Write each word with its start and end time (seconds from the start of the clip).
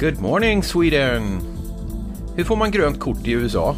Good 0.00 0.20
morning 0.20 0.62
Sweden! 0.62 1.40
Hur 2.34 2.44
får 2.44 2.56
man 2.56 2.70
grönt 2.70 3.00
kort 3.00 3.26
i 3.26 3.30
USA? 3.30 3.76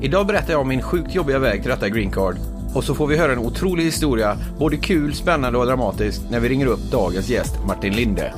Idag 0.00 0.26
berättar 0.26 0.52
jag 0.52 0.60
om 0.60 0.68
min 0.68 0.82
sjukt 0.82 1.14
jobbiga 1.14 1.38
väg 1.38 1.60
till 1.62 1.70
detta 1.70 1.88
green 1.88 2.10
card. 2.10 2.36
Och 2.74 2.84
så 2.84 2.94
får 2.94 3.06
vi 3.06 3.16
höra 3.16 3.32
en 3.32 3.38
otrolig 3.38 3.84
historia, 3.84 4.36
både 4.58 4.76
kul, 4.76 5.14
spännande 5.14 5.58
och 5.58 5.66
dramatisk, 5.66 6.20
när 6.30 6.40
vi 6.40 6.48
ringer 6.48 6.66
upp 6.66 6.90
dagens 6.90 7.28
gäst 7.28 7.54
Martin 7.66 7.96
Linde. 7.96 8.34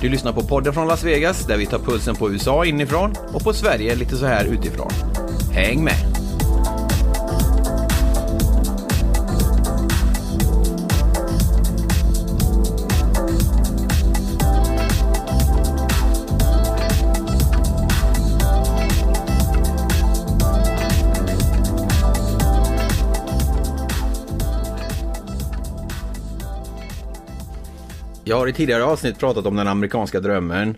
Du 0.00 0.08
lyssnar 0.08 0.32
på 0.32 0.42
podden 0.42 0.72
från 0.72 0.88
Las 0.88 1.04
Vegas, 1.04 1.46
där 1.46 1.56
vi 1.56 1.66
tar 1.66 1.78
pulsen 1.78 2.16
på 2.16 2.30
USA 2.30 2.64
inifrån 2.64 3.14
och 3.32 3.44
på 3.44 3.52
Sverige 3.52 3.94
lite 3.94 4.16
så 4.16 4.26
här 4.26 4.44
utifrån. 4.44 4.90
Häng 5.52 5.84
med! 5.84 6.15
Jag 28.28 28.36
har 28.36 28.48
i 28.48 28.52
tidigare 28.52 28.84
avsnitt 28.84 29.18
pratat 29.18 29.46
om 29.46 29.56
den 29.56 29.68
amerikanska 29.68 30.20
drömmen. 30.20 30.76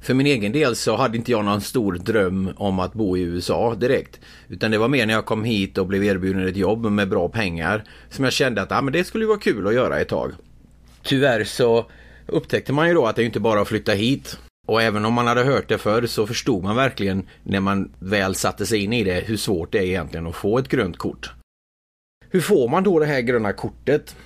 För 0.00 0.14
min 0.14 0.26
egen 0.26 0.52
del 0.52 0.76
så 0.76 0.96
hade 0.96 1.16
inte 1.16 1.30
jag 1.30 1.44
någon 1.44 1.60
stor 1.60 1.92
dröm 1.92 2.50
om 2.56 2.80
att 2.80 2.92
bo 2.92 3.16
i 3.16 3.20
USA 3.20 3.74
direkt. 3.74 4.20
Utan 4.48 4.70
det 4.70 4.78
var 4.78 4.88
mer 4.88 5.06
när 5.06 5.14
jag 5.14 5.26
kom 5.26 5.44
hit 5.44 5.78
och 5.78 5.86
blev 5.86 6.04
erbjuden 6.04 6.48
ett 6.48 6.56
jobb 6.56 6.84
med 6.84 7.08
bra 7.08 7.28
pengar 7.28 7.84
som 8.10 8.24
jag 8.24 8.32
kände 8.32 8.62
att 8.62 8.72
ah, 8.72 8.82
men 8.82 8.92
det 8.92 9.04
skulle 9.04 9.26
vara 9.26 9.38
kul 9.38 9.66
att 9.66 9.74
göra 9.74 10.00
ett 10.00 10.08
tag. 10.08 10.32
Tyvärr 11.02 11.44
så 11.44 11.86
upptäckte 12.26 12.72
man 12.72 12.88
ju 12.88 12.94
då 12.94 13.06
att 13.06 13.16
det 13.16 13.24
inte 13.24 13.40
bara 13.40 13.60
att 13.60 13.68
flytta 13.68 13.92
hit. 13.92 14.38
Och 14.66 14.82
även 14.82 15.04
om 15.04 15.14
man 15.14 15.26
hade 15.26 15.44
hört 15.44 15.68
det 15.68 15.78
förr 15.78 16.06
så 16.06 16.26
förstod 16.26 16.62
man 16.62 16.76
verkligen 16.76 17.28
när 17.42 17.60
man 17.60 17.92
väl 17.98 18.34
satte 18.34 18.66
sig 18.66 18.84
in 18.84 18.92
i 18.92 19.04
det 19.04 19.24
hur 19.26 19.36
svårt 19.36 19.72
det 19.72 19.78
är 19.78 19.82
egentligen 19.82 20.26
att 20.26 20.36
få 20.36 20.58
ett 20.58 20.68
grönt 20.68 20.98
kort. 20.98 21.30
Hur 22.30 22.40
får 22.40 22.68
man 22.68 22.84
då 22.84 22.98
det 22.98 23.06
här 23.06 23.20
gröna 23.20 23.52
kortet? 23.52 24.16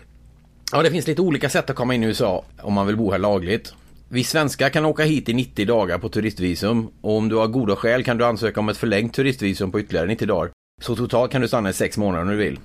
Ja, 0.72 0.83
det 0.83 0.91
finns 0.91 1.06
lite 1.06 1.22
olika 1.22 1.48
sätt 1.48 1.70
att 1.70 1.77
komma 1.77 1.94
in 1.94 2.05
i 2.05 2.06
USA 2.06 2.44
om 2.62 2.72
man 2.72 2.86
vill 2.86 2.97
bo 2.97 3.11
här 3.11 3.19
lagligt. 3.19 3.74
Vi 4.08 4.24
svenskar 4.24 4.69
kan 4.69 4.84
åka 4.84 5.02
hit 5.02 5.28
i 5.28 5.34
90 5.34 5.66
dagar 5.66 5.98
på 5.98 6.08
turistvisum 6.08 6.88
och 7.00 7.16
om 7.16 7.28
du 7.28 7.36
har 7.36 7.47
goda 7.47 7.77
skäl 7.77 8.05
kan 8.05 8.19
du 8.19 8.24
ansöka 8.24 8.61
om 8.61 8.69
ett 8.69 8.77
förlängt 8.77 9.14
turistvisum 9.14 9.72
på 9.72 9.80
ytterligare 9.80 10.06
90 10.06 10.28
dagar. 10.28 10.50
Så 10.83 10.96
totalt 10.96 11.33
kan 11.33 11.41
du 11.41 11.48
stanna 11.48 11.70
i 11.70 11.72
6 11.72 11.98
månader 11.98 12.22
om 12.22 12.30
du 12.30 12.36
vill. 12.36 12.58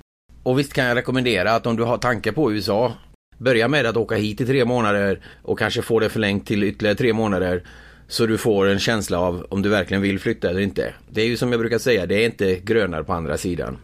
Och 0.43 0.59
visst 0.59 0.73
kan 0.73 0.85
jag 0.85 0.95
rekommendera 0.95 1.51
att 1.51 1.65
om 1.65 1.75
du 1.75 1.83
har 1.83 1.97
tankar 1.97 2.31
på 2.31 2.53
USA, 2.53 2.93
börja 3.37 3.67
med 3.67 3.85
att 3.85 3.97
åka 3.97 4.15
hit 4.15 4.41
i 4.41 4.45
tre 4.45 4.65
månader 4.65 5.19
och 5.41 5.59
kanske 5.59 5.81
få 5.81 5.99
det 5.99 6.09
förlängt 6.09 6.47
till 6.47 6.63
ytterligare 6.63 6.95
tre 6.95 7.13
månader 7.13 7.63
så 8.07 8.25
du 8.25 8.37
får 8.37 8.67
en 8.67 8.79
känsla 8.79 9.19
av 9.19 9.47
om 9.49 9.61
du 9.61 9.69
verkligen 9.69 10.01
vill 10.01 10.19
flytta 10.19 10.49
eller 10.49 10.61
inte. 10.61 10.93
Det 11.09 11.21
är 11.21 11.25
ju 11.25 11.37
som 11.37 11.51
jag 11.51 11.59
brukar 11.59 11.77
säga, 11.77 12.05
det 12.05 12.15
är 12.15 12.25
inte 12.25 12.55
grönare 12.55 13.03
på 13.03 13.13
andra 13.13 13.37
sidan. 13.37 13.77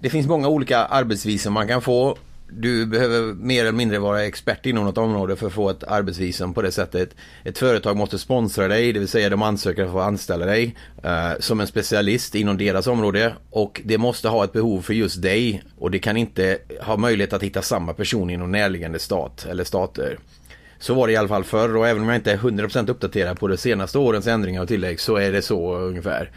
Det 0.00 0.10
finns 0.10 0.26
många 0.26 0.48
olika 0.48 0.78
arbetsvisum 0.78 1.52
man 1.52 1.68
kan 1.68 1.82
få 1.82 2.18
du 2.50 2.86
behöver 2.86 3.34
mer 3.34 3.60
eller 3.60 3.72
mindre 3.72 3.98
vara 3.98 4.24
expert 4.24 4.66
inom 4.66 4.84
något 4.84 4.98
område 4.98 5.36
för 5.36 5.46
att 5.46 5.52
få 5.52 5.70
ett 5.70 5.84
arbetsvisum 5.84 6.54
på 6.54 6.62
det 6.62 6.72
sättet. 6.72 7.14
Ett 7.44 7.58
företag 7.58 7.96
måste 7.96 8.18
sponsra 8.18 8.68
dig, 8.68 8.92
det 8.92 8.98
vill 8.98 9.08
säga 9.08 9.30
de 9.30 9.42
ansöker 9.42 9.86
för 9.86 10.00
att 10.00 10.06
anställa 10.06 10.46
dig 10.46 10.76
eh, 11.02 11.32
som 11.38 11.60
en 11.60 11.66
specialist 11.66 12.34
inom 12.34 12.56
deras 12.58 12.86
område 12.86 13.34
och 13.50 13.80
det 13.84 13.98
måste 13.98 14.28
ha 14.28 14.44
ett 14.44 14.52
behov 14.52 14.82
för 14.82 14.94
just 14.94 15.22
dig 15.22 15.62
och 15.78 15.90
det 15.90 15.98
kan 15.98 16.16
inte 16.16 16.58
ha 16.80 16.96
möjlighet 16.96 17.32
att 17.32 17.42
hitta 17.42 17.62
samma 17.62 17.94
person 17.94 18.30
inom 18.30 18.52
närliggande 18.52 18.98
stat 18.98 19.46
eller 19.50 19.64
stater. 19.64 20.18
Så 20.78 20.94
var 20.94 21.06
det 21.06 21.12
i 21.12 21.16
alla 21.16 21.28
fall 21.28 21.44
förr 21.44 21.76
och 21.76 21.88
även 21.88 22.02
om 22.02 22.08
jag 22.08 22.16
inte 22.16 22.32
är 22.32 22.36
100% 22.36 22.90
uppdaterad 22.90 23.38
på 23.38 23.48
de 23.48 23.56
senaste 23.56 23.98
årens 23.98 24.26
ändringar 24.26 24.62
och 24.62 24.68
tillägg 24.68 25.00
så 25.00 25.16
är 25.16 25.32
det 25.32 25.42
så 25.42 25.74
ungefär. 25.76 26.30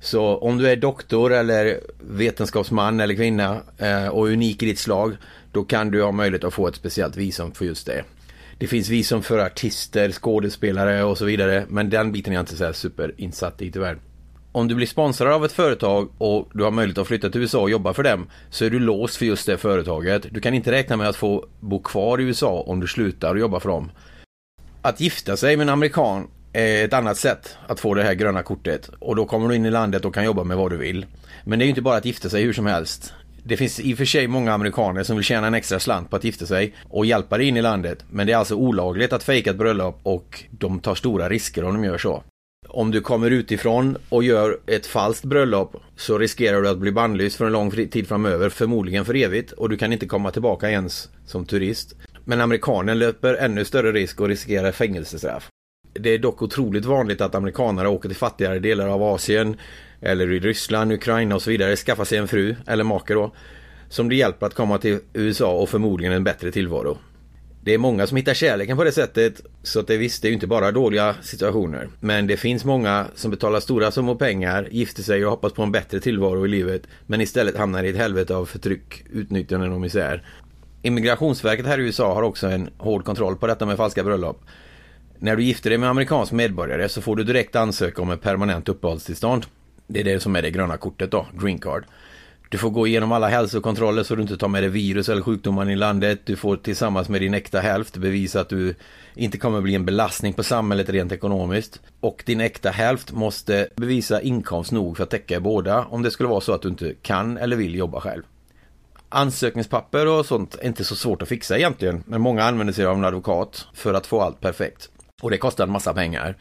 Så 0.00 0.36
om 0.36 0.58
du 0.58 0.68
är 0.68 0.76
doktor 0.76 1.32
eller 1.32 1.80
vetenskapsman 2.00 3.00
eller 3.00 3.14
kvinna 3.14 3.60
eh, 3.78 4.08
och 4.08 4.26
unik 4.26 4.62
i 4.62 4.66
ditt 4.66 4.78
slag 4.78 5.16
då 5.52 5.64
kan 5.64 5.90
du 5.90 6.02
ha 6.02 6.12
möjlighet 6.12 6.44
att 6.44 6.54
få 6.54 6.68
ett 6.68 6.76
speciellt 6.76 7.16
visum 7.16 7.52
för 7.52 7.64
just 7.64 7.86
det. 7.86 8.04
Det 8.58 8.66
finns 8.66 8.88
visum 8.88 9.22
för 9.22 9.38
artister, 9.38 10.12
skådespelare 10.12 11.04
och 11.04 11.18
så 11.18 11.24
vidare 11.24 11.66
men 11.68 11.90
den 11.90 12.12
biten 12.12 12.32
är 12.32 12.36
jag 12.36 12.42
inte 12.42 12.56
så 12.56 12.72
superinsatt 12.72 13.62
i 13.62 13.72
tyvärr. 13.72 13.98
Om 14.52 14.68
du 14.68 14.74
blir 14.74 14.86
sponsrad 14.86 15.32
av 15.32 15.44
ett 15.44 15.52
företag 15.52 16.10
och 16.18 16.50
du 16.52 16.64
har 16.64 16.70
möjlighet 16.70 16.98
att 16.98 17.06
flytta 17.06 17.30
till 17.30 17.40
USA 17.40 17.60
och 17.60 17.70
jobba 17.70 17.92
för 17.92 18.02
dem 18.02 18.26
så 18.50 18.64
är 18.64 18.70
du 18.70 18.78
låst 18.78 19.16
för 19.16 19.26
just 19.26 19.46
det 19.46 19.58
företaget. 19.58 20.26
Du 20.30 20.40
kan 20.40 20.54
inte 20.54 20.72
räkna 20.72 20.96
med 20.96 21.08
att 21.08 21.16
få 21.16 21.46
bo 21.60 21.82
kvar 21.82 22.20
i 22.20 22.24
USA 22.24 22.64
om 22.66 22.80
du 22.80 22.86
slutar 22.86 23.36
jobba 23.36 23.60
för 23.60 23.68
dem. 23.68 23.90
Att 24.82 25.00
gifta 25.00 25.36
sig 25.36 25.56
med 25.56 25.64
en 25.64 25.68
amerikan 25.68 26.28
är 26.52 26.84
ett 26.84 26.92
annat 26.92 27.16
sätt 27.16 27.56
att 27.66 27.80
få 27.80 27.94
det 27.94 28.02
här 28.02 28.14
gröna 28.14 28.42
kortet 28.42 28.90
och 28.98 29.16
då 29.16 29.26
kommer 29.26 29.48
du 29.48 29.54
in 29.54 29.66
i 29.66 29.70
landet 29.70 30.04
och 30.04 30.14
kan 30.14 30.24
jobba 30.24 30.44
med 30.44 30.56
vad 30.56 30.70
du 30.70 30.76
vill. 30.76 31.06
Men 31.44 31.58
det 31.58 31.62
är 31.62 31.66
ju 31.66 31.70
inte 31.70 31.82
bara 31.82 31.96
att 31.96 32.04
gifta 32.04 32.28
sig 32.28 32.42
hur 32.42 32.52
som 32.52 32.66
helst. 32.66 33.12
Det 33.44 33.56
finns 33.56 33.80
i 33.80 33.94
och 33.94 33.98
för 33.98 34.04
sig 34.04 34.26
många 34.26 34.52
amerikaner 34.52 35.02
som 35.02 35.16
vill 35.16 35.24
tjäna 35.24 35.46
en 35.46 35.54
extra 35.54 35.80
slant 35.80 36.10
på 36.10 36.16
att 36.16 36.24
gifta 36.24 36.46
sig 36.46 36.74
och 36.88 37.06
hjälpa 37.06 37.38
dig 37.38 37.48
in 37.48 37.56
i 37.56 37.62
landet. 37.62 38.04
Men 38.10 38.26
det 38.26 38.32
är 38.32 38.36
alltså 38.36 38.54
olagligt 38.54 39.12
att 39.12 39.22
fejka 39.22 39.50
ett 39.50 39.56
bröllop 39.56 40.00
och 40.02 40.44
de 40.50 40.80
tar 40.80 40.94
stora 40.94 41.28
risker 41.28 41.64
om 41.64 41.74
de 41.74 41.84
gör 41.84 41.98
så. 41.98 42.22
Om 42.68 42.90
du 42.90 43.00
kommer 43.00 43.30
utifrån 43.30 43.96
och 44.08 44.24
gör 44.24 44.58
ett 44.66 44.86
falskt 44.86 45.24
bröllop 45.24 45.76
så 45.96 46.18
riskerar 46.18 46.62
du 46.62 46.68
att 46.68 46.78
bli 46.78 46.92
bannlyst 46.92 47.36
för 47.36 47.46
en 47.46 47.52
lång 47.52 47.70
tid 47.70 48.08
framöver, 48.08 48.48
förmodligen 48.48 49.04
för 49.04 49.16
evigt 49.16 49.52
och 49.52 49.68
du 49.68 49.76
kan 49.76 49.92
inte 49.92 50.06
komma 50.06 50.30
tillbaka 50.30 50.70
ens 50.70 51.08
som 51.26 51.44
turist. 51.44 51.94
Men 52.24 52.40
amerikanen 52.40 52.98
löper 52.98 53.34
ännu 53.34 53.64
större 53.64 53.92
risk 53.92 54.20
och 54.20 54.28
riskerar 54.28 54.72
fängelsestraff. 54.72 55.48
Det 55.92 56.10
är 56.10 56.18
dock 56.18 56.42
otroligt 56.42 56.84
vanligt 56.84 57.20
att 57.20 57.34
amerikanare 57.34 57.88
åker 57.88 58.08
till 58.08 58.16
fattigare 58.16 58.58
delar 58.58 58.88
av 58.88 59.02
Asien 59.02 59.56
eller 60.00 60.32
i 60.32 60.40
Ryssland, 60.40 60.92
Ukraina 60.92 61.34
och 61.34 61.42
så 61.42 61.50
vidare 61.50 61.76
skaffa 61.76 62.04
sig 62.04 62.18
en 62.18 62.28
fru 62.28 62.56
eller 62.66 62.84
make 62.84 63.14
då 63.14 63.32
som 63.88 64.08
det 64.08 64.14
hjälper 64.14 64.46
att 64.46 64.54
komma 64.54 64.78
till 64.78 64.98
USA 65.12 65.52
och 65.52 65.68
förmodligen 65.68 66.14
en 66.14 66.24
bättre 66.24 66.52
tillvaro. 66.52 66.98
Det 67.64 67.74
är 67.74 67.78
många 67.78 68.06
som 68.06 68.16
hittar 68.16 68.34
kärleken 68.34 68.76
på 68.76 68.84
det 68.84 68.92
sättet 68.92 69.40
så 69.62 69.80
att 69.80 69.86
det 69.86 69.96
visst, 69.96 70.22
det 70.22 70.28
är 70.28 70.30
ju 70.30 70.34
inte 70.34 70.46
bara 70.46 70.72
dåliga 70.72 71.14
situationer. 71.22 71.88
Men 72.00 72.26
det 72.26 72.36
finns 72.36 72.64
många 72.64 73.06
som 73.14 73.30
betalar 73.30 73.60
stora 73.60 73.90
summor 73.90 74.14
pengar, 74.14 74.68
gifter 74.70 75.02
sig 75.02 75.24
och 75.24 75.30
hoppas 75.30 75.52
på 75.52 75.62
en 75.62 75.72
bättre 75.72 76.00
tillvaro 76.00 76.46
i 76.46 76.48
livet 76.48 76.82
men 77.06 77.20
istället 77.20 77.56
hamnar 77.56 77.84
i 77.84 77.88
ett 77.88 77.96
helvete 77.96 78.36
av 78.36 78.46
förtryck, 78.46 79.04
utnyttjande 79.12 79.68
och 79.68 79.80
misär. 79.80 80.24
Immigrationsverket 80.82 81.66
här 81.66 81.78
i 81.78 81.82
USA 81.82 82.14
har 82.14 82.22
också 82.22 82.46
en 82.46 82.70
hård 82.78 83.04
kontroll 83.04 83.36
på 83.36 83.46
detta 83.46 83.66
med 83.66 83.76
falska 83.76 84.04
bröllop. 84.04 84.44
När 85.18 85.36
du 85.36 85.42
gifter 85.42 85.70
dig 85.70 85.78
med 85.78 85.88
amerikansk 85.88 86.32
medborgare 86.32 86.88
så 86.88 87.00
får 87.00 87.16
du 87.16 87.24
direkt 87.24 87.56
ansöka 87.56 88.02
om 88.02 88.10
ett 88.10 88.22
permanent 88.22 88.68
uppehållstillstånd. 88.68 89.46
Det 89.92 90.00
är 90.00 90.04
det 90.04 90.20
som 90.20 90.36
är 90.36 90.42
det 90.42 90.50
gröna 90.50 90.76
kortet 90.76 91.10
då, 91.10 91.26
green 91.40 91.58
card. 91.58 91.84
Du 92.48 92.58
får 92.58 92.70
gå 92.70 92.86
igenom 92.86 93.12
alla 93.12 93.28
hälsokontroller 93.28 94.02
så 94.02 94.14
du 94.14 94.22
inte 94.22 94.36
tar 94.36 94.48
med 94.48 94.62
dig 94.62 94.70
virus 94.70 95.08
eller 95.08 95.22
sjukdomar 95.22 95.70
i 95.70 95.76
landet. 95.76 96.20
Du 96.24 96.36
får 96.36 96.56
tillsammans 96.56 97.08
med 97.08 97.20
din 97.20 97.34
äkta 97.34 97.60
hälft 97.60 97.96
bevisa 97.96 98.40
att 98.40 98.48
du 98.48 98.74
inte 99.14 99.38
kommer 99.38 99.60
bli 99.60 99.74
en 99.74 99.84
belastning 99.84 100.32
på 100.32 100.42
samhället 100.42 100.88
rent 100.88 101.12
ekonomiskt. 101.12 101.80
Och 102.00 102.22
din 102.26 102.40
äkta 102.40 102.70
hälft 102.70 103.12
måste 103.12 103.68
bevisa 103.76 104.20
inkomst 104.20 104.72
nog 104.72 104.96
för 104.96 105.04
att 105.04 105.10
täcka 105.10 105.40
båda 105.40 105.84
om 105.84 106.02
det 106.02 106.10
skulle 106.10 106.28
vara 106.28 106.40
så 106.40 106.52
att 106.52 106.62
du 106.62 106.68
inte 106.68 106.94
kan 107.02 107.36
eller 107.36 107.56
vill 107.56 107.74
jobba 107.74 108.00
själv. 108.00 108.22
Ansökningspapper 109.08 110.06
och 110.06 110.26
sånt 110.26 110.54
är 110.54 110.66
inte 110.66 110.84
så 110.84 110.96
svårt 110.96 111.22
att 111.22 111.28
fixa 111.28 111.58
egentligen. 111.58 112.02
Men 112.06 112.20
många 112.20 112.44
använder 112.44 112.74
sig 112.74 112.86
av 112.86 112.96
en 112.96 113.04
advokat 113.04 113.66
för 113.74 113.94
att 113.94 114.06
få 114.06 114.20
allt 114.20 114.40
perfekt. 114.40 114.88
Och 115.22 115.30
det 115.30 115.38
kostar 115.38 115.64
en 115.64 115.72
massa 115.72 115.94
pengar. 115.94 116.36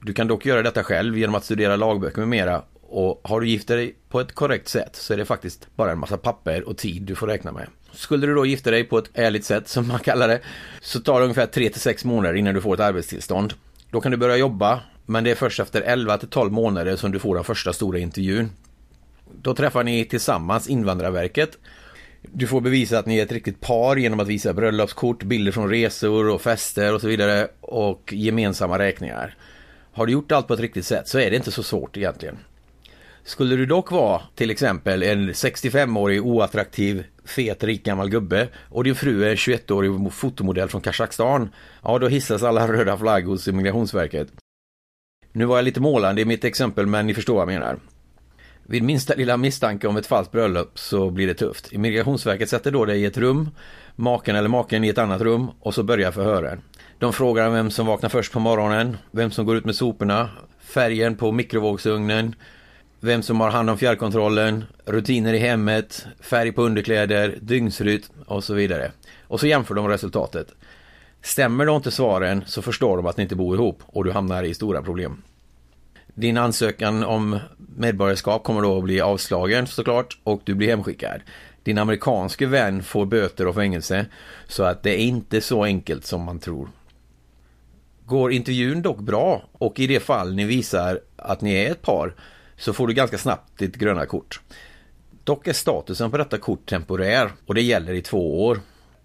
Du 0.00 0.12
kan 0.12 0.28
dock 0.28 0.46
göra 0.46 0.62
detta 0.62 0.84
själv 0.84 1.18
genom 1.18 1.34
att 1.34 1.44
studera 1.44 1.76
lagböcker 1.76 2.18
med 2.18 2.28
mera 2.28 2.62
och 2.94 3.20
har 3.24 3.40
du 3.40 3.48
gift 3.48 3.68
dig 3.68 3.94
på 4.08 4.20
ett 4.20 4.32
korrekt 4.32 4.68
sätt 4.68 4.96
så 4.96 5.12
är 5.12 5.16
det 5.16 5.24
faktiskt 5.24 5.68
bara 5.76 5.92
en 5.92 5.98
massa 5.98 6.16
papper 6.16 6.68
och 6.68 6.76
tid 6.76 7.02
du 7.02 7.14
får 7.14 7.26
räkna 7.26 7.52
med. 7.52 7.66
Skulle 7.92 8.26
du 8.26 8.34
då 8.34 8.46
gifta 8.46 8.70
dig 8.70 8.84
på 8.84 8.98
ett 8.98 9.10
ärligt 9.14 9.44
sätt 9.44 9.68
som 9.68 9.88
man 9.88 9.98
kallar 9.98 10.28
det 10.28 10.40
så 10.80 11.00
tar 11.00 11.18
det 11.18 11.24
ungefär 11.24 11.46
3 11.46 11.70
6 11.74 12.04
månader 12.04 12.34
innan 12.34 12.54
du 12.54 12.60
får 12.60 12.74
ett 12.74 12.80
arbetstillstånd. 12.80 13.54
Då 13.90 14.00
kan 14.00 14.10
du 14.10 14.16
börja 14.16 14.36
jobba 14.36 14.80
men 15.06 15.24
det 15.24 15.30
är 15.30 15.34
först 15.34 15.60
efter 15.60 15.82
11 15.82 16.18
12 16.18 16.52
månader 16.52 16.96
som 16.96 17.12
du 17.12 17.18
får 17.18 17.34
den 17.34 17.44
första 17.44 17.72
stora 17.72 17.98
intervjun. 17.98 18.50
Då 19.42 19.54
träffar 19.54 19.84
ni 19.84 20.04
tillsammans 20.04 20.68
Invandrarverket 20.68 21.58
Du 22.22 22.46
får 22.46 22.60
bevisa 22.60 22.98
att 22.98 23.06
ni 23.06 23.18
är 23.18 23.22
ett 23.22 23.32
riktigt 23.32 23.60
par 23.60 23.96
genom 23.96 24.20
att 24.20 24.28
visa 24.28 24.52
bröllopskort, 24.52 25.22
bilder 25.22 25.52
från 25.52 25.70
resor 25.70 26.28
och 26.28 26.42
fester 26.42 26.94
och 26.94 27.00
så 27.00 27.08
vidare 27.08 27.48
och 27.60 28.12
gemensamma 28.12 28.78
räkningar. 28.78 29.36
Har 29.92 30.06
du 30.06 30.12
gjort 30.12 30.32
allt 30.32 30.46
på 30.46 30.54
ett 30.54 30.60
riktigt 30.60 30.86
sätt 30.86 31.08
så 31.08 31.18
är 31.18 31.30
det 31.30 31.36
inte 31.36 31.50
så 31.50 31.62
svårt 31.62 31.96
egentligen. 31.96 32.38
Skulle 33.26 33.56
du 33.56 33.66
dock 33.66 33.90
vara 33.90 34.22
till 34.34 34.50
exempel 34.50 35.02
en 35.02 35.30
65-årig 35.30 36.26
oattraktiv 36.26 37.04
fet 37.24 37.64
rik 37.64 37.84
gammal 37.84 38.08
gubbe 38.08 38.48
och 38.68 38.84
din 38.84 38.94
fru 38.94 39.24
är 39.24 39.36
21-årig 39.36 40.12
fotomodell 40.12 40.68
från 40.68 40.80
Kazakstan, 40.80 41.48
ja 41.82 41.98
då 41.98 42.08
hissas 42.08 42.42
alla 42.42 42.68
röda 42.72 42.96
flaggor 42.98 43.30
hos 43.30 43.46
Migrationsverket. 43.46 44.28
Nu 45.32 45.44
var 45.44 45.56
jag 45.56 45.64
lite 45.64 45.80
målande 45.80 46.22
i 46.22 46.24
mitt 46.24 46.44
exempel 46.44 46.86
men 46.86 47.06
ni 47.06 47.14
förstår 47.14 47.34
vad 47.34 47.42
jag 47.42 47.60
menar. 47.60 47.78
Vid 48.66 48.82
minsta 48.82 49.14
lilla 49.14 49.36
misstanke 49.36 49.88
om 49.88 49.96
ett 49.96 50.06
falskt 50.06 50.32
bröllop 50.32 50.78
så 50.78 51.10
blir 51.10 51.26
det 51.26 51.34
tufft. 51.34 51.72
Migrationsverket 51.72 52.48
sätter 52.48 52.70
då 52.70 52.84
dig 52.84 53.02
i 53.02 53.04
ett 53.04 53.18
rum, 53.18 53.50
maken 53.96 54.36
eller 54.36 54.48
maken 54.48 54.84
i 54.84 54.88
ett 54.88 54.98
annat 54.98 55.20
rum 55.20 55.50
och 55.60 55.74
så 55.74 55.82
börjar 55.82 56.12
förhören. 56.12 56.62
De 56.98 57.12
frågar 57.12 57.50
vem 57.50 57.70
som 57.70 57.86
vaknar 57.86 58.08
först 58.08 58.32
på 58.32 58.40
morgonen, 58.40 58.96
vem 59.10 59.30
som 59.30 59.46
går 59.46 59.56
ut 59.56 59.64
med 59.64 59.74
soporna, 59.74 60.30
färgen 60.58 61.16
på 61.16 61.32
mikrovågsugnen, 61.32 62.34
vem 63.04 63.22
som 63.22 63.40
har 63.40 63.50
hand 63.50 63.70
om 63.70 63.78
fjärrkontrollen, 63.78 64.64
rutiner 64.84 65.34
i 65.34 65.38
hemmet, 65.38 66.06
färg 66.20 66.52
på 66.52 66.62
underkläder, 66.62 67.38
dygnsrytm 67.40 68.12
och 68.26 68.44
så 68.44 68.54
vidare. 68.54 68.90
Och 69.22 69.40
så 69.40 69.46
jämför 69.46 69.74
de 69.74 69.88
resultatet. 69.88 70.48
Stämmer 71.22 71.66
då 71.66 71.76
inte 71.76 71.90
svaren 71.90 72.44
så 72.46 72.62
förstår 72.62 72.96
de 72.96 73.06
att 73.06 73.16
ni 73.16 73.22
inte 73.22 73.36
bor 73.36 73.56
ihop 73.56 73.82
och 73.86 74.04
du 74.04 74.12
hamnar 74.12 74.42
i 74.42 74.54
stora 74.54 74.82
problem. 74.82 75.22
Din 76.14 76.36
ansökan 76.36 77.04
om 77.04 77.38
medborgarskap 77.76 78.44
kommer 78.44 78.62
då 78.62 78.78
att 78.78 78.84
bli 78.84 79.00
avslagen 79.00 79.66
såklart 79.66 80.18
och 80.24 80.40
du 80.44 80.54
blir 80.54 80.68
hemskickad. 80.68 81.20
Din 81.62 81.78
amerikanske 81.78 82.46
vän 82.46 82.82
får 82.82 83.06
böter 83.06 83.46
och 83.46 83.54
fängelse 83.54 84.06
så 84.48 84.62
att 84.62 84.82
det 84.82 84.90
är 84.90 85.04
inte 85.04 85.40
så 85.40 85.64
enkelt 85.64 86.04
som 86.04 86.22
man 86.22 86.38
tror. 86.38 86.68
Går 88.06 88.32
intervjun 88.32 88.82
dock 88.82 88.98
bra 88.98 89.42
och 89.52 89.80
i 89.80 89.86
det 89.86 90.00
fall 90.00 90.34
ni 90.34 90.44
visar 90.44 91.00
att 91.16 91.40
ni 91.40 91.54
är 91.54 91.70
ett 91.70 91.82
par 91.82 92.14
så 92.56 92.72
får 92.72 92.86
du 92.86 92.94
ganska 92.94 93.18
snabbt 93.18 93.58
ditt 93.58 93.76
gröna 93.76 94.06
kort. 94.06 94.40
Dock 95.24 95.46
är 95.46 95.52
statusen 95.52 96.10
på 96.10 96.18
detta 96.18 96.38
kort 96.38 96.66
temporär 96.66 97.30
och 97.46 97.54
det 97.54 97.62
gäller 97.62 97.92
i 97.92 98.02
två 98.02 98.44
år. 98.44 98.60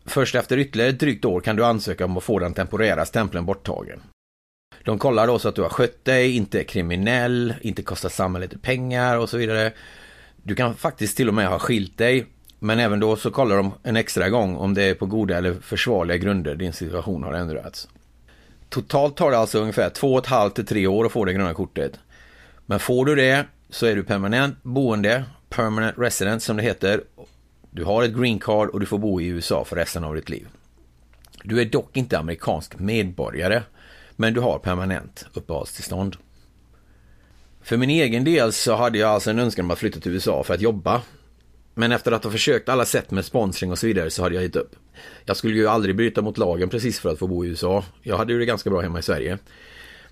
Först 0.06 0.36
efter 0.36 0.58
ytterligare 0.58 0.90
ett 0.90 1.00
drygt 1.00 1.26
år 1.26 1.42
kan 1.42 1.56
du 1.56 1.66
ansöka 1.66 2.06
om 2.06 2.18
att 2.18 2.24
få 2.24 2.40
den 2.40 2.54
temporära 2.54 3.06
stämpeln 3.06 3.46
borttagen. 3.46 4.02
De 4.86 5.00
kollar 5.00 5.28
då 5.28 5.40
så 5.40 5.50
att 5.50 5.56
du 5.56 5.62
har 5.62 5.70
skött 5.70 6.06
dig, 6.06 6.36
inte 6.36 6.60
är 6.60 6.64
kriminell, 6.64 7.54
inte 7.62 7.82
kostar 7.82 8.10
samhället 8.10 8.62
pengar 8.62 9.18
och 9.18 9.30
så 9.30 9.38
vidare. 9.38 9.74
Du 10.44 10.56
kan 10.56 10.76
faktiskt 10.76 11.18
till 11.18 11.28
och 11.28 11.34
med 11.34 11.48
ha 11.48 11.60
skilt 11.60 11.98
dig. 11.98 12.26
Men 12.60 12.80
även 12.80 13.00
då 13.00 13.16
så 13.16 13.32
kollar 13.32 13.58
de 13.58 13.72
en 13.84 13.96
extra 13.96 14.30
gång 14.30 14.56
om 14.56 14.74
det 14.74 14.84
är 14.84 14.94
på 14.94 15.06
goda 15.06 15.38
eller 15.38 15.54
försvarliga 15.54 16.18
grunder 16.18 16.56
din 16.56 16.74
situation 16.74 17.24
har 17.24 17.34
ändrats. 17.34 17.88
Totalt 18.70 19.18
tar 19.18 19.32
det 19.32 19.38
alltså 19.38 19.60
ungefär 19.60 19.90
två 19.90 20.14
och 20.14 20.20
ett 20.20 20.26
halvt 20.26 20.56
till 20.56 20.66
tre 20.66 20.88
år 20.88 21.06
att 21.06 21.12
få 21.12 21.26
det 21.26 21.34
gröna 21.34 21.54
kortet. 21.54 22.00
Men 22.70 22.80
får 22.80 23.06
du 23.06 23.16
det 23.16 23.46
så 23.70 23.86
är 23.86 23.96
du 23.96 24.04
permanent 24.04 24.64
boende, 24.64 25.26
permanent 25.50 25.98
resident 25.98 26.44
som 26.44 26.58
det 26.58 26.64
heter. 26.64 27.04
Du 27.72 27.84
har 27.84 28.04
ett 28.04 28.14
green 28.14 28.40
card 28.40 28.70
och 28.70 28.80
du 28.80 28.86
får 28.86 28.98
bo 28.98 29.22
i 29.22 29.28
USA 29.28 29.66
för 29.66 29.76
resten 29.76 30.04
av 30.04 30.16
ditt 30.16 30.30
liv. 30.30 30.48
Du 31.44 31.62
är 31.62 31.66
dock 31.66 31.98
inte 31.98 32.20
amerikansk 32.20 32.80
medborgare, 32.80 33.64
men 34.16 34.34
du 34.34 34.40
har 34.40 34.60
permanent 34.60 35.26
uppehållstillstånd. 35.34 36.16
För 37.62 37.78
min 37.78 37.90
egen 37.90 38.24
del 38.24 38.54
så 38.54 38.76
hade 38.76 38.98
jag 38.98 39.10
alltså 39.10 39.30
en 39.30 39.40
önskan 39.40 39.66
om 39.66 39.72
att 39.72 39.80
flytta 39.80 40.00
till 40.00 40.12
USA 40.12 40.44
för 40.44 40.54
att 40.54 40.62
jobba. 40.62 41.02
Men 41.74 41.92
efter 41.92 42.12
att 42.12 42.24
ha 42.24 42.32
försökt 42.32 42.70
alla 42.70 42.86
sätt 42.86 43.12
med 43.12 43.26
sponsring 43.26 43.72
och 43.72 43.80
så 43.80 43.88
vidare 43.88 44.10
så 44.10 44.24
hade 44.24 44.36
jag 44.36 44.44
gett 44.44 44.56
upp. 44.56 44.76
Jag 45.26 45.38
skulle 45.38 45.56
ju 45.56 45.68
aldrig 45.68 45.96
bryta 45.96 46.22
mot 46.22 46.38
lagen 46.38 46.70
precis 46.70 47.00
för 47.00 47.10
att 47.10 47.20
få 47.20 47.28
bo 47.28 47.46
i 47.46 47.48
USA. 47.48 47.84
Jag 48.02 48.18
hade 48.18 48.34
ju 48.34 48.40
det 48.40 48.46
ganska 48.46 48.70
bra 48.70 48.82
hemma 48.82 49.00
i 49.00 49.04
Sverige. 49.04 49.38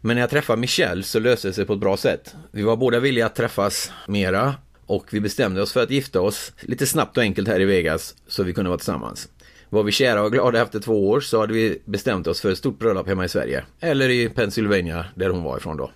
Men 0.02 0.16
när 0.16 0.22
jag 0.22 0.30
träffade 0.30 0.62
Michelle 0.62 1.04
så 1.04 1.20
löste 1.20 1.48
det 1.48 1.54
sig 1.54 1.66
på 1.66 1.74
ett 1.74 1.80
bra 1.80 1.98
sätt. 1.98 2.36
Vi 2.52 2.62
var 2.62 2.76
båda 2.76 3.00
villiga 3.00 3.26
att 3.26 3.36
träffas 3.36 3.92
mera 4.08 4.56
och 4.86 5.14
vi 5.14 5.20
bestämde 5.20 5.62
oss 5.62 5.74
för 5.74 5.84
att 5.84 5.92
gifta 5.92 6.22
oss 6.22 6.54
lite 6.62 6.86
snabbt 6.86 7.18
och 7.18 7.24
enkelt 7.24 7.48
här 7.48 7.60
i 7.60 7.66
Vegas 7.66 8.16
så 8.28 8.44
vi 8.44 8.54
kunde 8.54 8.70
vara 8.70 8.78
tillsammans. 8.78 9.30
Var 9.70 9.84
vi 9.84 9.92
kära 9.92 10.24
och 10.24 10.32
glada 10.32 10.62
efter 10.62 10.80
två 10.80 11.10
år 11.10 11.20
så 11.20 11.40
hade 11.40 11.54
vi 11.54 11.82
bestämt 11.86 12.28
oss 12.28 12.42
för 12.42 12.52
ett 12.52 12.58
stort 12.58 12.80
bröllop 12.80 13.08
hemma 13.08 13.26
i 13.26 13.30
Sverige. 13.30 13.64
Eller 13.80 14.10
i 14.10 14.30
Pennsylvania 14.30 15.06
där 15.16 15.30
hon 15.30 15.44
var 15.44 15.58
ifrån 15.58 15.78
då. 15.78 15.92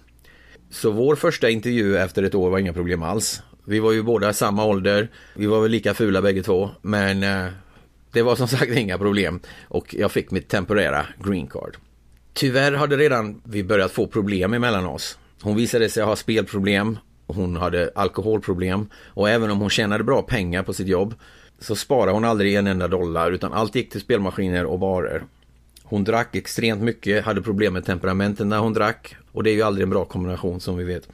Så 0.69 0.91
vår 0.91 1.15
första 1.15 1.49
intervju 1.49 1.97
efter 1.97 2.23
ett 2.23 2.35
år 2.35 2.49
var 2.49 2.59
inga 2.59 2.73
problem 2.73 3.03
alls. 3.03 3.41
Vi 3.65 3.79
var 3.79 3.91
ju 3.91 4.03
båda 4.03 4.33
samma 4.33 4.65
ålder. 4.65 5.09
Vi 5.35 5.45
var 5.45 5.61
väl 5.61 5.71
lika 5.71 5.93
fula 5.93 6.21
bägge 6.21 6.43
två. 6.43 6.69
Men 6.81 7.23
eh, 7.23 7.51
det 8.11 8.21
var 8.21 8.35
som 8.35 8.47
sagt 8.47 8.71
inga 8.71 8.97
problem. 8.97 9.39
Och 9.63 9.95
jag 9.95 10.11
fick 10.11 10.31
mitt 10.31 10.49
temporära 10.49 11.05
green 11.23 11.47
card. 11.47 11.77
Tyvärr 12.33 12.71
hade 12.71 12.97
redan 12.97 13.41
vi 13.43 13.63
börjat 13.63 13.91
få 13.91 14.07
problem 14.07 14.53
emellan 14.53 14.85
oss. 14.85 15.17
Hon 15.41 15.55
visade 15.55 15.89
sig 15.89 16.03
ha 16.03 16.15
spelproblem, 16.15 16.97
hon 17.27 17.55
hade 17.55 17.91
alkoholproblem 17.95 18.89
och 19.07 19.29
även 19.29 19.51
om 19.51 19.59
hon 19.59 19.69
tjänade 19.69 20.03
bra 20.03 20.21
pengar 20.21 20.63
på 20.63 20.73
sitt 20.73 20.87
jobb 20.87 21.15
så 21.59 21.75
sparade 21.75 22.11
hon 22.11 22.25
aldrig 22.25 22.55
en 22.55 22.67
enda 22.67 22.87
dollar 22.87 23.31
utan 23.31 23.53
allt 23.53 23.75
gick 23.75 23.91
till 23.91 24.01
spelmaskiner 24.01 24.65
och 24.65 24.79
barer. 24.79 25.23
Hon 25.83 26.03
drack 26.03 26.35
extremt 26.35 26.81
mycket, 26.81 27.25
hade 27.25 27.41
problem 27.41 27.73
med 27.73 27.85
temperamenten 27.85 28.49
när 28.49 28.59
hon 28.59 28.73
drack 28.73 29.15
och 29.31 29.43
det 29.43 29.51
är 29.51 29.53
ju 29.53 29.61
aldrig 29.61 29.83
en 29.83 29.89
bra 29.89 30.05
kombination 30.05 30.59
som 30.59 30.77
vi 30.77 30.83
vet. 30.83 31.09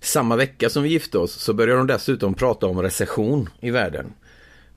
Samma 0.00 0.36
vecka 0.36 0.70
som 0.70 0.82
vi 0.82 0.88
gifte 0.88 1.18
oss 1.18 1.32
så 1.32 1.54
började 1.54 1.80
hon 1.80 1.86
dessutom 1.86 2.34
prata 2.34 2.66
om 2.66 2.82
recession 2.82 3.48
i 3.60 3.70
världen. 3.70 4.12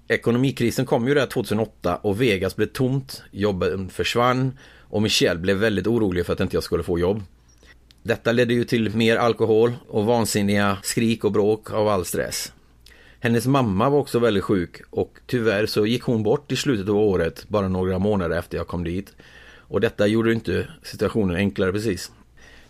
Ekonomikrisen 0.07 0.85
kom 0.85 1.07
ju 1.07 1.13
där 1.13 1.25
2008 1.25 1.95
och 1.95 2.21
Vegas 2.21 2.55
blev 2.55 2.67
tomt, 2.67 3.23
jobben 3.31 3.89
försvann 3.89 4.57
och 4.89 5.01
Michelle 5.01 5.39
blev 5.39 5.57
väldigt 5.57 5.87
orolig 5.87 6.25
för 6.25 6.33
att 6.33 6.39
inte 6.39 6.55
jag 6.55 6.63
skulle 6.63 6.83
få 6.83 6.99
jobb. 6.99 7.23
Detta 8.03 8.31
ledde 8.31 8.53
ju 8.53 8.63
till 8.63 8.95
mer 8.95 9.15
alkohol 9.15 9.73
och 9.87 10.05
vansinniga 10.05 10.77
skrik 10.83 11.23
och 11.23 11.31
bråk 11.31 11.71
av 11.71 11.87
all 11.87 12.05
stress. 12.05 12.53
Hennes 13.19 13.47
mamma 13.47 13.89
var 13.89 13.99
också 13.99 14.19
väldigt 14.19 14.43
sjuk 14.43 14.81
och 14.89 15.19
tyvärr 15.27 15.65
så 15.65 15.85
gick 15.85 16.03
hon 16.03 16.23
bort 16.23 16.51
i 16.51 16.55
slutet 16.55 16.89
av 16.89 16.97
året, 16.97 17.45
bara 17.47 17.67
några 17.67 17.99
månader 17.99 18.37
efter 18.37 18.57
jag 18.57 18.67
kom 18.67 18.83
dit. 18.83 19.13
Och 19.57 19.81
detta 19.81 20.07
gjorde 20.07 20.33
inte 20.33 20.67
situationen 20.83 21.35
enklare 21.35 21.71
precis. 21.71 22.11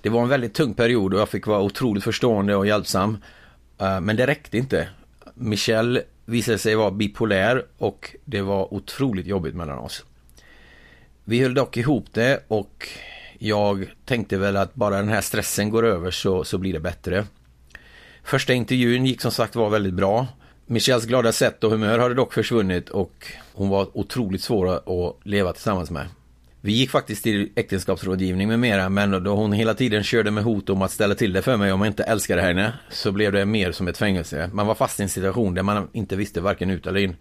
Det 0.02 0.10
var 0.10 0.22
en 0.22 0.30
väldigt 0.30 0.54
tung 0.54 0.74
period 0.74 1.14
och 1.14 1.20
jag 1.20 1.30
fick 1.30 1.48
vara 1.48 1.62
otroligt 1.62 2.04
förstående 2.04 2.56
och 2.56 2.68
hjälpsam. 2.68 3.18
Eh, 3.78 4.02
men 4.02 4.16
det 4.16 4.28
räckte 4.28 4.58
inte. 4.58 4.90
Michelle 5.34 6.02
visade 6.26 6.58
sig 6.58 6.76
vara 6.76 6.92
bipolär 6.92 7.66
och 7.78 8.16
det 8.26 8.42
var 8.42 8.74
otroligt 8.74 9.26
jobbigt 9.26 9.56
mellan 9.56 9.80
oss. 9.80 10.06
Vi 11.30 11.42
höll 11.42 11.54
dock 11.54 11.78
ihop 11.78 12.06
det 12.12 12.44
och 12.48 12.88
jag 13.40 13.86
tänkte 14.06 14.38
väl 14.38 14.58
att 14.58 14.76
bara 14.76 14.98
den 14.98 15.10
här 15.10 15.22
stressen 15.22 15.70
går 15.70 15.86
över 15.86 16.12
så, 16.12 16.44
så 16.44 16.58
blir 16.58 16.74
det 16.74 16.80
bättre. 16.80 17.26
Första 18.24 18.54
intervjun 18.54 19.06
gick 19.06 19.22
som 19.22 19.32
sagt 19.32 19.56
var 19.56 19.70
väldigt 19.70 19.94
bra. 19.94 20.28
Michelles 20.66 21.06
glada 21.06 21.32
sätt 21.32 21.64
och 21.64 21.72
humör 21.72 22.00
hade 22.00 22.14
dock 22.14 22.34
försvunnit 22.34 22.90
och 22.90 23.28
hon 23.54 23.70
var 23.70 23.98
otroligt 23.98 24.42
svår 24.42 24.76
att 24.76 25.16
leva 25.24 25.54
tillsammans 25.54 25.92
med. 25.92 26.08
Vi 26.62 26.72
gick 26.72 26.90
faktiskt 26.90 27.24
till 27.24 27.50
äktenskapsrådgivning 27.56 28.48
med 28.48 28.60
mera 28.60 28.90
men 28.90 29.24
då 29.24 29.36
hon 29.36 29.52
hela 29.52 29.74
tiden 29.74 30.04
körde 30.04 30.32
med 30.32 30.44
hot 30.44 30.70
om 30.70 30.82
att 30.82 30.92
ställa 30.92 31.16
till 31.16 31.34
det 31.34 31.42
för 31.42 31.58
mig 31.58 31.72
om 31.72 31.82
jag 31.82 31.90
inte 31.90 32.04
älskade 32.04 32.42
henne 32.42 32.74
så 32.90 33.12
blev 33.12 33.32
det 33.32 33.46
mer 33.46 33.72
som 33.72 33.88
ett 33.88 33.98
fängelse. 33.98 34.50
Man 34.54 34.68
var 34.68 34.76
fast 34.76 35.00
i 35.00 35.04
en 35.04 35.10
situation 35.10 35.54
där 35.54 35.64
man 35.64 35.88
inte 35.94 36.16
visste 36.16 36.42
varken 36.42 36.70
ut 36.70 36.88
eller 36.88 37.00
in. 37.00 37.16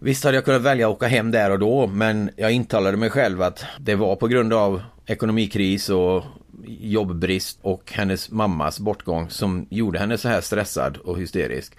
Visst 0.00 0.24
hade 0.24 0.36
jag 0.36 0.44
kunnat 0.44 0.62
välja 0.62 0.88
att 0.88 0.94
åka 0.94 1.06
hem 1.06 1.30
där 1.30 1.50
och 1.50 1.58
då 1.58 1.86
men 1.86 2.30
jag 2.36 2.52
intalade 2.52 2.96
mig 2.96 3.10
själv 3.10 3.42
att 3.42 3.64
det 3.78 3.94
var 3.94 4.16
på 4.16 4.28
grund 4.28 4.52
av 4.52 4.82
ekonomikris 5.06 5.88
och 5.88 6.24
jobbbrist 6.66 7.58
och 7.62 7.92
hennes 7.92 8.30
mammas 8.30 8.80
bortgång 8.80 9.30
som 9.30 9.66
gjorde 9.70 9.98
henne 9.98 10.18
så 10.18 10.28
här 10.28 10.40
stressad 10.40 10.96
och 10.96 11.18
hysterisk. 11.18 11.72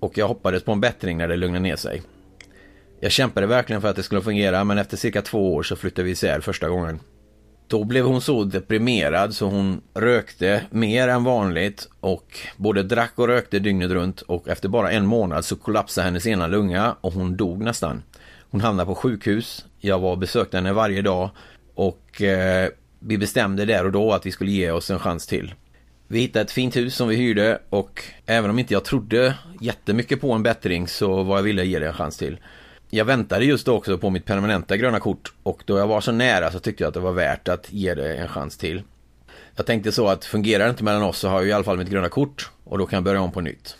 Och 0.00 0.18
jag 0.18 0.28
hoppades 0.28 0.64
på 0.64 0.72
en 0.72 0.80
bättring 0.80 1.18
när 1.18 1.28
det 1.28 1.36
lugnade 1.36 1.62
ner 1.62 1.76
sig. 1.76 2.02
Jag 3.00 3.12
kämpade 3.12 3.46
verkligen 3.46 3.82
för 3.82 3.88
att 3.88 3.96
det 3.96 4.02
skulle 4.02 4.22
fungera 4.22 4.64
men 4.64 4.78
efter 4.78 4.96
cirka 4.96 5.22
två 5.22 5.54
år 5.54 5.62
så 5.62 5.76
flyttade 5.76 6.02
vi 6.02 6.10
isär 6.10 6.40
första 6.40 6.68
gången. 6.68 7.00
Då 7.68 7.84
blev 7.84 8.04
hon 8.04 8.20
så 8.20 8.44
deprimerad 8.44 9.34
så 9.34 9.46
hon 9.46 9.80
rökte 9.94 10.62
mer 10.70 11.08
än 11.08 11.24
vanligt 11.24 11.88
och 12.00 12.38
både 12.56 12.82
drack 12.82 13.12
och 13.14 13.28
rökte 13.28 13.58
dygnet 13.58 13.90
runt 13.90 14.20
och 14.20 14.48
efter 14.48 14.68
bara 14.68 14.90
en 14.90 15.06
månad 15.06 15.44
så 15.44 15.56
kollapsade 15.56 16.04
hennes 16.04 16.26
ena 16.26 16.46
lunga 16.46 16.96
och 17.00 17.12
hon 17.12 17.36
dog 17.36 17.62
nästan. 17.62 18.02
Hon 18.50 18.60
hamnade 18.60 18.86
på 18.86 18.94
sjukhus. 18.94 19.64
Jag 19.80 19.98
var 19.98 20.10
och 20.10 20.18
besökte 20.18 20.56
henne 20.56 20.72
varje 20.72 21.02
dag 21.02 21.30
och 21.74 22.22
eh, 22.22 22.68
vi 22.98 23.18
bestämde 23.18 23.64
där 23.64 23.84
och 23.84 23.92
då 23.92 24.12
att 24.12 24.26
vi 24.26 24.32
skulle 24.32 24.50
ge 24.50 24.70
oss 24.70 24.90
en 24.90 24.98
chans 24.98 25.26
till. 25.26 25.54
Vi 26.08 26.20
hittade 26.20 26.42
ett 26.42 26.50
fint 26.50 26.76
hus 26.76 26.94
som 26.94 27.08
vi 27.08 27.16
hyrde 27.16 27.58
och 27.70 28.02
även 28.26 28.50
om 28.50 28.58
inte 28.58 28.74
jag 28.74 28.84
trodde 28.84 29.34
jättemycket 29.60 30.20
på 30.20 30.32
en 30.32 30.42
bättring 30.42 30.88
så 30.88 31.22
var 31.22 31.36
jag 31.36 31.42
villig 31.42 31.62
att 31.62 31.68
ge 31.68 31.78
det 31.78 31.86
en 31.86 31.92
chans 31.92 32.16
till. 32.16 32.38
Jag 32.90 33.04
väntade 33.04 33.44
just 33.44 33.66
då 33.66 33.74
också 33.76 33.98
på 33.98 34.10
mitt 34.10 34.24
permanenta 34.24 34.76
gröna 34.76 35.00
kort 35.00 35.32
och 35.42 35.62
då 35.66 35.78
jag 35.78 35.86
var 35.86 36.00
så 36.00 36.12
nära 36.12 36.52
så 36.52 36.58
tyckte 36.58 36.84
jag 36.84 36.88
att 36.88 36.94
det 36.94 37.00
var 37.00 37.12
värt 37.12 37.48
att 37.48 37.72
ge 37.72 37.94
det 37.94 38.16
en 38.16 38.28
chans 38.28 38.56
till. 38.56 38.82
Jag 39.56 39.66
tänkte 39.66 39.92
så 39.92 40.08
att 40.08 40.24
fungerar 40.24 40.64
det 40.64 40.70
inte 40.70 40.84
mellan 40.84 41.02
oss 41.02 41.18
så 41.18 41.28
har 41.28 41.40
jag 41.40 41.48
i 41.48 41.52
alla 41.52 41.64
fall 41.64 41.78
mitt 41.78 41.90
gröna 41.90 42.08
kort 42.08 42.50
och 42.64 42.78
då 42.78 42.86
kan 42.86 42.96
jag 42.96 43.04
börja 43.04 43.20
om 43.20 43.32
på 43.32 43.40
nytt. 43.40 43.76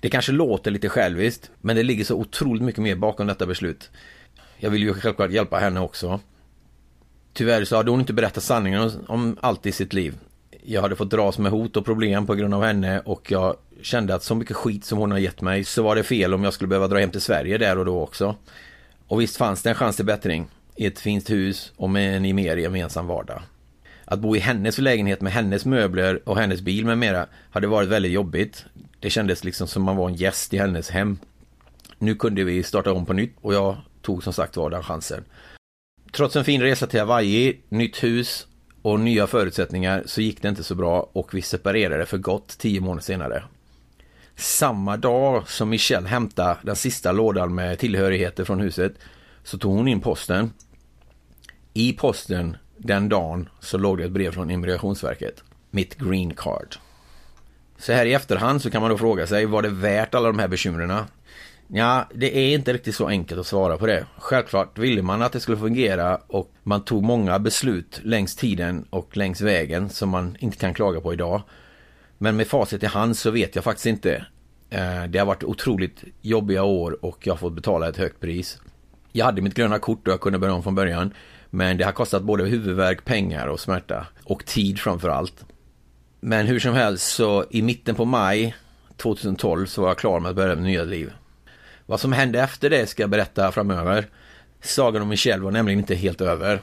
Det 0.00 0.10
kanske 0.10 0.32
låter 0.32 0.70
lite 0.70 0.88
själviskt, 0.88 1.50
men 1.60 1.76
det 1.76 1.82
ligger 1.82 2.04
så 2.04 2.16
otroligt 2.16 2.62
mycket 2.62 2.82
mer 2.82 2.96
bakom 2.96 3.26
detta 3.26 3.46
beslut. 3.46 3.90
Jag 4.58 4.70
vill 4.70 4.82
ju 4.82 4.94
självklart 4.94 5.30
hjälpa 5.30 5.58
henne 5.58 5.80
också. 5.80 6.20
Tyvärr 7.32 7.64
så 7.64 7.76
hade 7.76 7.90
hon 7.90 8.00
inte 8.00 8.12
berättat 8.12 8.42
sanningen 8.42 8.90
om 9.06 9.36
allt 9.40 9.66
i 9.66 9.72
sitt 9.72 9.92
liv. 9.92 10.14
Jag 10.64 10.82
hade 10.82 10.96
fått 10.96 11.10
dras 11.10 11.38
med 11.38 11.52
hot 11.52 11.76
och 11.76 11.84
problem 11.84 12.26
på 12.26 12.34
grund 12.34 12.54
av 12.54 12.62
henne 12.62 13.00
och 13.00 13.30
jag 13.30 13.56
kände 13.82 14.14
att 14.14 14.22
så 14.22 14.34
mycket 14.34 14.56
skit 14.56 14.84
som 14.84 14.98
hon 14.98 15.10
har 15.10 15.18
gett 15.18 15.40
mig 15.40 15.64
så 15.64 15.82
var 15.82 15.96
det 15.96 16.02
fel 16.02 16.34
om 16.34 16.44
jag 16.44 16.52
skulle 16.54 16.68
behöva 16.68 16.88
dra 16.88 16.98
hem 16.98 17.10
till 17.10 17.20
Sverige 17.20 17.58
där 17.58 17.78
och 17.78 17.84
då 17.84 18.00
också. 18.00 18.36
Och 19.06 19.20
visst 19.20 19.36
fanns 19.36 19.62
det 19.62 19.68
en 19.68 19.74
chans 19.74 19.96
till 19.96 20.04
bättring 20.04 20.48
i 20.76 20.86
ett 20.86 21.00
fint 21.00 21.30
hus 21.30 21.72
och 21.76 21.90
med 21.90 22.16
en 22.16 22.36
mer 22.36 22.56
gemensam 22.56 23.06
vardag. 23.06 23.42
Att 24.04 24.18
bo 24.18 24.36
i 24.36 24.38
hennes 24.38 24.78
lägenhet 24.78 25.20
med 25.20 25.32
hennes 25.32 25.64
möbler 25.64 26.28
och 26.28 26.38
hennes 26.38 26.60
bil 26.60 26.84
med 26.84 26.98
mera 26.98 27.26
hade 27.50 27.66
varit 27.66 27.88
väldigt 27.88 28.12
jobbigt. 28.12 28.64
Det 29.00 29.10
kändes 29.10 29.44
liksom 29.44 29.66
som 29.68 29.82
man 29.82 29.96
var 29.96 30.08
en 30.08 30.14
gäst 30.14 30.54
i 30.54 30.58
hennes 30.58 30.90
hem. 30.90 31.18
Nu 31.98 32.14
kunde 32.14 32.44
vi 32.44 32.62
starta 32.62 32.92
om 32.92 33.06
på 33.06 33.12
nytt 33.12 33.36
och 33.40 33.54
jag 33.54 33.76
tog 34.02 34.24
som 34.24 34.32
sagt 34.32 34.56
var 34.56 34.70
den 34.70 34.82
chansen. 34.82 35.24
Trots 36.12 36.36
en 36.36 36.44
fin 36.44 36.62
resa 36.62 36.86
till 36.86 37.00
Hawaii, 37.00 37.60
nytt 37.68 38.04
hus 38.04 38.46
och 38.82 39.00
nya 39.00 39.26
förutsättningar 39.26 40.02
så 40.06 40.20
gick 40.20 40.42
det 40.42 40.48
inte 40.48 40.64
så 40.64 40.74
bra 40.74 41.10
och 41.12 41.34
vi 41.34 41.42
separerade 41.42 42.06
för 42.06 42.18
gott 42.18 42.58
tio 42.58 42.80
månader 42.80 43.02
senare. 43.02 43.42
Samma 44.36 44.96
dag 44.96 45.48
som 45.48 45.68
Michelle 45.68 46.08
hämtade 46.08 46.56
den 46.62 46.76
sista 46.76 47.12
lådan 47.12 47.54
med 47.54 47.78
tillhörigheter 47.78 48.44
från 48.44 48.60
huset 48.60 48.94
så 49.42 49.58
tog 49.58 49.76
hon 49.76 49.88
in 49.88 50.00
posten. 50.00 50.52
I 51.74 51.92
posten 51.92 52.56
den 52.76 53.08
dagen 53.08 53.48
så 53.60 53.78
låg 53.78 53.98
det 53.98 54.04
ett 54.04 54.10
brev 54.10 54.30
från 54.30 54.50
Immigrationsverket. 54.50 55.44
Mitt 55.70 55.98
green 55.98 56.34
card. 56.34 56.76
Så 57.78 57.92
här 57.92 58.06
i 58.06 58.12
efterhand 58.12 58.62
så 58.62 58.70
kan 58.70 58.82
man 58.82 58.90
då 58.90 58.98
fråga 58.98 59.26
sig, 59.26 59.46
var 59.46 59.62
det 59.62 59.68
värt 59.68 60.14
alla 60.14 60.28
de 60.28 60.38
här 60.38 60.48
bekymren? 60.48 61.04
Ja, 61.74 62.08
det 62.14 62.38
är 62.38 62.54
inte 62.54 62.72
riktigt 62.72 62.94
så 62.94 63.08
enkelt 63.08 63.40
att 63.40 63.46
svara 63.46 63.78
på 63.78 63.86
det. 63.86 64.06
Självklart 64.18 64.78
ville 64.78 65.02
man 65.02 65.22
att 65.22 65.32
det 65.32 65.40
skulle 65.40 65.58
fungera 65.58 66.16
och 66.26 66.52
man 66.62 66.84
tog 66.84 67.02
många 67.02 67.38
beslut 67.38 68.00
längs 68.02 68.36
tiden 68.36 68.86
och 68.90 69.16
längs 69.16 69.40
vägen 69.40 69.88
som 69.88 70.08
man 70.08 70.36
inte 70.38 70.56
kan 70.56 70.74
klaga 70.74 71.00
på 71.00 71.12
idag. 71.12 71.42
Men 72.18 72.36
med 72.36 72.46
facit 72.46 72.82
i 72.82 72.86
hand 72.86 73.16
så 73.16 73.30
vet 73.30 73.54
jag 73.54 73.64
faktiskt 73.64 73.86
inte. 73.86 74.26
Eh, 74.70 75.04
det 75.08 75.18
har 75.18 75.26
varit 75.26 75.44
otroligt 75.44 76.04
jobbiga 76.20 76.62
år 76.62 77.04
och 77.04 77.26
jag 77.26 77.32
har 77.32 77.38
fått 77.38 77.52
betala 77.52 77.88
ett 77.88 77.96
högt 77.96 78.20
pris. 78.20 78.60
Jag 79.12 79.24
hade 79.24 79.42
mitt 79.42 79.54
gröna 79.54 79.78
kort 79.78 80.08
och 80.08 80.12
jag 80.12 80.20
kunde 80.20 80.38
börja 80.38 80.54
om 80.54 80.62
från 80.62 80.74
början. 80.74 81.14
Men 81.50 81.76
det 81.76 81.84
har 81.84 81.92
kostat 81.92 82.22
både 82.22 82.44
huvudvärk, 82.44 83.04
pengar 83.04 83.46
och 83.46 83.60
smärta. 83.60 84.06
Och 84.24 84.46
tid 84.46 84.78
framför 84.78 85.08
allt. 85.08 85.44
Men 86.20 86.46
hur 86.46 86.58
som 86.58 86.74
helst 86.74 87.14
så 87.14 87.44
i 87.50 87.62
mitten 87.62 87.94
på 87.94 88.04
maj 88.04 88.54
2012 88.96 89.66
så 89.66 89.82
var 89.82 89.88
jag 89.88 89.98
klar 89.98 90.20
med 90.20 90.30
att 90.30 90.36
börja 90.36 90.54
med 90.54 90.64
nya 90.64 90.84
liv. 90.84 91.12
Vad 91.86 92.00
som 92.00 92.12
hände 92.12 92.40
efter 92.40 92.70
det 92.70 92.86
ska 92.86 93.02
jag 93.02 93.10
berätta 93.10 93.52
framöver. 93.52 94.06
Sagan 94.60 95.02
om 95.02 95.08
Michelle 95.08 95.42
var 95.42 95.50
nämligen 95.50 95.78
inte 95.78 95.94
helt 95.94 96.20
över. 96.20 96.60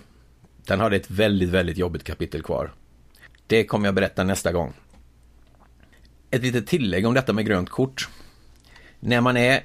Den 0.65 0.79
hade 0.79 0.95
ett 0.95 1.11
väldigt, 1.11 1.49
väldigt 1.49 1.77
jobbigt 1.77 2.03
kapitel 2.03 2.43
kvar. 2.43 2.71
Det 3.47 3.63
kommer 3.63 3.87
jag 3.87 3.95
berätta 3.95 4.23
nästa 4.23 4.51
gång. 4.51 4.73
Ett 6.31 6.41
litet 6.41 6.67
tillägg 6.67 7.07
om 7.07 7.13
detta 7.13 7.33
med 7.33 7.45
grönt 7.45 7.69
kort. 7.69 8.09
När 8.99 9.21
man 9.21 9.37
är 9.37 9.63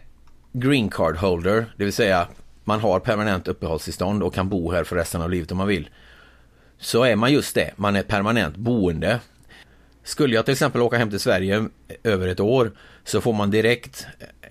green 0.53 0.89
card 0.89 1.17
holder, 1.17 1.67
det 1.77 1.85
vill 1.85 1.93
säga 1.93 2.29
man 2.65 2.81
har 2.81 3.01
permanent 3.01 3.49
uppehållstillstånd 3.49 4.23
och 4.23 4.35
kan 4.35 4.49
bo 4.49 4.73
här 4.73 4.85
för 4.85 4.97
resten 4.97 5.23
av 5.23 5.31
livet 5.31 5.53
om 5.53 5.59
man 5.59 5.69
vill. 5.69 5.89
Så 6.79 7.03
är 7.03 7.17
man 7.17 7.33
just 7.33 7.55
det, 7.55 7.71
man 7.77 7.97
är 7.97 8.03
permanent 8.03 8.57
boende. 8.57 9.21
Skulle 10.03 10.35
jag 10.35 10.45
till 10.45 10.53
exempel 10.53 10.83
åka 10.83 10.97
hem 10.97 11.11
till 11.11 11.21
Sverige 11.21 11.69
över 12.03 12.29
ett 12.29 12.41
år 12.41 12.73
så 13.05 13.21
får 13.21 13.33
man 13.33 13.51
direkt 13.51 14.07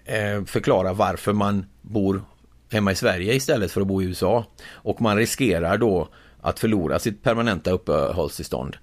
Eh, 0.05 0.43
förklara 0.45 0.93
varför 0.93 1.33
man 1.33 1.65
bor 1.81 2.24
hemma 2.72 2.91
i 2.91 2.95
Sverige 2.95 3.33
istället 3.33 3.72
för 3.72 3.81
att 3.81 3.88
bo 3.88 4.01
i 4.01 4.05
USA. 4.05 4.45
Och 4.72 5.01
man 5.01 5.17
riskerar 5.17 5.77
då 5.77 6.07
att 6.41 6.60
förlora 6.60 7.00
sitt 7.00 7.24
permanenta 7.24 7.72
uppehållstillstånd. 7.72 8.77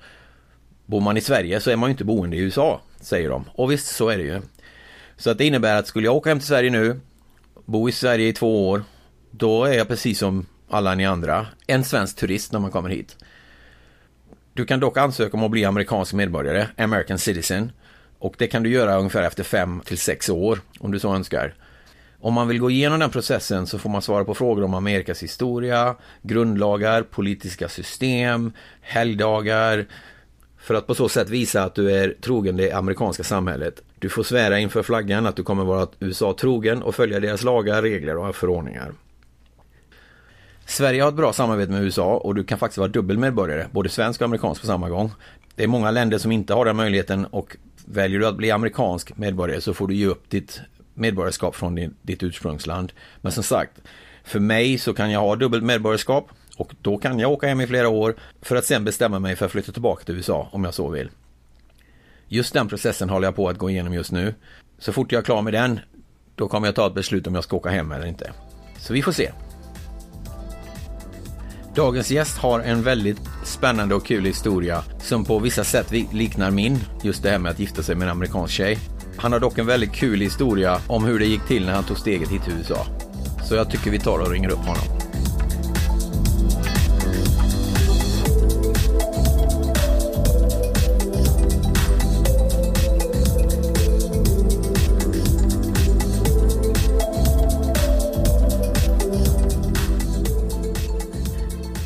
Bor 0.87 1.01
man 1.01 1.17
i 1.17 1.21
Sverige 1.21 1.61
så 1.61 1.71
är 1.71 1.77
man 1.77 1.89
ju 1.89 1.93
inte 1.93 2.05
boende 2.05 2.37
i 2.37 2.41
USA, 2.41 2.81
säger 3.01 3.31
de. 3.31 3.45
Och 3.53 3.73
visst, 3.73 3.87
så 3.87 4.09
är 4.09 4.19
det 4.19 4.25
ju. 4.25 4.41
Så 5.17 5.31
att 5.31 5.39
det 5.39 5.47
innebär 5.47 5.77
att 5.77 5.87
skulle 5.87 6.07
jag 6.07 6.17
åka 6.17 6.31
hem 6.31 6.39
till 6.39 6.49
Sverige 6.49 6.71
nu, 6.71 7.01
bo 7.65 7.89
i 7.89 7.93
Sverige 7.93 8.29
i 8.29 8.33
två 8.33 8.69
år, 8.69 8.85
då 9.31 9.65
är 9.65 9.73
jag 9.73 9.89
precis 9.89 10.19
som 10.19 10.47
alla 10.69 10.95
ni 10.95 11.07
andra, 11.07 11.47
en 11.67 11.85
svensk 11.85 12.17
turist 12.17 12.53
när 12.53 12.61
man 12.61 12.71
kommer 12.71 12.89
hit. 12.89 13.17
Du 14.53 14.65
kan 14.65 14.81
dock 14.81 14.97
ansöka 14.97 15.37
om 15.37 15.45
att 15.45 15.51
bli 15.51 15.65
amerikansk 15.65 16.13
medborgare, 16.13 16.67
American 16.77 17.19
citizen. 17.19 17.73
Och 18.21 18.35
det 18.39 18.47
kan 18.47 18.63
du 18.63 18.71
göra 18.71 18.99
ungefär 18.99 19.23
efter 19.23 19.45
fem 19.45 19.81
till 19.85 19.99
sex 19.99 20.29
år, 20.29 20.61
om 20.79 20.93
du 20.93 20.99
så 20.99 21.15
önskar. 21.15 21.55
Om 22.21 22.35
man 22.35 22.49
vill 22.49 22.59
gå 22.59 22.71
igenom 22.71 23.01
den 23.01 23.11
processen 23.11 23.67
så 23.67 23.79
får 23.79 23.91
man 23.91 24.03
svara 24.03 24.25
på 24.25 24.35
frågor 24.35 24.65
om 24.65 24.75
Amerikas 24.75 25.23
historia, 25.23 25.97
grundlagar, 26.23 27.03
politiska 27.03 27.69
system, 27.69 28.53
helgdagar, 28.81 29.87
för 30.59 30.75
att 30.75 30.87
på 30.87 30.95
så 30.95 31.09
sätt 31.09 31.29
visa 31.29 31.63
att 31.65 31.75
du 31.75 31.91
är 31.93 32.15
trogen 32.21 32.57
det 32.57 32.73
amerikanska 32.73 33.25
samhället. 33.25 33.83
Du 33.99 34.09
får 34.09 34.23
svära 34.23 34.59
inför 34.59 34.83
flaggan 34.83 35.27
att 35.27 35.37
du 35.37 35.43
kommer 35.43 35.65
vara 35.65 35.89
USA 36.01 36.37
trogen 36.41 36.83
och 36.83 36.95
följa 36.95 37.21
deras 37.21 37.43
lagar, 37.43 37.83
regler 37.83 38.17
och 38.17 38.37
förordningar. 38.37 38.93
Sverige 40.67 41.03
har 41.03 41.09
ett 41.09 41.15
bra 41.15 41.33
samarbete 41.33 41.73
med 41.73 41.83
USA 41.83 42.17
och 42.17 42.35
du 42.35 42.45
kan 42.45 42.59
faktiskt 42.59 42.79
vara 42.79 42.89
dubbelmedborgare, 42.89 43.67
både 43.71 43.89
svensk 43.89 44.21
och 44.21 44.25
amerikansk 44.25 44.61
på 44.61 44.67
samma 44.67 44.89
gång. 44.89 45.13
Det 45.55 45.65
är 45.65 45.69
många 45.69 45.91
länder 45.91 46.19
som 46.19 46.33
inte 46.33 46.55
har 46.55 46.65
den 46.65 46.77
möjligheten 46.77 47.27
och 47.27 47.57
väljer 47.87 48.21
du 48.21 48.27
att 48.27 48.37
bli 48.37 48.51
amerikansk 48.51 49.17
medborgare 49.17 49.61
så 49.61 49.75
får 49.75 49.89
du 49.89 49.95
ge 49.95 50.07
upp 50.07 50.31
ditt 50.31 50.61
medborgarskap 50.95 51.57
från 51.57 51.75
din, 51.75 51.95
ditt 52.03 52.23
ursprungsland. 52.23 52.93
Men 53.21 53.33
som 53.33 53.43
sagt, 53.43 53.81
för 54.25 54.41
mig 54.41 54.79
så 54.79 54.95
kan 54.95 55.11
jag 55.11 55.21
ha 55.21 55.37
dubbelt 55.37 55.65
medborgarskap 55.65 56.29
och 56.57 56.75
då 56.83 56.99
kan 56.99 57.19
jag 57.19 57.31
åka 57.31 57.49
hem 57.49 57.61
i 57.61 57.67
flera 57.67 57.89
år 57.89 58.17
för 58.43 58.57
att 58.57 58.65
sen 58.65 58.85
bestämma 58.85 59.19
mig 59.19 59.37
för 59.37 59.47
att 59.47 59.53
flytta 59.53 59.73
tillbaka 59.73 60.05
till 60.05 60.15
USA 60.15 60.49
om 60.53 60.65
jag 60.65 60.75
så 60.75 60.89
vill. 60.89 61.11
Just 62.29 62.55
den 62.55 62.69
processen 62.69 63.11
håller 63.11 63.27
jag 63.27 63.37
på 63.37 63.49
att 63.49 63.59
gå 63.59 63.71
igenom 63.71 63.95
just 63.95 64.13
nu. 64.13 64.35
Så 64.79 64.93
fort 64.93 65.13
jag 65.13 65.19
är 65.19 65.25
klar 65.25 65.43
med 65.43 65.53
den, 65.53 65.81
då 66.35 66.49
kommer 66.49 66.69
jag 66.69 66.75
ta 66.75 66.87
ett 66.87 66.95
beslut 66.95 67.27
om 67.27 67.35
jag 67.35 67.45
ska 67.45 67.57
åka 67.57 67.71
hem 67.71 67.93
eller 67.93 68.07
inte. 68.07 68.33
Så 68.79 68.93
vi 68.93 69.03
får 69.03 69.13
se. 69.13 69.31
Dagens 71.75 72.11
gäst 72.11 72.39
har 72.39 72.61
en 72.61 72.83
väldigt 72.83 73.21
spännande 73.51 73.95
och 73.95 74.07
kul 74.07 74.25
historia 74.25 74.83
som 74.99 75.25
på 75.25 75.39
vissa 75.39 75.65
sätt 75.65 75.91
liknar 76.13 76.51
min, 76.51 76.79
just 77.03 77.23
det 77.23 77.31
här 77.31 77.39
med 77.39 77.53
att 77.53 77.59
gifta 77.59 77.83
sig 77.83 77.95
med 77.95 78.05
en 78.05 78.13
amerikansk 78.13 78.55
tjej. 78.55 78.79
Han 79.17 79.33
har 79.33 79.41
dock 79.41 79.59
en 79.59 79.67
väldigt 79.67 79.93
kul 79.93 80.21
historia 80.21 80.81
om 80.87 81.05
hur 81.05 81.19
det 81.19 81.27
gick 81.27 81.47
till 81.47 81.67
när 81.67 81.73
han 81.73 81.85
tog 81.85 81.99
steget 81.99 82.29
hit 82.29 82.45
till 82.45 82.53
USA. 82.53 82.87
Så 83.49 83.55
jag 83.55 83.71
tycker 83.71 83.91
vi 83.91 83.99
tar 83.99 84.19
och 84.19 84.31
ringer 84.31 84.51
upp 84.51 84.59
honom. 84.59 85.01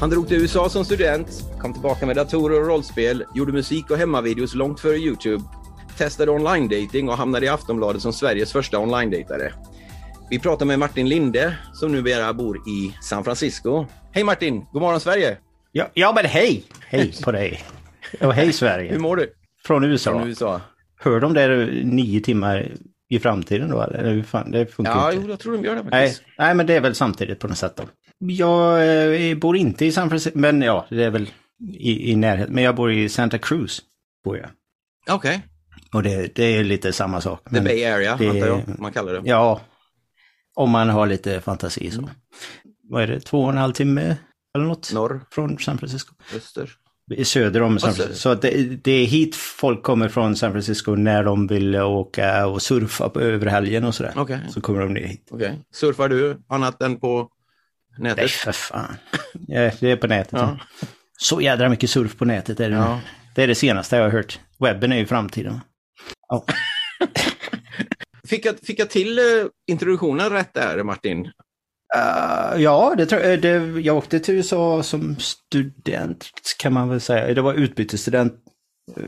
Han 0.05 0.11
drog 0.11 0.29
till 0.29 0.37
USA 0.37 0.69
som 0.69 0.85
student, 0.85 1.45
kom 1.65 1.73
tillbaka 1.73 2.07
med 2.07 2.17
datorer 2.17 2.61
och 2.61 2.67
rollspel, 2.67 3.25
gjorde 3.35 3.53
musik 3.53 3.91
och 3.91 3.97
hemmavideos 3.97 4.55
långt 4.55 4.81
före 4.81 4.97
Youtube, 4.97 5.45
testade 5.97 6.31
online-dating 6.31 7.09
och 7.09 7.17
hamnade 7.17 7.47
i 7.47 7.49
Aftonbladet 7.49 8.03
som 8.03 8.13
Sveriges 8.13 8.53
första 8.53 8.79
online-datare. 8.79 9.53
Vi 10.31 10.39
pratar 10.39 10.67
med 10.67 10.79
Martin 10.79 11.09
Linde 11.09 11.57
som 11.73 11.93
numera 11.93 12.33
bor 12.33 12.57
i 12.69 12.95
San 13.03 13.25
Francisco. 13.25 13.87
Hej 14.13 14.25
Martin! 14.25 14.67
God 14.73 14.83
morgon 14.83 15.01
Sverige! 15.01 15.37
Ja, 15.73 15.89
ja 15.95 16.13
men 16.15 16.25
hej! 16.25 16.65
Hej 16.87 17.13
på 17.25 17.33
dig! 17.33 17.61
Och 18.21 18.35
hej 18.35 18.53
Sverige! 18.53 18.93
Hur 18.93 18.99
mår 18.99 19.17
du? 19.17 19.33
Från 19.65 19.85
USA. 19.85 20.11
Från 20.11 20.29
USA. 20.29 20.61
Hör 21.01 21.21
de 21.21 21.35
där 21.35 21.81
nio 21.85 22.21
timmar 22.21 22.73
i 23.09 23.19
framtiden 23.19 23.71
då 23.71 23.83
eller? 23.83 24.13
Hur 24.13 24.23
fan, 24.23 24.51
det 24.51 24.67
funkar 24.67 24.93
ja, 24.93 25.13
inte. 25.13 25.25
Jo, 25.25 25.31
jag 25.31 25.41
tror 25.41 25.53
de 25.53 25.65
gör 25.65 25.77
det 25.77 25.83
faktiskt. 25.83 26.23
Nej, 26.27 26.47
nej, 26.47 26.55
men 26.55 26.67
det 26.67 26.75
är 26.75 26.81
väl 26.81 26.95
samtidigt 26.95 27.39
på 27.39 27.49
något 27.49 27.59
sätt 27.59 27.77
då. 27.77 27.83
Jag 28.19 29.29
eh, 29.31 29.37
bor 29.37 29.57
inte 29.57 29.85
i 29.85 29.93
San 29.93 30.09
Francisco, 30.09 30.39
men 30.39 30.63
ja, 30.63 30.87
det 30.91 31.05
är 31.05 31.11
väl 31.11 31.29
i, 31.61 32.11
i 32.11 32.17
närheten. 32.17 32.55
Men 32.55 32.65
jag 32.65 32.75
bor 32.75 32.93
i 32.93 33.09
Santa 33.09 33.39
Cruz, 33.39 33.83
bor 34.25 34.37
jag. 34.37 34.51
Okej. 35.11 35.37
Okay. 35.37 35.41
Och 35.93 36.03
det, 36.03 36.35
det, 36.35 36.45
är 36.45 36.65
lite 36.65 36.93
samma 36.93 37.21
sak. 37.21 37.51
The 37.51 37.61
Bay 37.61 37.85
Area, 37.85 38.17
det, 38.17 38.29
antar 38.29 38.47
jag 38.47 38.79
man 38.79 38.93
kallar 38.93 39.13
det. 39.13 39.23
Ja, 39.25 39.61
om 40.55 40.71
man 40.71 40.89
har 40.89 41.07
lite 41.07 41.41
fantasi 41.41 41.91
så. 41.91 41.99
Mm. 41.99 42.11
Vad 42.83 43.03
är 43.03 43.07
det, 43.07 43.21
två 43.21 43.43
och 43.43 43.51
en 43.51 43.57
halv 43.57 43.73
timme 43.73 44.17
eller 44.55 44.65
något? 44.65 44.93
Norr. 44.93 45.21
Från 45.31 45.59
San 45.59 45.79
Francisco. 45.79 46.15
Öster. 46.37 46.71
Söder 47.25 47.63
om 47.63 47.79
San 47.79 47.95
Francisco. 47.95 48.15
Så 48.15 48.35
det, 48.35 48.85
det, 48.85 48.93
är 48.93 49.07
hit 49.07 49.37
folk 49.37 49.83
kommer 49.83 50.09
från 50.09 50.37
San 50.37 50.53
Francisco 50.53 50.95
när 50.95 51.25
de 51.25 51.47
vill 51.47 51.77
åka 51.77 52.47
och 52.47 52.63
surfa 52.63 53.09
på 53.09 53.21
över 53.21 53.47
helgen 53.47 53.85
och 53.85 53.95
sådär. 53.95 54.19
Okay. 54.19 54.39
Så 54.51 54.61
kommer 54.61 54.81
de 54.81 54.95
ner 54.95 55.07
hit. 55.07 55.29
Okay. 55.31 55.53
Surfar 55.73 56.09
du 56.09 56.39
annat 56.49 56.83
än 56.83 57.01
på 57.01 57.29
nätet? 57.99 58.17
Nej, 58.17 58.29
för 58.29 58.53
fan. 58.53 58.97
Det 59.49 59.83
är 59.83 59.97
på 59.97 60.07
nätet. 60.07 60.33
Ja. 60.33 60.59
Så 61.19 61.41
jädra 61.41 61.69
mycket 61.69 61.91
surf 61.91 62.17
på 62.17 62.25
nätet 62.25 62.61
är 62.61 62.71
det 62.71 62.77
ja. 62.77 63.01
Det 63.35 63.43
är 63.43 63.47
det 63.47 63.55
senaste 63.55 63.97
jag 63.97 64.03
har 64.03 64.11
hört. 64.11 64.39
Webben 64.59 64.93
är 64.93 64.97
ju 64.97 65.07
framtiden. 65.07 65.61
Ja. 66.29 66.45
Fick 68.29 68.47
jag, 68.47 68.59
fick 68.59 68.79
jag 68.79 68.91
till 68.91 69.19
uh, 69.19 69.47
introduktionen 69.67 70.31
rätt 70.31 70.55
där, 70.55 70.83
Martin? 70.83 71.25
Uh, 71.97 72.63
ja, 72.63 72.95
det 72.97 73.07
tror 73.07 73.23
jag. 73.23 73.43
Det, 73.43 73.81
jag 73.81 73.97
åkte 73.97 74.21
till 74.21 74.35
USA 74.35 74.83
som 74.83 75.17
student, 75.19 76.31
kan 76.59 76.73
man 76.73 76.89
väl 76.89 77.01
säga. 77.01 77.35
Det 77.35 77.41
var 77.41 77.55
utbytesstudent. 77.55 78.35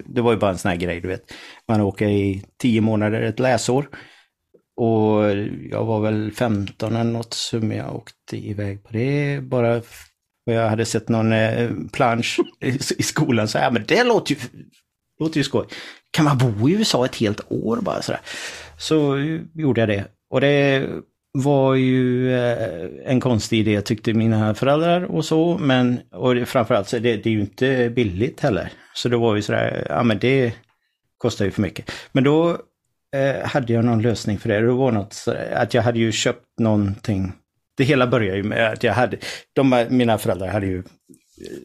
Det 0.05 0.21
var 0.21 0.33
ju 0.33 0.39
bara 0.39 0.51
en 0.51 0.59
sån 0.59 0.69
här 0.69 0.77
grej, 0.77 1.01
du 1.01 1.09
vet. 1.09 1.33
Man 1.69 1.81
åker 1.81 2.09
i 2.09 2.45
tio 2.61 2.81
månader, 2.81 3.23
ett 3.23 3.39
läsår. 3.39 3.89
Och 4.77 5.31
jag 5.71 5.85
var 5.85 6.01
väl 6.01 6.33
15 6.33 6.97
eller 6.97 7.13
något 7.13 7.35
som 7.35 7.73
jag 7.73 7.97
åkte 7.97 8.37
iväg 8.37 8.85
på 8.85 8.93
det. 8.93 9.41
Bara 9.43 9.83
och 10.47 10.53
jag 10.53 10.69
hade 10.69 10.85
sett 10.85 11.09
någon 11.09 11.33
eh, 11.33 11.71
plansch 11.93 12.41
i, 12.61 12.69
i 12.99 13.03
skolan 13.03 13.49
så 13.49 13.59
här, 13.59 13.71
men 13.71 13.85
det 13.89 14.05
låter 14.05 14.35
ju, 14.35 14.41
låter 15.21 15.37
ju 15.37 15.45
skoj. 15.45 15.67
Kan 16.11 16.25
man 16.25 16.39
bo 16.39 16.69
i 16.69 16.73
USA 16.73 17.05
ett 17.05 17.17
helt 17.17 17.41
år 17.49 17.77
bara 17.77 18.03
sådär? 18.03 18.21
Så 18.79 19.19
gjorde 19.55 19.81
jag 19.81 19.89
det. 19.89 20.05
Och 20.31 20.41
det 20.41 20.89
var 21.33 21.75
ju 21.75 22.33
eh, 22.35 22.89
en 23.05 23.21
konstig 23.21 23.59
idé 23.59 23.81
tyckte 23.81 24.15
mina 24.15 24.55
föräldrar 24.55 25.03
och 25.03 25.25
så, 25.25 25.59
men 25.59 26.01
och 26.13 26.49
framförallt 26.49 26.89
så 26.89 26.99
det, 26.99 27.17
det 27.17 27.31
är 27.31 27.33
ju 27.33 27.41
inte 27.41 27.91
billigt 27.91 28.41
heller. 28.41 28.73
Så 28.95 29.09
det 29.09 29.17
var 29.17 29.37
ju 29.37 29.43
sådär, 29.43 29.87
ja 29.89 30.03
men 30.03 30.19
det 30.19 30.53
kostar 31.19 31.45
ju 31.45 31.51
för 31.51 31.63
mycket. 31.63 31.91
Men 32.13 32.25
då 32.25 32.59
eh, 33.17 33.47
hade 33.47 33.73
jag 33.73 33.85
någon 33.85 34.03
lösning 34.03 34.39
för 34.39 34.49
det. 34.49 34.61
Det 34.61 34.73
var 34.73 34.93
något 34.93 35.13
sådär, 35.13 35.53
att 35.57 35.75
jag 35.75 35.83
hade 35.83 35.99
ju 35.99 36.13
köpt 36.13 36.59
någonting 36.59 37.33
det 37.77 37.85
hela 37.85 38.07
började 38.07 38.37
ju 38.37 38.43
med 38.43 38.73
att 38.73 38.83
jag 38.83 38.93
hade, 38.93 39.17
de, 39.53 39.87
mina 39.91 40.19
föräldrar 40.19 40.49
hade 40.49 40.67
ju 40.67 40.79
eh, 40.79 40.85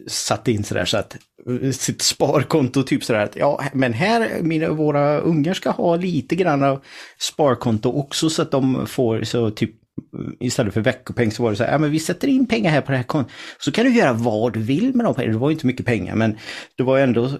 satt 0.06 0.48
in 0.48 0.64
sådär 0.64 0.84
så 0.84 0.96
att 0.96 1.16
eh, 1.62 1.70
sitt 1.70 2.02
sparkonto 2.02 2.82
typ 2.82 3.04
sådär 3.04 3.20
att 3.20 3.36
ja 3.36 3.64
men 3.72 3.92
här, 3.92 4.42
mina, 4.42 4.70
våra 4.70 5.18
ungar 5.18 5.54
ska 5.54 5.70
ha 5.70 5.96
lite 5.96 6.36
grann 6.36 6.62
av 6.62 6.84
sparkonto 7.20 7.92
också 7.92 8.30
så 8.30 8.42
att 8.42 8.50
de 8.50 8.86
får 8.86 9.22
så 9.22 9.50
typ 9.50 9.70
eh, 9.70 10.46
istället 10.46 10.74
för 10.74 10.80
veckopeng 10.80 11.30
så 11.30 11.42
var 11.42 11.50
det 11.50 11.56
så 11.56 11.64
här, 11.64 11.72
ja 11.72 11.78
men 11.78 11.90
vi 11.90 11.98
sätter 11.98 12.28
in 12.28 12.46
pengar 12.46 12.70
här 12.70 12.80
på 12.80 12.92
det 12.92 12.96
här 12.96 13.04
kontot. 13.04 13.32
Så 13.58 13.72
kan 13.72 13.84
du 13.84 13.94
göra 13.94 14.12
vad 14.12 14.52
du 14.52 14.60
vill 14.60 14.94
med 14.94 15.06
de 15.06 15.14
pengarna. 15.14 15.32
Det 15.32 15.38
var 15.38 15.50
ju 15.50 15.54
inte 15.54 15.66
mycket 15.66 15.86
pengar 15.86 16.14
men 16.14 16.38
det 16.76 16.82
var 16.82 16.98
ändå 16.98 17.30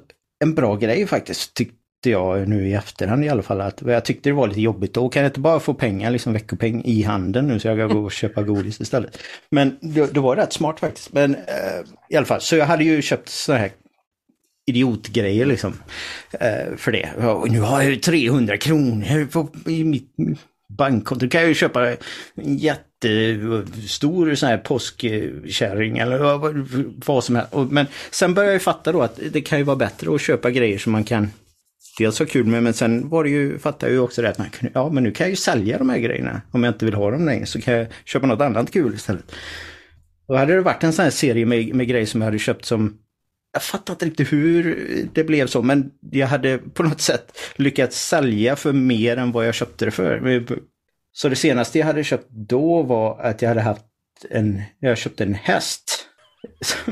en 0.43 0.55
bra 0.55 0.76
grej 0.76 1.07
faktiskt, 1.07 1.55
tyckte 1.55 1.82
jag 2.11 2.49
nu 2.49 2.68
i 2.68 2.75
efterhand 2.75 3.25
i 3.25 3.28
alla 3.28 3.42
fall 3.42 3.61
att 3.61 3.82
jag 3.87 4.04
tyckte 4.04 4.28
det 4.28 4.35
var 4.35 4.49
lite 4.49 4.61
jobbigt. 4.61 4.94
Då 4.94 5.09
kan 5.09 5.23
jag 5.23 5.30
inte 5.30 5.40
bara 5.40 5.61
få 5.61 5.75
pengar, 5.75 6.11
liksom 6.11 6.32
veckopeng 6.32 6.82
i 6.85 7.02
handen 7.02 7.47
nu 7.47 7.61
så 7.61 7.68
jag 7.68 7.78
kan 7.78 7.88
gå 7.88 8.04
och 8.04 8.12
köpa 8.12 8.42
godis 8.42 8.80
istället. 8.80 9.18
Men 9.50 9.78
det, 9.80 10.14
det 10.14 10.21
var 10.21 10.37
rätt 10.37 10.52
smart 10.52 10.80
faktiskt. 10.80 11.12
Men 11.12 11.35
eh, 11.35 11.80
i 12.09 12.16
alla 12.16 12.26
fall, 12.26 12.40
så 12.40 12.56
jag 12.56 12.66
hade 12.66 12.85
ju 12.85 13.02
köpt 13.02 13.28
sådana 13.28 13.61
här 13.61 13.71
idiotgrejer 14.66 15.47
liksom. 15.47 15.75
Eh, 16.30 16.76
för 16.76 16.92
det. 16.92 17.26
Och 17.26 17.50
nu 17.50 17.61
har 17.61 17.82
jag 17.82 18.02
300 18.02 18.56
kronor 18.56 19.26
på, 19.26 19.49
i 19.71 19.85
mitt 19.85 20.14
bankkonto. 20.68 21.26
Då 21.26 21.30
kan 21.30 21.40
jag 21.40 21.49
ju 21.49 21.54
köpa 21.54 21.88
en 21.88 21.97
jättestor 22.59 24.35
sån 24.35 24.49
här 24.49 24.59
påskkärring 24.59 25.99
eller 25.99 26.18
vad, 26.18 26.68
vad 27.06 27.25
som 27.25 27.37
helst. 27.37 27.52
Men 27.71 27.87
sen 28.11 28.35
började 28.35 28.54
jag 28.54 28.62
fatta 28.62 28.92
då 28.92 29.02
att 29.02 29.21
det 29.32 29.40
kan 29.40 29.59
ju 29.59 29.64
vara 29.64 29.76
bättre 29.76 30.14
att 30.14 30.21
köpa 30.21 30.50
grejer 30.50 30.78
som 30.78 30.92
man 30.92 31.04
kan 31.04 31.30
dels 31.99 32.21
var 32.21 32.27
kul 32.27 32.47
med, 32.47 32.62
men 32.62 32.75
sen 32.75 33.09
var 33.09 33.25
det 33.25 33.31
ju, 33.31 33.59
fattade 33.59 33.87
jag 33.87 33.93
ju 33.93 34.01
också 34.01 34.23
det 34.23 34.29
att 34.29 34.39
man 34.39 34.51
kunde, 34.51 34.73
ja 34.75 34.91
men 34.91 35.03
nu 35.03 35.12
kan 35.12 35.25
jag 35.25 35.31
ju 35.31 35.37
sälja 35.37 35.79
de 35.79 35.91
här 35.91 35.99
grejerna. 35.99 36.43
Om 36.51 36.65
jag 36.65 36.75
inte 36.75 36.85
vill 36.85 36.95
ha 36.95 37.11
dem 37.11 37.27
längre 37.27 37.47
så 37.47 37.61
kan 37.61 37.75
jag 37.75 37.87
köpa 38.05 38.27
något 38.27 38.41
annat 38.41 38.71
kul 38.71 38.95
istället. 38.95 39.33
Då 40.29 40.37
hade 40.37 40.55
det 40.55 40.61
varit 40.61 40.85
en 40.85 40.93
sån 40.93 41.03
här 41.03 41.11
serie 41.11 41.47
med, 41.47 41.75
med 41.75 41.89
grejer 41.89 42.07
som 42.07 42.21
jag 42.21 42.27
hade 42.27 42.39
köpt 42.39 42.65
som 42.65 42.99
jag 43.53 43.62
fattar 43.62 43.95
inte 43.95 44.07
riktigt 44.07 44.33
hur 44.33 44.89
det 45.12 45.25
blev 45.25 45.47
så, 45.47 45.62
men 45.62 45.91
jag 46.11 46.27
hade 46.27 46.59
på 46.59 46.83
något 46.83 47.01
sätt 47.01 47.39
lyckats 47.57 48.09
sälja 48.09 48.57
för 48.57 48.73
mer 48.73 49.17
än 49.17 49.33
vad 49.33 49.47
jag 49.47 49.55
köpte 49.55 49.85
det 49.85 49.91
för. 49.91 50.47
Så 51.12 51.29
det 51.29 51.37
senaste 51.37 51.79
jag 51.79 51.87
hade 51.87 52.05
köpt 52.05 52.27
då 52.31 52.83
var 52.83 53.21
att 53.21 53.43
jag 53.43 53.49
hade 53.49 53.61
haft 53.61 53.85
en, 54.31 54.62
jag 54.79 54.99
köpte 54.99 55.25
en 55.25 55.35
häst. 55.35 56.09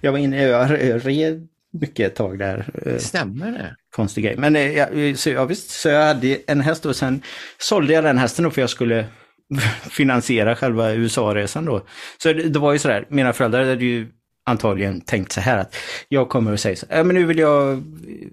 Jag 0.00 0.12
var 0.12 0.18
inne, 0.18 0.42
jag 0.42 0.70
red 1.06 1.48
mycket 1.72 2.06
ett 2.06 2.16
tag 2.16 2.38
där. 2.38 2.98
Stämmer 2.98 3.52
det? 3.52 3.76
Konstig 3.96 4.24
grej. 4.24 4.36
Men 4.36 4.56
eh, 4.56 4.72
ja, 4.72 5.16
så, 5.16 5.30
ja, 5.30 5.44
visst, 5.44 5.70
så 5.70 5.88
jag 5.88 6.06
hade 6.06 6.38
en 6.46 6.60
häst 6.60 6.86
och 6.86 6.96
sen 6.96 7.22
sålde 7.58 7.92
jag 7.92 8.04
den 8.04 8.18
hästen 8.18 8.44
då 8.44 8.50
för 8.50 8.60
jag 8.60 8.70
skulle 8.70 9.04
finansiera 9.90 10.56
själva 10.56 10.92
USA-resan 10.92 11.64
då. 11.64 11.86
Så 12.22 12.32
det, 12.32 12.48
det, 12.48 12.58
var 12.58 12.72
ju 12.72 12.78
sådär, 12.78 13.06
mina 13.08 13.32
föräldrar 13.32 13.64
hade 13.64 13.84
ju 13.84 14.06
antagligen 14.44 15.00
tänkt 15.00 15.32
så 15.32 15.40
här 15.40 15.58
att 15.58 15.76
jag 16.08 16.28
kommer 16.28 16.52
att 16.52 16.60
säga 16.60 16.76
så 16.76 16.86
här, 16.90 17.04
men 17.04 17.16
nu 17.16 17.24
vill 17.24 17.38
jag 17.38 17.82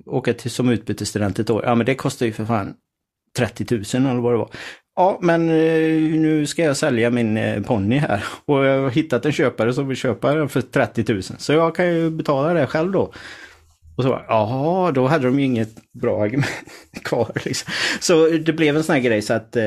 åka 0.06 0.34
till, 0.34 0.52
som 0.52 0.70
utbytesstudent 0.70 1.40
ett 1.40 1.50
år. 1.50 1.64
Ja 1.66 1.76
men 1.76 1.86
det 1.86 1.96
kostar 1.96 2.26
ju 2.26 2.32
för 2.32 2.46
fan 2.46 2.74
30 3.38 3.66
000 3.76 4.12
eller 4.12 4.22
vad 4.22 4.34
det 4.34 4.38
var. 4.38 4.52
Ja, 4.98 5.20
men 5.22 5.50
eh, 5.50 6.20
nu 6.20 6.46
ska 6.48 6.64
jag 6.64 6.78
sälja 6.78 7.10
min 7.10 7.38
eh, 7.38 7.62
ponny 7.64 7.98
här 7.98 8.24
och 8.46 8.66
jag 8.66 8.82
har 8.82 8.90
hittat 8.90 9.26
en 9.26 9.32
köpare 9.32 9.74
som 9.74 9.88
vill 9.88 9.98
köpa 9.98 10.36
den 10.36 10.50
för 10.50 10.62
30 10.62 11.14
000. 11.14 11.24
Så 11.24 11.54
jag 11.54 11.76
kan 11.76 11.88
ju 11.88 12.10
betala 12.10 12.54
det 12.54 12.68
själv 12.68 12.92
då. 12.92 13.14
Och 13.98 14.04
så 14.04 14.22
ja, 14.28 14.92
då 14.96 15.08
hade 15.08 15.26
de 15.26 15.40
ju 15.40 15.46
inget 15.46 15.92
bra 15.94 16.24
argument 16.24 16.66
kvar. 17.04 17.32
Liksom. 17.46 17.72
Så 18.00 18.28
det 18.30 18.54
blev 18.54 18.78
en 18.78 18.84
sån 18.84 18.96
här 18.96 19.02
grej 19.02 19.22
så 19.22 19.34
att 19.34 19.56
eh, 19.56 19.64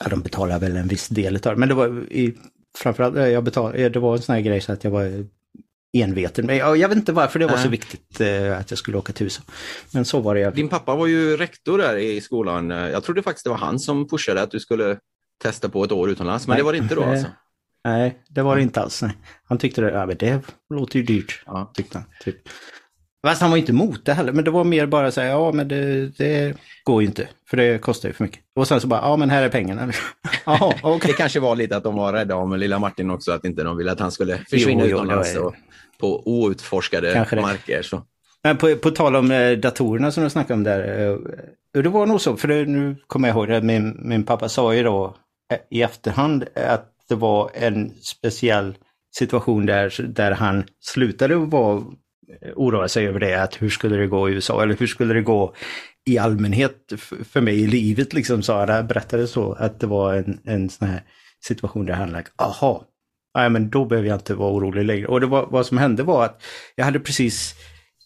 ja, 0.00 0.08
de 0.10 0.20
betalar 0.20 0.58
väl 0.58 0.76
en 0.76 0.88
viss 0.88 1.08
del 1.08 1.36
av 1.36 1.40
det. 1.42 1.56
Men 1.56 1.68
det 1.68 1.74
var 1.74 2.12
i, 2.12 2.34
framförallt, 2.78 3.16
jag 3.16 3.44
betalade, 3.44 3.88
det 3.88 3.98
var 3.98 4.16
en 4.16 4.22
sån 4.22 4.34
här 4.34 4.42
grej 4.42 4.60
så 4.60 4.72
att 4.72 4.84
jag 4.84 4.90
var 4.90 5.26
enveten. 5.94 6.46
Men 6.46 6.56
jag, 6.56 6.76
jag 6.76 6.88
vet 6.88 6.98
inte 6.98 7.12
varför 7.12 7.38
det 7.38 7.46
var 7.46 7.56
så 7.56 7.68
viktigt 7.68 8.20
eh, 8.20 8.58
att 8.58 8.70
jag 8.70 8.78
skulle 8.78 8.96
åka 8.96 9.12
till 9.12 9.24
USA. 9.24 9.42
Men 9.90 10.04
så 10.04 10.20
var 10.20 10.34
det. 10.34 10.50
Din 10.50 10.68
pappa 10.68 10.94
var 10.94 11.06
ju 11.06 11.36
rektor 11.36 11.78
där 11.78 11.96
i 11.96 12.20
skolan. 12.20 12.70
Jag 12.70 13.04
trodde 13.04 13.22
faktiskt 13.22 13.44
det 13.44 13.50
var 13.50 13.56
han 13.56 13.78
som 13.78 14.08
pushade 14.08 14.42
att 14.42 14.50
du 14.50 14.60
skulle 14.60 14.98
testa 15.42 15.68
på 15.68 15.84
ett 15.84 15.92
år 15.92 16.10
utomlands, 16.10 16.46
men 16.46 16.54
nej, 16.54 16.60
det 16.60 16.64
var 16.64 16.72
det 16.72 16.78
inte 16.78 16.94
då 16.94 17.04
alltså? 17.04 17.26
Nej, 17.84 18.18
det 18.28 18.42
var 18.42 18.56
det 18.56 18.62
inte 18.62 18.80
alls. 18.80 19.02
Nej. 19.02 19.16
Han 19.44 19.58
tyckte 19.58 19.80
det, 19.80 19.90
ja, 19.90 20.06
det 20.06 20.42
låter 20.74 20.98
ju 20.98 21.04
dyrt, 21.04 21.42
ja. 21.46 21.72
tyckte 21.74 21.98
han. 21.98 22.06
Typ. 22.20 22.36
Fast 23.24 23.40
han 23.40 23.50
var 23.50 23.58
inte 23.58 23.72
emot 23.72 24.04
det 24.04 24.12
heller, 24.12 24.32
men 24.32 24.44
det 24.44 24.50
var 24.50 24.64
mer 24.64 24.86
bara 24.86 25.10
så 25.10 25.20
här, 25.20 25.28
ja 25.28 25.52
men 25.52 25.68
det, 25.68 26.08
det, 26.18 26.56
går 26.84 27.02
ju 27.02 27.08
inte, 27.08 27.28
för 27.50 27.56
det 27.56 27.78
kostar 27.78 28.08
ju 28.08 28.12
för 28.12 28.24
mycket. 28.24 28.40
Och 28.56 28.68
sen 28.68 28.80
så 28.80 28.86
bara, 28.86 29.00
ja 29.00 29.16
men 29.16 29.30
här 29.30 29.42
är 29.42 29.48
pengarna. 29.48 29.92
Aha, 30.44 30.74
okay. 30.82 31.10
Det 31.10 31.16
kanske 31.16 31.40
var 31.40 31.56
lite 31.56 31.76
att 31.76 31.82
de 31.82 31.96
var 31.96 32.12
rädda 32.12 32.36
om 32.36 32.56
lilla 32.56 32.78
Martin 32.78 33.10
också, 33.10 33.32
att 33.32 33.44
inte 33.44 33.64
de 33.64 33.76
ville 33.76 33.92
att 33.92 34.00
han 34.00 34.12
skulle 34.12 34.38
försvinna 34.50 34.86
jo, 34.86 34.96
utomlands 34.96 35.36
och 35.36 35.54
på 35.98 36.22
outforskade 36.28 37.26
marker. 37.32 37.82
Så. 37.82 38.02
Men 38.42 38.56
på, 38.56 38.76
på 38.76 38.90
tal 38.90 39.16
om 39.16 39.30
eh, 39.30 39.52
datorerna 39.52 40.10
som 40.10 40.24
du 40.24 40.30
snackade 40.30 40.54
om 40.54 40.64
där. 40.64 41.08
Eh, 41.08 41.82
det 41.82 41.88
var 41.88 42.06
nog 42.06 42.20
så, 42.20 42.36
för 42.36 42.48
det, 42.48 42.64
nu 42.64 42.96
kommer 43.06 43.28
jag 43.28 43.36
ihåg 43.36 43.52
att 43.52 43.64
min, 43.64 44.00
min 44.02 44.24
pappa 44.24 44.48
sa 44.48 44.74
ju 44.74 44.82
då 44.82 45.16
eh, 45.52 45.58
i 45.70 45.82
efterhand 45.82 46.44
att 46.54 46.90
det 47.08 47.14
var 47.14 47.50
en 47.54 47.92
speciell 48.00 48.74
situation 49.16 49.66
där, 49.66 50.02
där 50.02 50.30
han 50.30 50.64
slutade 50.80 51.34
vara 51.36 51.82
oroa 52.56 52.88
sig 52.88 53.06
över 53.06 53.20
det, 53.20 53.42
att 53.42 53.62
hur 53.62 53.70
skulle 53.70 53.96
det 53.96 54.06
gå 54.06 54.30
i 54.30 54.32
USA 54.32 54.62
eller 54.62 54.76
hur 54.76 54.86
skulle 54.86 55.14
det 55.14 55.22
gå 55.22 55.54
i 56.06 56.18
allmänhet 56.18 56.92
för 57.24 57.40
mig 57.40 57.60
i 57.60 57.66
livet 57.66 58.12
liksom, 58.12 58.42
sa 58.42 58.66
han, 58.66 58.86
berättade 58.86 59.26
så 59.26 59.52
att 59.52 59.80
det 59.80 59.86
var 59.86 60.14
en, 60.14 60.40
en 60.44 60.70
sån 60.70 60.88
här 60.88 61.02
situation 61.46 61.86
där 61.86 61.94
han 61.94 62.12
like, 62.12 62.30
aha, 62.36 62.84
nej 63.34 63.50
men 63.50 63.70
då 63.70 63.84
behöver 63.84 64.08
jag 64.08 64.16
inte 64.16 64.34
vara 64.34 64.52
orolig 64.52 64.84
längre. 64.84 65.06
Och 65.06 65.20
det 65.20 65.26
var, 65.26 65.46
vad 65.50 65.66
som 65.66 65.78
hände 65.78 66.02
var 66.02 66.24
att 66.24 66.42
jag 66.74 66.84
hade 66.84 67.00
precis 67.00 67.54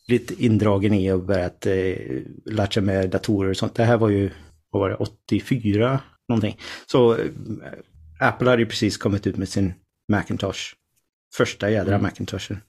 blivit 0.07 0.31
indragen 0.31 0.95
i 0.95 1.13
och 1.13 1.23
börjat 1.23 1.67
eh, 1.67 1.95
latcha 2.45 2.81
med 2.81 3.11
datorer 3.11 3.51
och 3.51 3.57
sånt. 3.57 3.75
Det 3.75 3.85
här 3.85 3.97
var 3.97 4.09
ju, 4.09 4.31
vad 4.71 4.81
var 4.81 4.91
det, 4.91 4.97
84 4.97 6.01
någonting. 6.29 6.59
Så 6.87 7.15
eh, 7.15 7.27
Apple 8.21 8.51
hade 8.51 8.63
ju 8.63 8.69
precis 8.69 8.97
kommit 8.97 9.27
ut 9.27 9.37
med 9.37 9.49
sin 9.49 9.75
Macintosh. 10.13 10.75
Första 11.35 11.71
jädra 11.71 11.95
mm. 11.95 12.03
Macintoshen. 12.03 12.61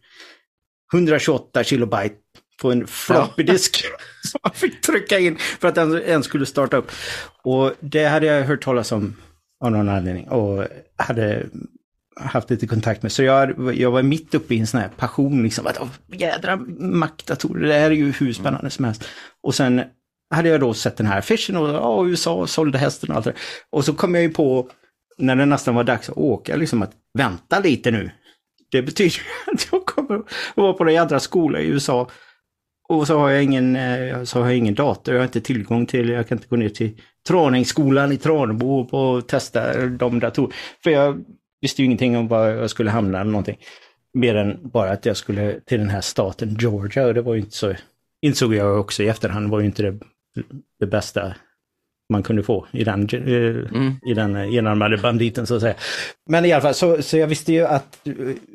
128 0.94 1.64
kilobyte 1.64 2.16
på 2.62 2.72
en 2.72 2.88
floppy 2.88 3.44
disk 3.44 3.84
som 4.24 4.40
man 4.44 4.54
fick 4.54 4.82
trycka 4.82 5.20
in 5.20 5.38
för 5.38 5.68
att 5.68 5.76
den 5.76 6.02
ens 6.02 6.26
skulle 6.26 6.46
starta 6.46 6.78
upp. 6.78 6.92
Och 7.44 7.74
det 7.80 8.06
hade 8.06 8.26
jag 8.26 8.44
hört 8.44 8.64
talas 8.64 8.92
om 8.92 9.16
av 9.64 9.72
någon 9.72 9.90
anledning 9.90 10.28
och 10.28 10.68
hade 10.96 11.46
haft 12.20 12.50
lite 12.50 12.68
kontakt 12.68 13.04
med. 13.04 13.12
Så 13.12 13.24
jag, 13.24 13.76
jag 13.76 13.92
var 13.92 14.04
mitt 14.04 14.36
uppe 14.36 14.56
i 14.56 14.60
en 14.60 14.68
sån 14.68 14.80
här 14.80 14.90
passion, 14.98 15.44
liksom 15.44 15.68
att 15.68 15.80
jädra 16.08 16.56
maktdatorer, 16.80 17.68
det 17.68 17.74
här 17.74 17.92
är 17.92 17.96
ju 17.96 18.12
hur 18.12 18.34
spännande 18.34 18.70
som 18.70 18.86
helst. 18.86 19.06
Och 19.44 19.56
sen 19.56 19.82
hade 20.36 20.50
jag 20.50 20.60
då 20.60 20.74
sett 20.74 20.98
den 20.98 21.08
här 21.08 21.20
affischen 21.20 21.58
och 21.58 21.70
ja, 21.70 22.08
USA 22.08 22.48
sålde 22.48 22.78
hästen 22.78 23.10
och 23.10 23.16
allt 23.16 23.26
det 23.26 23.34
Och 23.70 23.86
så 23.86 23.94
kom 23.94 24.16
jag 24.16 24.24
ju 24.24 24.30
på, 24.30 24.70
när 25.18 25.36
det 25.36 25.46
nästan 25.46 25.76
var 25.76 25.84
dags 25.84 26.10
att 26.10 26.18
åka, 26.18 26.56
liksom 26.56 26.82
att 26.82 26.92
vänta 27.18 27.60
lite 27.60 27.92
nu. 27.92 28.12
Det 28.72 28.82
betyder 28.82 29.22
att 29.54 29.68
jag 29.72 29.86
kommer 29.86 30.16
att 30.16 30.26
vara 30.56 30.74
på 30.74 30.84
den 30.84 30.94
jädra 30.94 31.20
skolan 31.20 31.62
i 31.62 31.66
USA. 31.66 32.10
Och 32.90 33.08
så 33.08 33.20
har 33.20 33.30
jag 33.30 33.44
ingen, 33.44 33.76
eh, 33.76 34.24
så 34.24 34.40
har 34.40 34.46
jag 34.46 34.58
ingen 34.58 34.76
dator, 34.76 35.14
jag 35.14 35.22
har 35.22 35.26
inte 35.26 35.42
tillgång 35.42 35.86
till, 35.86 36.10
jag 36.10 36.28
kan 36.28 36.38
inte 36.38 36.48
gå 36.48 36.56
ner 36.56 36.70
till 36.70 37.02
Traningsskolan 37.28 38.12
i 38.12 38.18
Tranbo 38.18 38.80
och 38.80 39.28
testa 39.28 39.86
de 39.88 40.20
datorerna. 40.20 40.54
För 40.84 40.90
jag 40.90 41.24
visste 41.62 41.82
ju 41.82 41.86
ingenting 41.86 42.18
om 42.18 42.28
var 42.28 42.48
jag 42.48 42.70
skulle 42.70 42.90
hamna 42.90 43.22
eller 43.22 43.32
någonting. 43.32 43.58
Mer 44.14 44.36
än 44.36 44.70
bara 44.70 44.92
att 44.92 45.06
jag 45.06 45.18
skulle 45.18 45.60
till 45.60 45.80
den 45.80 45.90
här 45.90 46.02
staten 46.02 46.58
Georgia 46.60 47.06
och 47.06 47.14
det 47.14 47.22
var 47.22 47.34
ju 47.34 47.40
inte 47.40 47.56
så, 47.56 47.74
insåg 48.22 48.56
jag 48.56 48.80
också 48.80 49.04
i 49.04 49.08
efterhand, 49.08 49.50
var 49.50 49.60
ju 49.60 49.66
inte 49.66 49.84
det, 49.84 50.00
det 50.80 50.88
bästa 50.88 51.34
man 52.10 52.24
kunde 52.24 52.44
få 52.44 52.68
i 52.72 52.84
den, 52.84 53.10
mm. 53.10 53.94
i 54.06 54.14
den 54.14 54.36
enarmade 54.36 54.98
banditen 54.98 55.48
så 55.48 55.56
att 55.56 55.62
säga. 55.62 55.76
Men 56.30 56.46
i 56.46 56.52
alla 56.52 56.62
fall, 56.62 56.74
så, 56.74 57.02
så 57.02 57.18
jag 57.18 57.28
visste 57.28 57.54
ju 57.54 57.66
att 57.66 58.08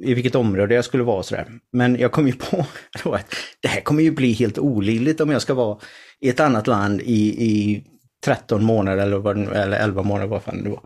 i 0.03 0.15
vilket 0.15 0.35
område 0.35 0.75
jag 0.75 0.85
skulle 0.85 1.03
vara 1.03 1.23
sådär. 1.23 1.47
Men 1.73 1.97
jag 1.97 2.13
kom 2.13 2.27
ju 2.27 2.33
på 2.33 2.67
då 3.05 3.13
att 3.13 3.35
det 3.61 3.69
här 3.69 3.81
kommer 3.81 4.03
ju 4.03 4.11
bli 4.11 4.33
helt 4.33 4.59
olidligt 4.59 5.21
om 5.21 5.31
jag 5.31 5.43
ska 5.43 5.55
vara 5.55 5.79
i 6.21 6.29
ett 6.29 6.41
annat 6.41 6.67
land 6.67 7.01
i, 7.01 7.45
i 7.45 7.85
13 8.25 8.65
månader 8.65 9.03
eller, 9.03 9.17
vad, 9.17 9.39
eller 9.39 9.79
11 9.79 10.03
månader, 10.03 10.29
vad 10.29 10.43
fan 10.43 10.65
det 10.65 10.71
var. 10.71 10.81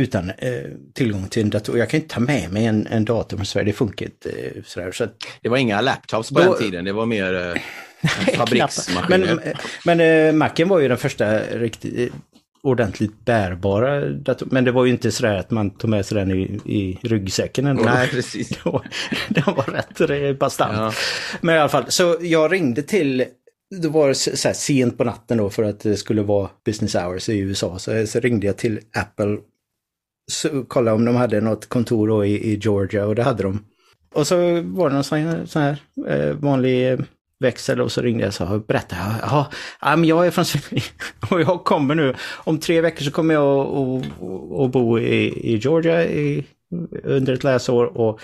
Utan 0.00 0.30
eh, 0.30 0.62
tillgång 0.94 1.28
till 1.28 1.42
en 1.42 1.50
dator. 1.50 1.78
Jag 1.78 1.90
kan 1.90 2.00
inte 2.00 2.14
ta 2.14 2.20
med 2.20 2.52
mig 2.52 2.66
en, 2.66 2.86
en 2.86 3.04
dator 3.04 3.36
från 3.36 3.46
Sverige, 3.46 3.66
det 3.66 3.72
funkar 3.72 4.06
inte. 4.06 4.30
Eh, 4.30 4.62
sådär. 4.64 4.92
Så 4.92 5.04
att, 5.04 5.14
det 5.42 5.48
var 5.48 5.56
inga 5.56 5.80
laptops 5.80 6.30
på 6.30 6.40
då, 6.40 6.44
den 6.44 6.62
tiden, 6.62 6.84
det 6.84 6.92
var 6.92 7.06
mer 7.06 7.34
eh, 7.34 8.36
fabriksmaskiner. 8.36 9.18
men 9.18 9.54
men 9.84 10.00
eh, 10.00 10.32
Macen 10.32 10.68
var 10.68 10.78
ju 10.78 10.88
den 10.88 10.98
första 10.98 11.38
riktigt 11.38 11.98
eh, 11.98 12.16
ordentligt 12.62 13.24
bärbara 13.24 14.08
datorn. 14.10 14.48
Men 14.52 14.64
det 14.64 14.72
var 14.72 14.84
ju 14.84 14.90
inte 14.90 15.12
sådär 15.12 15.34
att 15.34 15.50
man 15.50 15.70
tog 15.70 15.90
med 15.90 16.06
sig 16.06 16.18
den 16.18 16.30
i, 16.30 16.60
i 16.64 16.98
ryggsäcken 17.02 17.66
ändå. 17.66 17.82
Nej, 17.82 18.08
precis. 18.08 18.48
den 19.28 19.44
var 19.46 20.06
rätt 20.06 20.38
bastant. 20.38 20.76
Ja. 20.76 20.92
Men 21.40 21.54
i 21.54 21.58
alla 21.58 21.68
fall, 21.68 21.84
så 21.88 22.16
jag 22.20 22.52
ringde 22.52 22.82
till 22.82 23.24
det 23.80 23.88
var 23.88 24.12
så 24.12 24.54
sent 24.54 24.98
på 24.98 25.04
natten 25.04 25.38
då 25.38 25.50
för 25.50 25.62
att 25.62 25.80
det 25.80 25.96
skulle 25.96 26.22
vara 26.22 26.50
business 26.64 26.94
hours 26.94 27.28
i 27.28 27.38
USA. 27.38 27.78
Så, 27.78 28.06
så 28.06 28.20
ringde 28.20 28.46
jag 28.46 28.56
till 28.56 28.80
Apple 28.96 29.38
så 30.32 30.64
kollade 30.64 30.94
om 30.94 31.04
de 31.04 31.16
hade 31.16 31.40
något 31.40 31.68
kontor 31.68 32.08
då 32.08 32.24
i, 32.24 32.52
i 32.52 32.58
Georgia 32.62 33.06
och 33.06 33.14
det 33.14 33.22
hade 33.22 33.42
de. 33.42 33.64
Och 34.14 34.26
så 34.26 34.36
var 34.62 34.88
det 34.88 34.94
någon 34.94 35.04
sån 35.04 35.18
här, 35.18 35.46
sån 35.46 35.62
här 35.62 35.76
eh, 36.08 36.34
vanlig 36.34 36.92
eh, 36.92 36.98
växel 37.40 37.80
och 37.80 37.92
så 37.92 38.02
ringde 38.02 38.22
jag 38.22 38.28
och 38.28 38.34
sa, 38.34 38.58
berätta, 38.58 38.96
ja, 39.22 39.50
ja 39.80 39.96
men 39.96 40.08
jag 40.08 40.26
är 40.26 40.30
från 40.30 40.44
Sverige 40.44 40.82
och 41.30 41.40
jag 41.40 41.64
kommer 41.64 41.94
nu, 41.94 42.14
om 42.34 42.58
tre 42.58 42.80
veckor 42.80 43.04
så 43.04 43.10
kommer 43.10 43.34
jag 43.34 43.66
att 44.60 44.70
bo 44.70 44.98
i, 44.98 45.52
i 45.52 45.56
Georgia 45.56 46.04
i, 46.04 46.46
under 47.04 47.32
ett 47.32 47.44
läsår 47.44 47.98
och 47.98 48.20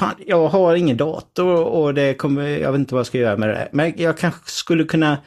fan, 0.00 0.14
jag 0.26 0.48
har 0.48 0.76
ingen 0.76 0.96
dator 0.96 1.64
och 1.64 1.94
det 1.94 2.14
kommer, 2.14 2.48
jag 2.48 2.72
vet 2.72 2.78
inte 2.78 2.94
vad 2.94 3.00
jag 3.00 3.06
ska 3.06 3.18
göra 3.18 3.36
med 3.36 3.48
det. 3.48 3.68
Men 3.72 3.92
jag 3.96 4.18
kanske 4.18 4.50
skulle 4.50 4.84
kunna, 4.84 5.18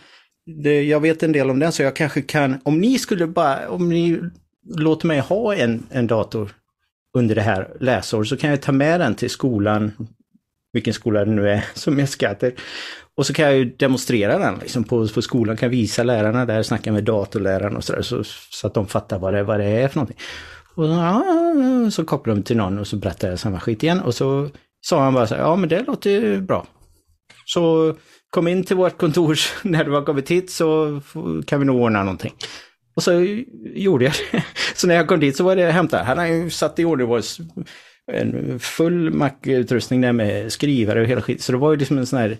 det, 0.63 0.84
jag 0.84 0.99
vet 0.99 1.23
en 1.23 1.32
del 1.32 1.49
om 1.49 1.60
den 1.60 1.71
så 1.71 1.84
jag 1.84 1.95
kanske 1.95 2.21
kan, 2.21 2.62
om 2.63 2.79
ni 2.79 2.99
skulle 2.99 3.27
bara, 3.27 3.69
om 3.69 3.89
ni 3.89 4.19
låter 4.65 5.08
mig 5.08 5.19
ha 5.19 5.56
en, 5.56 5.84
en 5.89 6.08
dator 6.08 6.52
under 7.17 7.36
det 7.36 7.41
här 7.41 7.69
läsåret 7.80 8.28
så 8.28 8.38
kan 8.38 8.49
jag 8.49 8.62
ta 8.62 8.71
med 8.71 8.99
den 8.99 9.15
till 9.15 9.30
skolan, 9.30 9.91
vilken 10.73 10.93
skola 10.93 11.26
det 11.26 11.32
nu 11.32 11.49
är 11.49 11.65
som 11.73 11.99
jag 11.99 12.10
ska 12.10 12.36
till. 12.36 12.52
Och 13.15 13.26
så 13.26 13.34
kan 13.34 13.45
jag 13.45 13.56
ju 13.56 13.65
demonstrera 13.65 14.39
den 14.39 14.60
liksom 14.60 14.84
på, 14.84 15.08
på 15.08 15.21
skolan, 15.21 15.58
kan 15.58 15.69
visa 15.69 16.04
lärarna 16.04 16.45
där, 16.45 16.63
snacka 16.63 16.91
med 16.91 17.04
datorläraren 17.04 17.78
och 17.78 17.84
sådär 17.84 18.02
så, 18.02 18.23
så 18.49 18.67
att 18.67 18.73
de 18.73 18.88
fattar 18.88 19.19
vad 19.19 19.34
det, 19.34 19.43
vad 19.43 19.60
det 19.60 19.65
är 19.65 19.88
för 19.88 19.95
någonting. 19.95 20.17
Och 20.76 20.86
så, 20.86 20.91
ja, 20.91 21.91
så 21.91 22.06
kopplar 22.06 22.36
de 22.36 22.43
till 22.43 22.58
någon 22.58 22.80
och 22.80 22.88
så 22.88 22.95
berättar 22.95 23.30
jag 23.30 23.39
samma 23.39 23.60
skit 23.60 23.84
igen 23.84 23.99
och 23.99 24.15
så 24.15 24.49
sa 24.82 25.04
han 25.04 25.13
bara 25.13 25.28
så 25.28 25.36
här, 25.36 25.41
ja 25.41 25.56
men 25.56 25.69
det 25.69 25.84
låter 25.84 26.10
ju 26.10 26.41
bra. 26.41 26.67
Så 27.45 27.95
kom 28.30 28.47
in 28.47 28.63
till 28.63 28.76
vårt 28.76 28.97
kontor 28.97 29.38
när 29.63 29.84
du 29.84 29.91
har 29.91 30.02
kommit 30.02 30.32
hit 30.32 30.52
så 30.52 31.02
kan 31.45 31.60
vi 31.60 31.65
nog 31.65 31.82
ordna 31.82 32.04
någonting. 32.04 32.34
Och 32.93 33.03
så 33.03 33.12
gjorde 33.73 34.06
jag 34.06 34.13
det. 34.32 34.43
Så 34.75 34.88
när 34.88 34.95
jag 34.95 35.08
kom 35.08 35.19
dit 35.19 35.38
så 35.38 35.43
var 35.43 35.56
det 35.56 35.67
att 35.67 35.73
hämta. 35.73 36.03
Han 36.03 36.17
har 36.17 36.25
ju 36.25 36.49
satt 36.49 36.79
i 36.79 36.86
ordning 36.86 37.21
en 38.12 38.60
full 38.60 39.13
Mac-utrustning 39.13 40.01
där 40.01 40.12
med 40.12 40.51
skrivare 40.51 41.01
och 41.01 41.08
hela 41.08 41.21
skit. 41.21 41.41
Så 41.41 41.51
det 41.51 41.58
var 41.58 41.71
ju 41.71 41.77
liksom 41.77 41.97
en 41.97 42.06
sån 42.06 42.19
här 42.19 42.38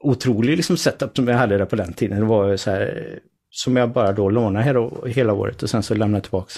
otrolig 0.00 0.56
liksom 0.56 0.76
setup 0.76 1.16
som 1.16 1.28
jag 1.28 1.36
hade 1.36 1.58
där 1.58 1.64
på 1.64 1.76
den 1.76 1.92
tiden. 1.92 2.20
Det 2.20 2.26
var 2.26 2.56
så 2.56 2.70
här 2.70 3.18
som 3.50 3.76
jag 3.76 3.90
bara 3.90 4.12
då 4.12 4.30
lånade 4.30 4.64
hela, 4.64 4.90
hela 5.06 5.32
året 5.32 5.62
och 5.62 5.70
sen 5.70 5.82
så 5.82 5.94
lämnade 5.94 6.22
tillbaks. 6.22 6.54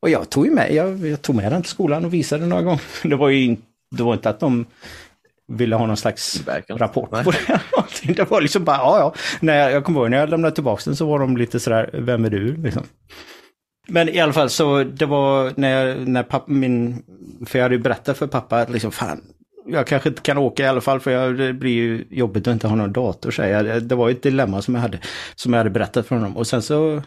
Och 0.00 0.10
jag 0.10 0.30
tog 0.30 0.46
ju 0.46 0.52
med, 0.52 0.74
jag, 0.74 1.06
jag, 1.06 1.22
tog 1.22 1.36
med 1.36 1.52
den 1.52 1.62
till 1.62 1.70
skolan 1.70 2.04
och 2.04 2.14
visade 2.14 2.46
några 2.46 2.62
gånger. 2.62 2.82
Det 3.08 3.16
var 3.16 3.28
ju 3.28 3.56
det 3.90 4.02
var 4.02 4.14
inte 4.14 4.30
att 4.30 4.40
de 4.40 4.66
ville 5.48 5.76
ha 5.76 5.86
någon 5.86 5.96
slags 5.96 6.42
rapport 6.68 7.10
på 7.10 7.30
det. 7.30 7.60
det 8.16 8.30
var 8.30 8.40
liksom 8.40 8.64
bara, 8.64 8.76
ja 8.76 8.98
ja. 8.98 9.14
När 9.40 9.58
jag, 9.58 9.72
jag 9.72 9.84
kommer 9.84 10.00
ihåg 10.00 10.10
när 10.10 10.18
jag 10.18 10.28
lämnade 10.28 10.54
tillbaka 10.54 10.82
den 10.84 10.96
så 10.96 11.06
var 11.06 11.18
de 11.18 11.36
lite 11.36 11.60
sådär, 11.60 11.90
vem 11.92 12.24
är 12.24 12.30
du? 12.30 12.56
Liksom. 12.56 12.82
Men 13.88 14.08
i 14.08 14.20
alla 14.20 14.32
fall 14.32 14.50
så 14.50 14.84
det 14.84 15.06
var 15.06 15.52
när, 15.56 15.86
jag, 15.86 16.08
när 16.08 16.22
pappa, 16.22 16.52
min, 16.52 17.02
för 17.46 17.58
jag 17.58 17.64
hade 17.64 17.74
ju 17.74 17.82
berättat 17.82 18.18
för 18.18 18.26
pappa 18.26 18.58
att 18.58 18.70
liksom 18.70 18.92
fan, 18.92 19.20
jag 19.66 19.86
kanske 19.86 20.08
inte 20.08 20.22
kan 20.22 20.38
åka 20.38 20.62
i 20.62 20.66
alla 20.66 20.80
fall 20.80 21.00
för 21.00 21.10
jag, 21.10 21.38
det 21.38 21.52
blir 21.52 21.72
ju 21.72 22.04
jobbigt 22.10 22.46
att 22.46 22.52
inte 22.52 22.68
ha 22.68 22.76
någon 22.76 22.92
dator. 22.92 23.30
Så 23.30 23.42
jag, 23.42 23.82
det 23.82 23.94
var 23.94 24.10
ett 24.10 24.22
dilemma 24.22 24.62
som 24.62 24.74
jag 24.74 24.82
hade, 24.82 24.98
som 25.34 25.52
jag 25.52 25.58
hade 25.58 25.70
berättat 25.70 26.06
för 26.06 26.16
honom. 26.16 26.36
Och 26.36 26.46
sen 26.46 26.62
så 26.62 27.02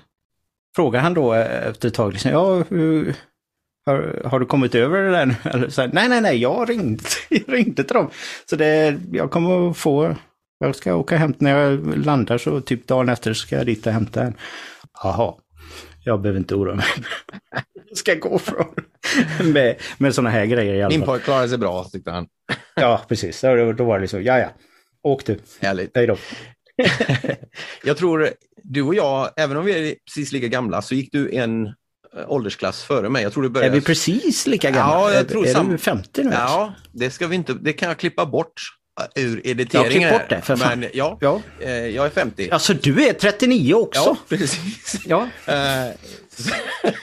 frågade 0.75 1.03
han 1.03 1.13
då 1.13 1.33
eh, 1.33 1.67
efter 1.67 1.87
ett 1.87 1.93
tag, 1.93 2.13
liksom, 2.13 2.31
ja 2.31 2.63
hur, 2.69 3.15
har, 3.85 4.21
har, 4.25 4.39
du 4.39 4.45
kommit 4.45 4.75
över 4.75 5.01
det 5.01 5.11
där 5.11 5.25
nu? 5.25 5.35
Eller 5.51 5.69
så 5.69 5.81
här, 5.81 5.89
nej, 5.93 6.09
nej, 6.09 6.21
nej, 6.21 6.37
jag 6.37 6.69
ringde, 6.69 7.03
jag 7.29 7.53
ringde 7.53 7.83
till 7.83 7.93
dem. 7.93 8.09
Så 8.49 8.55
det, 8.55 8.97
jag 9.11 9.31
kommer 9.31 9.69
att 9.69 9.77
få, 9.77 10.15
jag 10.61 10.75
ska 10.75 10.95
åka 10.95 11.17
hem 11.17 11.33
när 11.37 11.59
jag 11.59 11.97
landar 12.05 12.37
så 12.37 12.61
typ 12.61 12.87
dagen 12.87 13.09
efter 13.09 13.33
ska 13.33 13.55
jag 13.55 13.65
dit 13.65 13.87
och 13.87 13.93
hämta 13.93 14.23
en. 14.23 14.33
Jaha, 15.03 15.33
jag 16.03 16.21
behöver 16.21 16.39
inte 16.39 16.55
oroa 16.55 16.75
mig. 16.75 16.85
ska 17.93 18.15
gå 18.15 18.39
från 18.39 18.73
med, 19.53 19.75
med 19.97 20.15
sådana 20.15 20.29
här 20.29 20.45
grejer 20.45 20.73
i 20.73 20.81
alla 20.81 20.91
fall. 20.91 20.99
Min 20.99 21.07
pojk 21.07 21.23
klarade 21.23 21.49
sig 21.49 21.57
bra, 21.57 21.83
tyckte 21.83 22.11
han. 22.11 22.27
ja, 22.75 23.01
precis. 23.07 23.41
Då, 23.41 23.73
då 23.73 23.83
var 23.83 23.97
det 23.97 24.01
liksom, 24.01 24.23
ja, 24.23 24.39
ja, 24.39 24.49
åk 25.03 25.25
du. 25.25 25.39
Härligt. 25.61 25.91
Hej 25.95 26.07
då. 26.07 26.17
jag 27.83 27.97
tror, 27.97 28.29
du 28.63 28.81
och 28.81 28.95
jag, 28.95 29.29
även 29.37 29.57
om 29.57 29.65
vi 29.65 29.91
är 29.91 29.95
precis 30.05 30.31
lika 30.31 30.47
gamla, 30.47 30.81
så 30.81 30.95
gick 30.95 31.11
du 31.11 31.35
en 31.35 31.73
Eh, 32.17 32.31
åldersklass 32.31 32.83
före 32.83 33.09
mig. 33.09 33.23
Jag 33.23 33.33
tror 33.33 33.43
det 33.43 33.49
började... 33.49 33.75
Är 33.75 33.79
vi 33.79 33.85
precis 33.85 34.47
lika 34.47 34.71
gamla? 34.71 34.93
Ja, 34.93 35.13
jag 35.13 35.29
tror 35.29 35.47
är, 35.47 35.53
sam... 35.53 35.69
du 35.69 35.77
50 35.77 36.23
nu? 36.23 36.31
Ja, 36.31 36.73
det 36.91 37.09
ska 37.09 37.27
vi 37.27 37.35
inte, 37.35 37.53
det 37.53 37.73
kan 37.73 37.87
jag 37.87 37.97
klippa 37.97 38.25
bort 38.25 38.53
ur 39.15 39.47
editeringen. 39.47 40.01
Jag 40.01 40.21
bort 40.21 40.29
det, 40.29 40.41
för 40.41 40.55
fan. 40.55 40.79
Men, 40.79 40.89
ja, 40.93 41.17
ja. 41.21 41.41
Eh, 41.59 41.71
jag 41.71 42.05
är 42.05 42.09
50. 42.09 42.49
Alltså 42.49 42.73
du 42.73 43.07
är 43.07 43.13
39 43.13 43.73
också? 43.73 44.01
Ja, 44.01 44.17
precis. 44.29 45.01
Ja. 45.05 45.27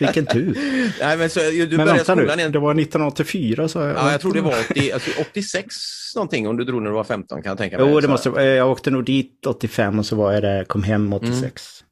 Vilken 0.01 0.27
tur. 0.27 0.59
Nej, 1.01 1.17
men 1.17 1.31
så, 1.31 1.41
du 1.41 1.77
men 1.77 1.87
vänta 1.87 2.15
nu, 2.15 2.31
en... 2.31 2.53
det 2.53 2.59
var 2.59 2.71
1984 2.71 3.69
så 3.69 3.79
jag. 3.79 3.97
Ja, 3.97 4.13
jag 4.13 4.21
tror 4.21 4.33
det 4.33 4.41
var 4.41 4.55
80, 4.71 4.93
alltså 4.93 5.11
86 5.21 5.75
någonting 6.15 6.49
om 6.49 6.57
du 6.57 6.65
drog 6.65 6.83
när 6.83 6.91
du 6.91 6.97
var 6.97 7.05
15 7.05 7.43
kan 7.43 7.51
jag 7.51 7.59
tänka 7.59 7.79
mig. 7.79 7.89
Jo, 7.91 8.01
det 8.01 8.09
måste, 8.09 8.29
jag 8.29 8.71
åkte 8.71 8.91
nog 8.91 9.05
dit 9.05 9.47
85 9.47 9.99
och 9.99 10.07
så 10.07 10.17
var 10.17 10.33
jag 10.33 10.43
där, 10.43 10.65
kom 10.65 10.83
hem 10.83 11.13
86. 11.13 11.35
Mm. 11.35 11.89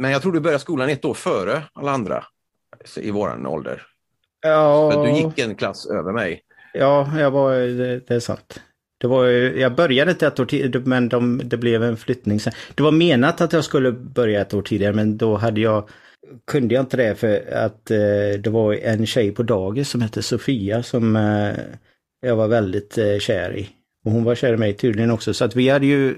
Men 0.00 0.10
jag 0.10 0.22
tror 0.22 0.32
du 0.32 0.40
började 0.40 0.60
skolan 0.60 0.88
ett 0.88 1.04
år 1.04 1.14
före 1.14 1.62
alla 1.72 1.92
andra 1.92 2.24
i 2.96 3.10
våran 3.10 3.46
ålder. 3.46 3.82
Ja. 4.42 4.90
För 4.92 5.06
du 5.06 5.10
gick 5.10 5.38
en 5.38 5.54
klass 5.54 5.86
över 5.86 6.12
mig. 6.12 6.42
Ja, 6.72 7.18
jag 7.18 7.30
var, 7.30 7.52
det, 7.54 8.00
det 8.00 8.14
är 8.14 8.20
sant. 8.20 8.60
Det 8.98 9.06
var, 9.06 9.26
jag 9.58 9.74
började 9.74 10.10
inte 10.10 10.26
ett 10.26 10.40
år 10.40 10.46
tidigare 10.46 10.82
men 10.86 11.08
de, 11.08 11.40
det 11.44 11.56
blev 11.56 11.82
en 11.82 11.96
flyttning 11.96 12.40
sen. 12.40 12.52
Det 12.74 12.82
var 12.82 12.92
menat 12.92 13.40
att 13.40 13.52
jag 13.52 13.64
skulle 13.64 13.92
börja 13.92 14.40
ett 14.40 14.54
år 14.54 14.62
tidigare 14.62 14.92
men 14.92 15.16
då 15.16 15.36
hade 15.36 15.60
jag 15.60 15.88
kunde 16.46 16.74
jag 16.74 16.82
inte 16.82 16.96
det 16.96 17.14
för 17.14 17.52
att 17.52 17.90
eh, 17.90 18.40
det 18.40 18.50
var 18.50 18.74
en 18.74 19.06
tjej 19.06 19.32
på 19.32 19.42
dagis 19.42 19.88
som 19.88 20.00
hette 20.00 20.22
Sofia 20.22 20.82
som 20.82 21.16
eh, 21.16 21.54
jag 22.20 22.36
var 22.36 22.48
väldigt 22.48 22.98
eh, 22.98 23.18
kär 23.18 23.56
i. 23.56 23.68
Och 24.04 24.12
hon 24.12 24.24
var 24.24 24.34
kär 24.34 24.52
i 24.52 24.56
mig 24.56 24.72
tydligen 24.72 25.10
också 25.10 25.34
så 25.34 25.44
att 25.44 25.56
vi 25.56 25.68
hade 25.68 25.86
ju 25.86 26.16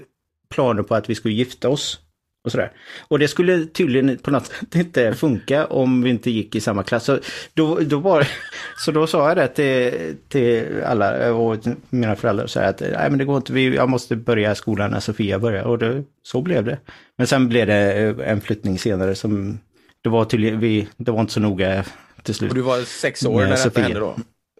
planer 0.49 0.83
på 0.83 0.95
att 0.95 1.09
vi 1.09 1.15
skulle 1.15 1.33
gifta 1.33 1.69
oss. 1.69 1.99
Och, 2.45 2.51
sådär. 2.51 2.71
och 3.07 3.19
det 3.19 3.27
skulle 3.27 3.65
tydligen 3.65 4.17
på 4.17 4.31
något 4.31 4.45
sätt 4.45 4.75
inte 4.75 5.13
funka 5.13 5.65
om 5.65 6.01
vi 6.01 6.09
inte 6.09 6.31
gick 6.31 6.55
i 6.55 6.61
samma 6.61 6.83
klass. 6.83 7.03
Så 7.03 7.19
då, 7.53 7.79
då, 7.79 7.99
var, 7.99 8.27
så 8.85 8.91
då 8.91 9.07
sa 9.07 9.27
jag 9.27 9.37
det 9.37 9.47
till, 9.47 10.15
till 10.27 10.83
alla 10.85 11.33
och 11.33 11.57
mina 11.89 12.15
föräldrar 12.15 12.47
så 12.47 12.59
att 12.59 12.79
nej 12.79 13.09
men 13.09 13.17
det 13.17 13.25
går 13.25 13.37
inte, 13.37 13.53
vi, 13.53 13.75
jag 13.75 13.89
måste 13.89 14.15
börja 14.15 14.55
skolan 14.55 14.91
när 14.91 14.99
Sofia 14.99 15.39
börjar. 15.39 15.63
Och 15.63 15.77
det, 15.77 16.03
så 16.23 16.41
blev 16.41 16.65
det. 16.65 16.79
Men 17.17 17.27
sen 17.27 17.49
blev 17.49 17.67
det 17.67 18.15
en 18.25 18.41
flyttning 18.41 18.79
senare 18.79 19.15
som 19.15 19.59
det 20.03 20.09
var 20.09 20.25
tydligen, 20.25 20.59
vi, 20.59 20.87
det 20.97 21.11
var 21.11 21.21
inte 21.21 21.33
så 21.33 21.39
noga 21.39 21.85
till 22.23 22.35
slut. 22.35 22.51
Och 22.51 22.55
du 22.55 22.61
var 22.61 22.81
sex 22.81 23.25
år 23.25 23.41
när 23.41 23.49
detta 23.49 23.81
hände 23.81 23.99
då? 23.99 24.15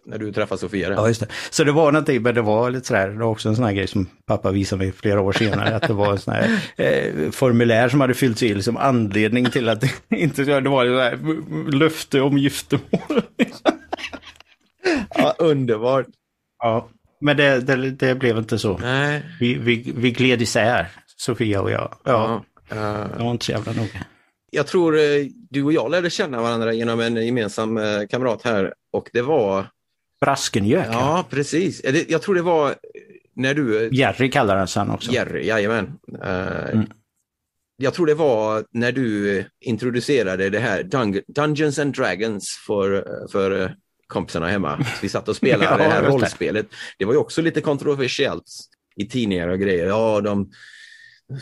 När 0.09 0.17
du 0.17 0.31
träffade 0.31 0.59
Sofia. 0.59 0.89
Ja, 0.89 1.07
just 1.07 1.19
det. 1.19 1.27
Så 1.49 1.63
det 1.63 1.71
var 1.71 1.91
någonting, 1.91 2.21
men 2.21 2.35
det 2.35 2.41
var 2.41 2.71
lite 2.71 2.87
sådär, 2.87 3.09
det 3.09 3.19
var 3.19 3.27
också 3.27 3.49
en 3.49 3.55
sån 3.55 3.65
här 3.65 3.73
grej 3.73 3.87
som 3.87 4.09
pappa 4.25 4.51
visade 4.51 4.83
mig 4.83 4.91
flera 4.91 5.21
år 5.21 5.31
senare, 5.31 5.75
att 5.75 5.87
det 5.87 5.93
var 5.93 6.11
en 6.11 6.19
sån 6.19 6.33
här 6.33 6.61
eh, 6.77 7.31
formulär 7.31 7.89
som 7.89 8.01
hade 8.01 8.13
fyllts 8.13 8.43
i, 8.43 8.53
liksom 8.53 8.77
anledning 8.77 9.51
till 9.51 9.69
att 9.69 9.81
det 9.81 9.91
inte, 10.15 10.43
det 10.43 10.69
var 10.69 10.85
det 10.85 10.97
där 10.97 11.19
löfte 11.71 12.21
om 12.21 12.37
giftermål. 12.37 13.21
ja, 15.15 15.35
underbart. 15.37 16.05
Ja, 16.59 16.89
men 17.21 17.37
det, 17.37 17.59
det, 17.59 17.91
det, 17.91 18.15
blev 18.15 18.37
inte 18.37 18.59
så. 18.59 18.77
Nej. 18.77 19.23
Vi, 19.39 19.53
vi, 19.53 19.93
vi 19.95 20.11
gled 20.11 20.41
isär, 20.41 20.87
Sofia 21.17 21.61
och 21.61 21.71
jag. 21.71 21.93
Ja, 22.03 22.43
ja. 22.69 22.75
Uh, 22.75 23.17
det 23.17 23.23
var 23.23 23.31
inte 23.31 23.45
så 23.45 23.51
jävla 23.51 23.71
noga. 23.71 24.05
Jag 24.51 24.67
tror 24.67 24.97
eh, 24.97 25.25
du 25.49 25.63
och 25.63 25.73
jag 25.73 25.91
lärde 25.91 26.09
känna 26.09 26.41
varandra 26.41 26.73
genom 26.73 26.99
en 26.99 27.25
gemensam 27.25 27.77
eh, 27.77 28.07
kamrat 28.09 28.41
här 28.43 28.73
och 28.93 29.09
det 29.13 29.21
var 29.21 29.67
Braskenjök. 30.21 30.87
Ja, 30.91 31.25
precis. 31.29 31.81
Jag 32.07 32.21
tror 32.21 32.35
det 32.35 32.41
var 32.41 32.75
när 33.35 33.53
du... 33.53 33.89
Jerry 33.91 34.31
kallar 34.31 34.57
han 34.57 34.67
sen 34.67 34.89
också. 34.89 35.11
Jerry, 35.11 35.47
jajamän. 35.47 35.85
Uh, 36.23 36.69
mm. 36.73 36.87
jag 37.77 37.93
tror 37.93 38.05
det 38.05 38.13
var 38.13 38.65
när 38.71 38.91
du 38.91 39.45
introducerade 39.59 40.49
det 40.49 40.59
här 40.59 40.83
Dun 40.83 41.21
Dungeons 41.27 41.79
and 41.79 41.95
Dragons 41.95 42.49
för, 42.67 43.05
för 43.31 43.61
eh, 43.61 43.69
kompisarna 44.07 44.47
hemma. 44.47 44.85
Vi 45.01 45.09
satt 45.09 45.29
och 45.29 45.35
spelade 45.35 45.65
Ja, 45.71 45.77
det 45.77 45.83
här 45.83 46.03
rollspelet. 46.03 46.67
Det 46.97 47.05
var 47.05 47.13
ju 47.13 47.19
också 47.19 47.41
lite 47.41 47.61
kontroversiellt 47.61 48.43
i 48.95 49.05
tidningar 49.05 49.47
och 49.47 49.59
grejer. 49.59 49.85
Ja, 49.85 50.21
de, 50.21 50.51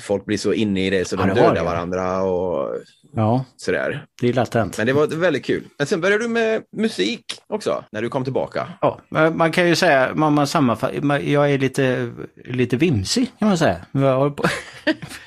folk 0.03 0.25
blir 0.25 0.37
så 0.37 0.53
inne 0.53 0.85
i 0.87 0.89
det 0.89 1.07
så 1.07 1.15
Ja, 1.15 1.25
de 1.25 1.33
dödar 1.33 1.53
det. 1.55 1.63
varandra 1.63 2.21
och 2.23 2.75
Ja, 3.15 3.45
sådär. 3.57 4.05
det 4.21 4.29
är 4.29 4.33
lätt 4.33 4.53
hänt. 4.53 4.77
Men 4.77 4.87
det 4.87 4.93
var 4.93 5.07
väldigt 5.07 5.45
kul. 5.45 5.63
Men 5.77 5.87
sen 5.87 6.01
började 6.01 6.23
du 6.23 6.27
med 6.29 6.63
musik 6.77 7.23
också, 7.47 7.83
när 7.91 8.01
du 8.01 8.09
kom 8.09 8.23
tillbaka. 8.23 8.67
Ja, 8.81 8.99
man 9.33 9.51
kan 9.51 9.67
ju 9.67 9.75
säga, 9.75 10.11
man, 10.15 10.33
man 10.33 10.47
sammanfattar, 10.47 11.01
man- 11.01 11.31
jag 11.31 11.51
är 11.51 11.57
lite, 11.57 12.11
lite 12.45 12.77
vimsig 12.77 13.31
kan 13.39 13.47
man 13.47 13.57
säga. 13.57 13.85
Jag 13.91 14.17
håller 14.17 14.31
på. 14.31 14.43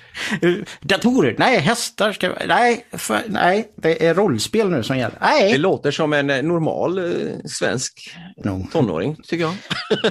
Datorer, 0.80 1.34
nej 1.38 1.58
hästar, 1.60 2.12
ska, 2.12 2.32
nej, 2.46 2.86
för, 2.92 3.20
nej, 3.28 3.72
det 3.76 4.06
är 4.06 4.14
rollspel 4.14 4.70
nu 4.70 4.82
som 4.82 4.98
gäller. 4.98 5.18
Det 5.20 5.26
Nej! 5.26 5.58
låter 5.58 5.90
som 5.90 6.12
en 6.12 6.30
eh, 6.30 6.42
normal 6.42 6.98
eh, 6.98 7.12
svensk 7.44 8.16
No. 8.44 8.66
tonåring, 8.72 9.16
tycker 9.24 9.44
jag. 9.44 9.54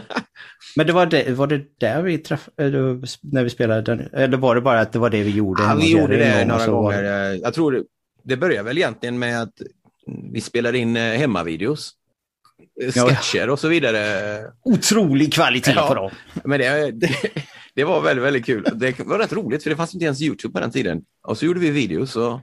Men 0.75 0.87
det 0.87 0.93
var 0.93 1.05
det, 1.05 1.29
var 1.29 1.47
det 1.47 1.61
där 1.79 2.01
vi 2.01 2.17
träffade, 2.17 2.69
när 3.21 3.43
vi 3.43 3.49
spelade 3.49 3.81
den, 3.81 4.09
eller 4.13 4.37
var 4.37 4.55
det 4.55 4.61
bara 4.61 4.79
att 4.79 4.91
det 4.93 4.99
var 4.99 5.09
det 5.09 5.23
vi 5.23 5.31
gjorde? 5.31 5.63
Ja, 5.63 5.75
vi 5.81 5.91
gjorde 5.91 6.17
det 6.17 6.45
några 6.45 6.67
var 6.67 6.81
gånger. 6.81 7.03
det- 7.03 7.09
Eh, 7.29 7.35
Jag 7.35 7.53
tror 7.53 7.71
det, 7.71 7.83
det 8.23 8.37
började 8.37 8.63
väl 8.63 8.77
egentligen 8.77 9.19
med 9.19 9.41
att 9.41 9.53
vi 10.33 10.41
spelade 10.41 10.77
in 10.77 10.97
eh, 10.97 11.03
hemmavideos. 11.17 11.91
Eh. 12.83 12.91
Sketcher 13.07 13.49
och 13.49 13.59
så 13.59 13.67
vidare. 13.67 14.41
Otrolig 14.63 15.33
kvalitet 15.33 15.73
Ja. 15.75 15.87
på 15.87 15.93
dem. 15.93 16.11
Men 16.43 16.59
det, 16.59 16.91
det, 16.91 17.09
det 17.75 17.83
var 17.83 18.01
väldigt, 18.01 18.25
väldigt 18.25 18.45
kul. 18.45 18.65
Det 18.73 18.99
var 18.99 19.19
rätt 19.19 19.33
roligt 19.33 19.63
för 19.63 19.69
det 19.69 19.75
fanns 19.75 19.93
inte 19.93 20.05
ens 20.05 20.21
YouTube 20.21 20.53
på 20.53 20.59
den 20.59 20.71
tiden. 20.71 21.01
Och 21.27 21.37
så 21.37 21.45
gjorde 21.45 21.59
vi 21.59 21.69
videos 21.71 22.15
och 22.15 22.39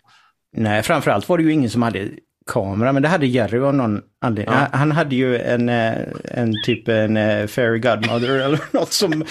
Nej, 0.57 0.83
framförallt 0.83 1.29
var 1.29 1.39
det 1.39 1.45
ju 1.45 1.53
ingen 1.53 1.71
som 1.71 1.83
hade 1.83 2.09
kamera, 2.47 2.93
men 2.93 3.03
det 3.03 3.09
hade 3.09 3.27
Jerry 3.27 3.59
av 3.59 3.75
någon 3.75 4.03
anledning. 4.21 4.55
Ja. 4.55 4.61
Han, 4.61 4.79
han 4.79 4.93
hade 4.93 5.17
ju 5.17 5.39
en, 5.39 5.69
eh, 5.69 5.93
en 6.25 6.55
typ 6.65 6.89
en 6.89 7.17
eh, 7.17 7.47
fairy 7.47 7.79
godmother 7.79 8.39
eller 8.45 8.61
något 8.73 8.93
som, 8.93 9.25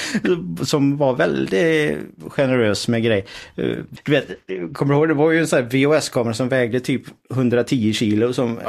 som 0.63 0.97
var 0.97 1.15
väldigt 1.15 1.97
generös 2.29 2.87
med 2.87 3.03
grej. 3.03 3.25
Eh, 3.55 3.77
Du 4.03 4.11
vet, 4.11 4.27
kommer 4.73 4.93
du 4.93 4.99
ihåg, 4.99 5.07
det 5.07 5.13
var 5.13 5.31
ju 5.31 5.39
en 5.39 5.47
sån 5.47 5.59
här 5.63 5.69
VHS-kamera 5.69 6.33
som 6.33 6.49
vägde 6.49 6.79
typ 6.79 7.03
110 7.33 7.93
kilo 7.93 8.33
som 8.33 8.59
eh, 8.59 8.65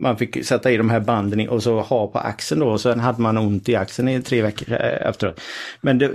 man 0.00 0.16
fick 0.16 0.44
sätta 0.44 0.70
i 0.70 0.76
de 0.76 0.90
här 0.90 1.00
banden 1.00 1.40
i 1.40 1.48
och 1.48 1.62
så 1.62 1.80
ha 1.80 2.06
på 2.06 2.18
axeln 2.18 2.60
då 2.60 2.68
och 2.68 2.80
sen 2.80 3.00
hade 3.00 3.22
man 3.22 3.38
ont 3.38 3.68
i 3.68 3.76
axeln 3.76 4.08
i 4.08 4.22
tre 4.22 4.42
veckor 4.42 4.72
efteråt. 4.76 5.40
Men 5.80 5.98
det, 5.98 6.10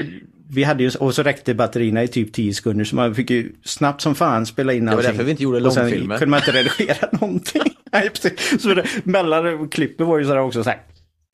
vi 0.52 0.64
hade 0.64 0.84
ju, 0.84 0.92
och 1.00 1.16
så 1.16 1.24
räckte 1.24 1.54
batterierna 1.54 2.04
i 2.04 2.08
typ 2.08 2.34
10 2.34 2.54
sekunder 2.54 2.86
så 2.86 2.96
man 2.96 3.16
fick 3.16 3.30
ju 3.30 3.52
snabbt 3.64 4.02
som 4.02 4.16
fan 4.16 4.46
spela 4.46 4.74
in 4.74 4.86
var 4.86 4.94
allting. 4.94 5.12
därför 5.12 5.24
vi 5.24 5.32
inte 5.32 5.44
gjorde 5.44 5.62
Och 5.62 5.74
sen 5.74 5.84
långfilmer. 5.84 6.18
kunde 6.18 6.30
man 6.32 6.40
inte 6.40 6.52
redigera 6.52 7.10
någonting. 7.22 7.62
Nej, 7.92 8.10
precis. 8.10 8.62
Så 8.62 8.74
det, 8.74 8.86
mellan 9.04 9.70
klippen 9.70 10.08
var 10.08 10.18
ju 10.20 10.26
sådär 10.26 10.40
också 10.40 10.64
så 10.64 10.70
här. 10.70 10.80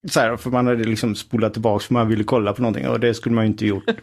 Så 0.09 0.19
här, 0.19 0.37
för 0.37 0.49
man 0.49 0.67
hade 0.67 0.83
liksom 0.83 1.15
spolat 1.15 1.53
tillbaka 1.53 1.83
för 1.85 1.93
man 1.93 2.07
ville 2.09 2.23
kolla 2.23 2.53
på 2.53 2.61
någonting 2.61 2.87
och 2.87 2.99
det 2.99 3.13
skulle 3.13 3.35
man 3.35 3.43
ju 3.45 3.51
inte 3.51 3.65
gjort. 3.65 3.83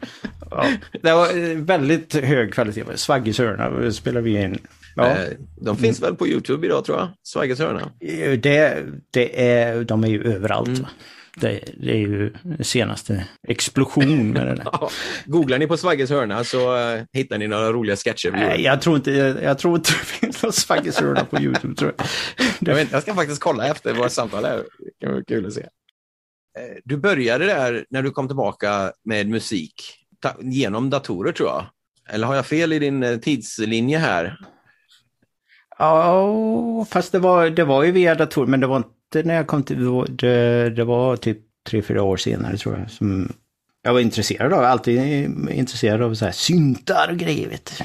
Ja. 0.50 0.66
Det 1.02 1.12
var 1.12 1.38
eh, 1.50 1.56
väldigt 1.56 2.14
hög 2.14 2.52
kvalitet. 2.54 2.84
Svaggis 2.94 3.38
hörna 3.38 3.92
spelade 3.92 4.24
vi 4.24 4.42
in. 4.42 4.58
Ja. 4.96 5.10
eh, 5.10 5.16
de 5.60 5.76
finns 5.76 6.02
väl 6.02 6.14
på 6.14 6.28
YouTube 6.28 6.66
idag 6.66 6.84
tror 6.84 6.98
jag. 6.98 7.08
Svagges 7.22 7.58
hörna. 7.58 7.80
Eh, 8.00 8.38
Det, 8.38 8.76
det 9.10 9.48
är, 9.48 9.84
de 9.84 10.04
är 10.04 10.08
ju 10.08 10.22
överallt. 10.34 10.68
Mm. 10.68 10.84
Det, 11.36 11.60
det 11.76 11.92
är 11.92 11.96
ju 11.98 12.32
senaste 12.60 13.26
explosion 13.48 14.30
med 14.30 14.46
det 14.46 14.54
där. 14.54 14.64
Ja, 14.72 14.90
googlar 15.26 15.58
ni 15.58 15.66
på 15.66 15.76
Svagges 15.76 16.10
hörna 16.10 16.44
så 16.44 16.76
eh, 16.76 17.02
hittar 17.12 17.38
ni 17.38 17.48
några 17.48 17.72
roliga 17.72 17.96
sketcher. 17.96 18.30
Nej, 18.32 18.62
jag 18.62 18.82
tror 18.82 18.96
inte, 18.96 19.10
jag 19.42 19.58
tror 19.58 19.76
inte 19.76 19.92
det 19.92 19.98
finns 20.04 20.42
någon 20.42 20.52
Svaggis 20.52 21.00
hörna 21.00 21.24
på 21.24 21.40
YouTube. 21.40 21.74
Tror 21.74 21.92
jag. 21.96 22.06
Jag, 22.68 22.74
vet, 22.74 22.92
jag 22.92 23.02
ska 23.02 23.14
faktiskt 23.14 23.40
kolla 23.40 23.66
efter 23.66 23.94
vårt 23.94 24.10
samtal 24.12 24.44
här. 24.44 24.56
Det 24.56 25.06
kan 25.06 25.12
vara 25.12 25.24
kul 25.24 25.46
att 25.46 25.52
se. 25.52 25.60
Eh, 25.60 26.76
Du 26.84 26.96
började 26.96 27.46
där 27.46 27.84
när 27.90 28.02
du 28.02 28.10
kom 28.10 28.26
tillbaka 28.26 28.92
med 29.04 29.28
musik 29.28 29.74
ta, 30.20 30.34
genom 30.40 30.90
datorer 30.90 31.32
tror 31.32 31.48
jag. 31.48 31.66
Eller 32.08 32.26
har 32.26 32.34
jag 32.34 32.46
fel 32.46 32.72
i 32.72 32.78
din 32.78 33.02
eh, 33.02 33.16
tidslinje 33.18 33.98
här? 33.98 34.38
Ja, 35.78 36.86
fast 36.90 37.12
det 37.12 37.18
var, 37.18 37.50
det 37.50 37.64
var 37.64 37.82
ju 37.82 37.90
via 37.92 38.14
dator, 38.14 38.46
men 38.46 38.60
det 38.60 38.66
var 38.66 38.76
inte 38.76 38.88
när 39.14 39.34
jag 39.34 39.46
kom 39.46 39.62
till, 39.62 39.78
det 39.84 39.90
var- 39.90 40.70
det, 40.70 40.84
var 40.84 41.16
typ 41.16 41.38
tre, 41.68 41.82
fyra 41.82 42.02
år 42.02 42.16
senare 42.16 42.56
tror 42.56 42.78
jag. 42.78 42.90
Som 42.90 43.32
jag 43.82 43.92
var 43.92 44.00
intresserad 44.00 44.52
av, 44.52 44.64
alltid 44.64 44.98
intresserad 45.50 46.02
av 46.02 46.14
så 46.14 46.24
här 46.24 46.32
syntar 46.32 47.08
och 47.10 47.16
grejer. 47.16 47.48
Vet 47.48 47.72
du. 47.78 47.84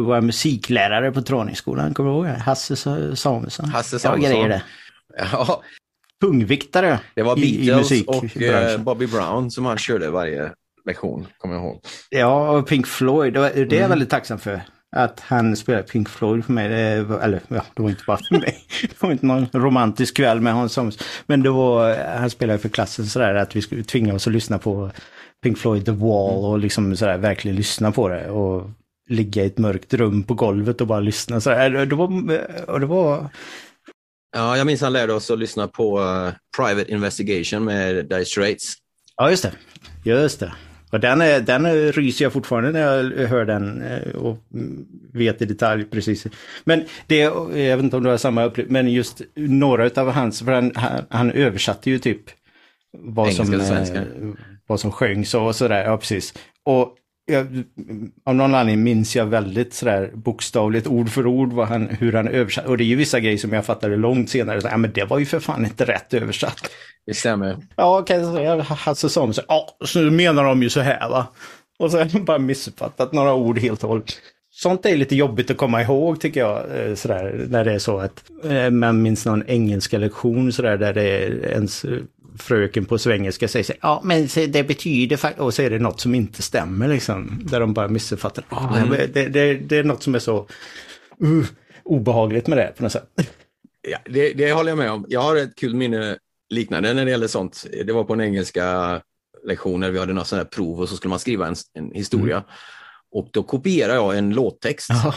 Var 0.00 0.20
musiklärare 0.20 1.12
på 1.12 1.22
Tråningsskolan, 1.22 1.94
kommer 1.94 2.10
du 2.10 2.16
ihåg 2.16 2.24
det? 2.24 2.30
Hasse 2.38 2.76
Samuelsson. 3.16 3.68
Hasse 3.68 3.94
Ja, 3.96 3.98
Samuelsson. 3.98 4.32
grejer 4.32 4.48
det. 4.48 4.62
Ja, 5.32 5.62
Tungviktare 6.20 7.00
det 7.14 7.22
var 7.22 7.38
i, 7.38 7.62
i 7.62 7.66
Beatles 7.66 8.02
och 8.06 8.42
eh. 8.42 8.78
Bobby 8.80 9.06
Brown 9.06 9.50
som 9.50 9.64
han 9.66 9.78
körde 9.78 10.10
varje 10.10 10.52
lektion, 10.86 11.26
kommer 11.38 11.54
jag 11.54 11.64
ihåg. 11.64 11.80
Ja, 12.10 12.50
och 12.50 12.68
Pink 12.68 12.86
Floyd, 12.86 13.32
det, 13.32 13.40
var, 13.40 13.48
det 13.50 13.60
är 13.60 13.62
Mm. 13.64 13.78
jag 13.80 13.88
väldigt 13.88 14.10
tacksam 14.10 14.38
för. 14.38 14.60
Att 14.96 15.20
han 15.20 15.56
spelade 15.56 15.84
Pink 15.84 16.08
Floyd 16.08 16.44
för 16.44 16.52
mig, 16.52 16.68
det 16.68 17.02
var, 17.02 17.20
eller 17.20 17.40
ja, 17.48 17.64
det 17.74 17.82
var 17.82 17.90
inte 17.90 18.04
bara 18.06 18.18
för 18.28 18.34
mig. 18.34 18.58
Det 18.82 19.02
var 19.02 19.12
inte 19.12 19.26
någon 19.26 19.46
romantisk 19.52 20.16
kväll 20.16 20.40
med 20.40 20.52
Hans 20.54 20.72
Samuelsson. 20.72 21.06
Men 21.26 21.42
det 21.42 21.50
var, 21.50 21.96
han 22.18 22.30
spelade 22.30 22.58
för 22.58 22.68
klassen 22.68 23.06
sådär 23.06 23.34
att 23.34 23.56
vi 23.56 23.62
skulle 23.62 23.84
tvinga 23.84 24.14
oss 24.14 24.26
att 24.26 24.32
lyssna 24.32 24.58
på 24.58 24.90
Pink 25.42 25.58
Floyd 25.58 25.84
The 25.84 25.92
Wall 25.92 26.44
och 26.44 26.58
liksom 26.58 26.96
sådär 26.96 27.18
verkligen 27.18 27.56
lyssna 27.56 27.92
på 27.92 28.08
det. 28.08 28.30
Och 28.30 28.70
ligga 29.10 29.42
i 29.44 29.46
ett 29.46 29.58
mörkt 29.58 29.94
rum 29.94 30.22
på 30.22 30.34
golvet 30.34 30.80
och 30.80 30.86
bara 30.86 31.00
lyssna 31.00 31.40
sådär. 31.40 31.86
Det 31.86 31.96
var, 31.96 32.06
och 32.68 32.80
det 32.80 32.86
var, 32.86 33.28
Ja, 34.36 34.56
jag 34.56 34.66
minns 34.66 34.80
han 34.80 34.92
lärde 34.92 35.12
oss 35.12 35.30
att 35.30 35.38
lyssna 35.38 35.68
på 35.68 36.00
eh, 36.00 36.32
Private 36.56 36.92
Investigation 36.92 37.64
med 37.64 38.06
Dire 38.08 38.24
Straits. 38.24 38.74
ja 39.16 39.30
just 39.30 39.42
det, 39.42 39.52
just 40.04 40.40
det. 40.40 40.52
Och 40.90 41.00
den, 41.00 41.20
är, 41.20 41.40
den 41.40 41.92
ryser 41.92 42.24
jag 42.24 42.32
fortfarande 42.32 42.72
när 42.72 42.80
jag 42.80 43.26
hör 43.26 43.44
den 43.44 43.82
eh, 43.82 44.14
och 44.14 44.38
vet 45.12 45.42
i 45.42 45.44
detalj 45.44 45.84
precis. 45.84 46.26
Men 46.64 46.84
det, 47.06 47.16
jag 47.16 47.76
vet 47.76 47.82
inte 47.82 47.96
om 47.96 48.02
du 48.02 48.10
har 48.10 48.16
samma 48.16 48.44
upplevelse, 48.44 48.72
men 48.72 48.92
just 48.92 49.20
några 49.34 50.02
av 50.02 50.10
hans, 50.10 50.42
för 50.42 50.52
han, 50.52 50.72
han, 51.10 51.30
översatte 51.30 51.90
ju 51.90 51.98
typ 51.98 52.22
vad 52.98 53.28
Engelska 53.28 53.86
som, 53.86 53.96
eh, 53.96 54.02
vad 54.66 54.80
som 54.80 54.92
sjöngs 54.92 55.34
och 55.34 55.56
sådär, 55.56 55.84
ja 55.84 55.96
precis. 55.96 56.34
Och 56.64 56.94
jag, 57.26 57.64
av 58.24 58.34
någon 58.34 58.54
anledning 58.54 58.84
minns 58.84 59.16
jag 59.16 59.26
väldigt 59.26 59.74
sådär 59.74 60.10
bokstavligt 60.14 60.86
ord 60.86 61.08
för 61.10 61.26
ord 61.26 61.52
vad 61.52 61.68
han, 61.68 61.88
hur 61.88 62.12
han 62.12 62.28
översatte. 62.28 62.68
Och 62.68 62.78
det 62.78 62.84
är 62.84 62.86
ju 62.86 62.96
vissa 62.96 63.20
grejer 63.20 63.38
som 63.38 63.52
jag 63.52 63.64
fattade 63.64 63.96
långt 63.96 64.30
senare. 64.30 64.60
Så, 64.60 64.68
ja, 64.68 64.76
men 64.76 64.92
det 64.92 65.04
var 65.04 65.18
ju 65.18 65.26
för 65.26 65.40
fan 65.40 65.64
inte 65.64 65.84
rätt 65.84 66.14
översatt. 66.14 66.70
Det 67.06 67.14
stämmer. 67.14 67.56
Ja, 67.76 68.02
kan 68.02 68.20
jag 68.20 68.34
säga. 68.34 68.62
Hasse 68.62 69.08
Samuelsson. 69.08 69.44
Ja, 69.48 69.76
så 69.84 69.98
menar 69.98 70.44
de 70.44 70.62
ju 70.62 70.70
så 70.70 70.80
här 70.80 71.08
va. 71.08 71.26
Och 71.78 71.90
så 71.90 71.98
har 71.98 72.04
de 72.04 72.24
bara 72.24 72.38
missuppfattat 72.38 73.12
några 73.12 73.34
ord 73.34 73.58
helt 73.58 73.82
och 73.82 73.88
hållet. 73.88 74.12
Sånt 74.50 74.86
är 74.86 74.96
lite 74.96 75.16
jobbigt 75.16 75.50
att 75.50 75.56
komma 75.56 75.82
ihåg 75.82 76.20
tycker 76.20 76.40
jag. 76.40 76.88
eh, 76.88 76.94
Sådär, 76.94 77.46
när 77.48 77.64
det 77.64 77.72
är 77.72 77.78
så 77.78 77.98
att 77.98 78.24
eh, 78.44 78.70
man 78.70 79.02
minns 79.02 79.26
någon 79.26 79.42
engelska 79.46 79.98
lektion 79.98 80.52
sådär 80.52 80.76
där 80.76 80.94
det 80.94 81.02
är 81.02 81.46
ens 81.50 81.84
fröken 82.38 82.84
på 82.84 82.98
svengelska 82.98 83.48
säger 83.48 83.64
så 83.64 83.72
här, 83.72 83.80
ja 83.82 84.00
men 84.04 84.28
det 84.48 84.62
betyder 84.68 85.16
faktiskt, 85.16 85.40
och 85.40 85.54
så 85.54 85.62
är 85.62 85.70
det 85.70 85.78
något 85.78 86.00
som 86.00 86.14
inte 86.14 86.42
stämmer 86.42 86.88
liksom. 86.88 87.40
Där 87.42 87.60
de 87.60 87.74
bara 87.74 87.88
missuppfattar. 87.88 88.44
Ah, 88.48 88.78
det, 89.12 89.28
det, 89.28 89.54
det 89.54 89.76
är 89.76 89.84
något 89.84 90.02
som 90.02 90.14
är 90.14 90.18
så 90.18 90.48
uh, 91.24 91.44
obehagligt 91.84 92.46
med 92.46 92.58
det 92.58 92.72
på 92.76 92.82
något 92.82 92.92
sätt. 92.92 93.08
Ja, 93.88 93.98
det, 94.04 94.32
det 94.32 94.52
håller 94.52 94.70
jag 94.70 94.78
med 94.78 94.90
om. 94.90 95.06
Jag 95.08 95.20
har 95.20 95.36
ett 95.36 95.56
kul 95.56 95.74
minne 95.74 96.16
liknande 96.48 96.94
när 96.94 97.04
det 97.04 97.10
gäller 97.10 97.26
sånt. 97.26 97.66
Det 97.86 97.92
var 97.92 98.04
på 98.04 98.12
en 98.12 98.20
engelska 98.20 99.00
lektion 99.44 99.80
när 99.80 99.90
vi 99.90 99.98
hade 99.98 100.12
något 100.12 100.26
sånt 100.26 100.42
här 100.42 100.48
prov 100.48 100.80
och 100.80 100.88
så 100.88 100.96
skulle 100.96 101.10
man 101.10 101.18
skriva 101.18 101.46
en, 101.46 101.54
en 101.74 101.90
historia. 101.94 102.44
Och 103.12 103.28
då 103.32 103.42
kopierade 103.42 103.94
jag 103.94 104.18
en 104.18 104.34
låttext 104.34 104.88
Ja. 104.90 105.14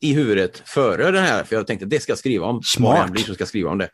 I 0.00 0.12
huvudet 0.12 0.62
före 0.64 1.10
den 1.10 1.24
här, 1.24 1.44
för 1.44 1.56
jag 1.56 1.66
tänkte 1.66 1.86
det 1.86 2.00
ska 2.00 2.10
jag 2.10 2.18
skriva 2.18 2.46
om. 2.46 2.62
Smart. 2.62 3.10
Blir 3.10 3.22
så 3.22 3.34
ska 3.34 3.46
skriva 3.46 3.70
om 3.70 3.78
det. 3.78 3.88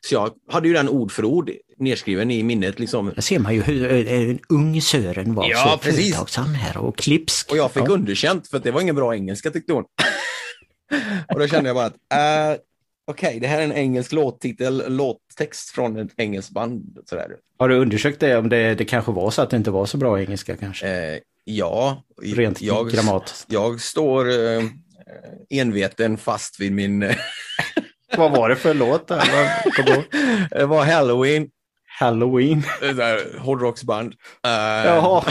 Så 0.00 0.14
jag 0.14 0.30
hade 0.48 0.68
ju 0.68 0.74
den 0.74 0.88
ord 0.88 1.12
för 1.12 1.24
ord 1.24 1.50
nedskriven 1.78 2.30
i 2.30 2.42
minnet. 2.42 2.78
Liksom. 2.78 3.12
Där 3.14 3.22
ser 3.22 3.38
man 3.38 3.54
ju 3.54 3.62
hur 3.62 3.92
eh, 3.92 4.30
en 4.30 4.38
ung 4.48 4.82
Sören 4.82 5.34
var 5.34 5.50
Ja, 5.50 5.70
så 5.70 5.78
precis. 5.78 6.04
företagsam 6.04 6.54
här 6.54 6.76
och 6.76 6.96
klipsk. 6.96 7.50
Och 7.50 7.56
jag 7.56 7.72
fick 7.72 7.82
ja. 7.82 7.92
underkänt 7.92 8.48
för 8.48 8.56
att 8.56 8.64
det 8.64 8.70
var 8.70 8.80
ingen 8.80 8.94
bra 8.94 9.14
engelska 9.14 9.50
tyckte 9.50 9.72
hon. 9.72 9.84
och 11.34 11.40
då 11.40 11.46
kände 11.48 11.68
jag 11.68 11.76
bara 11.76 11.86
att 11.86 12.54
äh, 12.54 12.60
okej, 13.06 13.40
det 13.40 13.46
här 13.46 13.58
är 13.58 13.64
en 13.64 13.72
engelsk 13.72 14.12
låttitel, 14.12 14.96
låttext 14.96 15.70
från 15.70 15.96
ett 15.98 16.10
engelskt 16.16 16.50
band. 16.52 16.98
Sådär. 17.06 17.36
Har 17.58 17.68
du 17.68 17.76
undersökt 17.76 18.20
det 18.20 18.36
om 18.36 18.48
det, 18.48 18.74
det 18.74 18.84
kanske 18.84 19.12
var 19.12 19.30
så 19.30 19.42
att 19.42 19.50
det 19.50 19.56
inte 19.56 19.70
var 19.70 19.86
så 19.86 19.96
bra 19.96 20.20
engelska 20.20 20.56
kanske? 20.56 20.88
Eh, 20.88 21.18
ja, 21.44 22.02
Rent 22.22 22.62
jag, 22.62 22.90
grammatiskt. 22.90 23.46
jag 23.48 23.80
står 23.80 24.28
eh, 24.28 24.62
enveten 25.50 26.16
fast 26.18 26.60
vid 26.60 26.72
min... 26.72 27.02
eh, 27.02 27.16
Vad 28.16 28.30
var 28.32 28.48
det 28.48 28.56
för 28.56 28.74
låt? 28.74 29.08
Där? 29.08 29.22
Det 30.58 30.66
var 30.66 30.84
Halloween, 30.84 31.48
Halloween. 32.00 32.62
hårdrocksband. 33.38 34.12
Eh, 34.46 34.50
Jaha. 34.86 35.24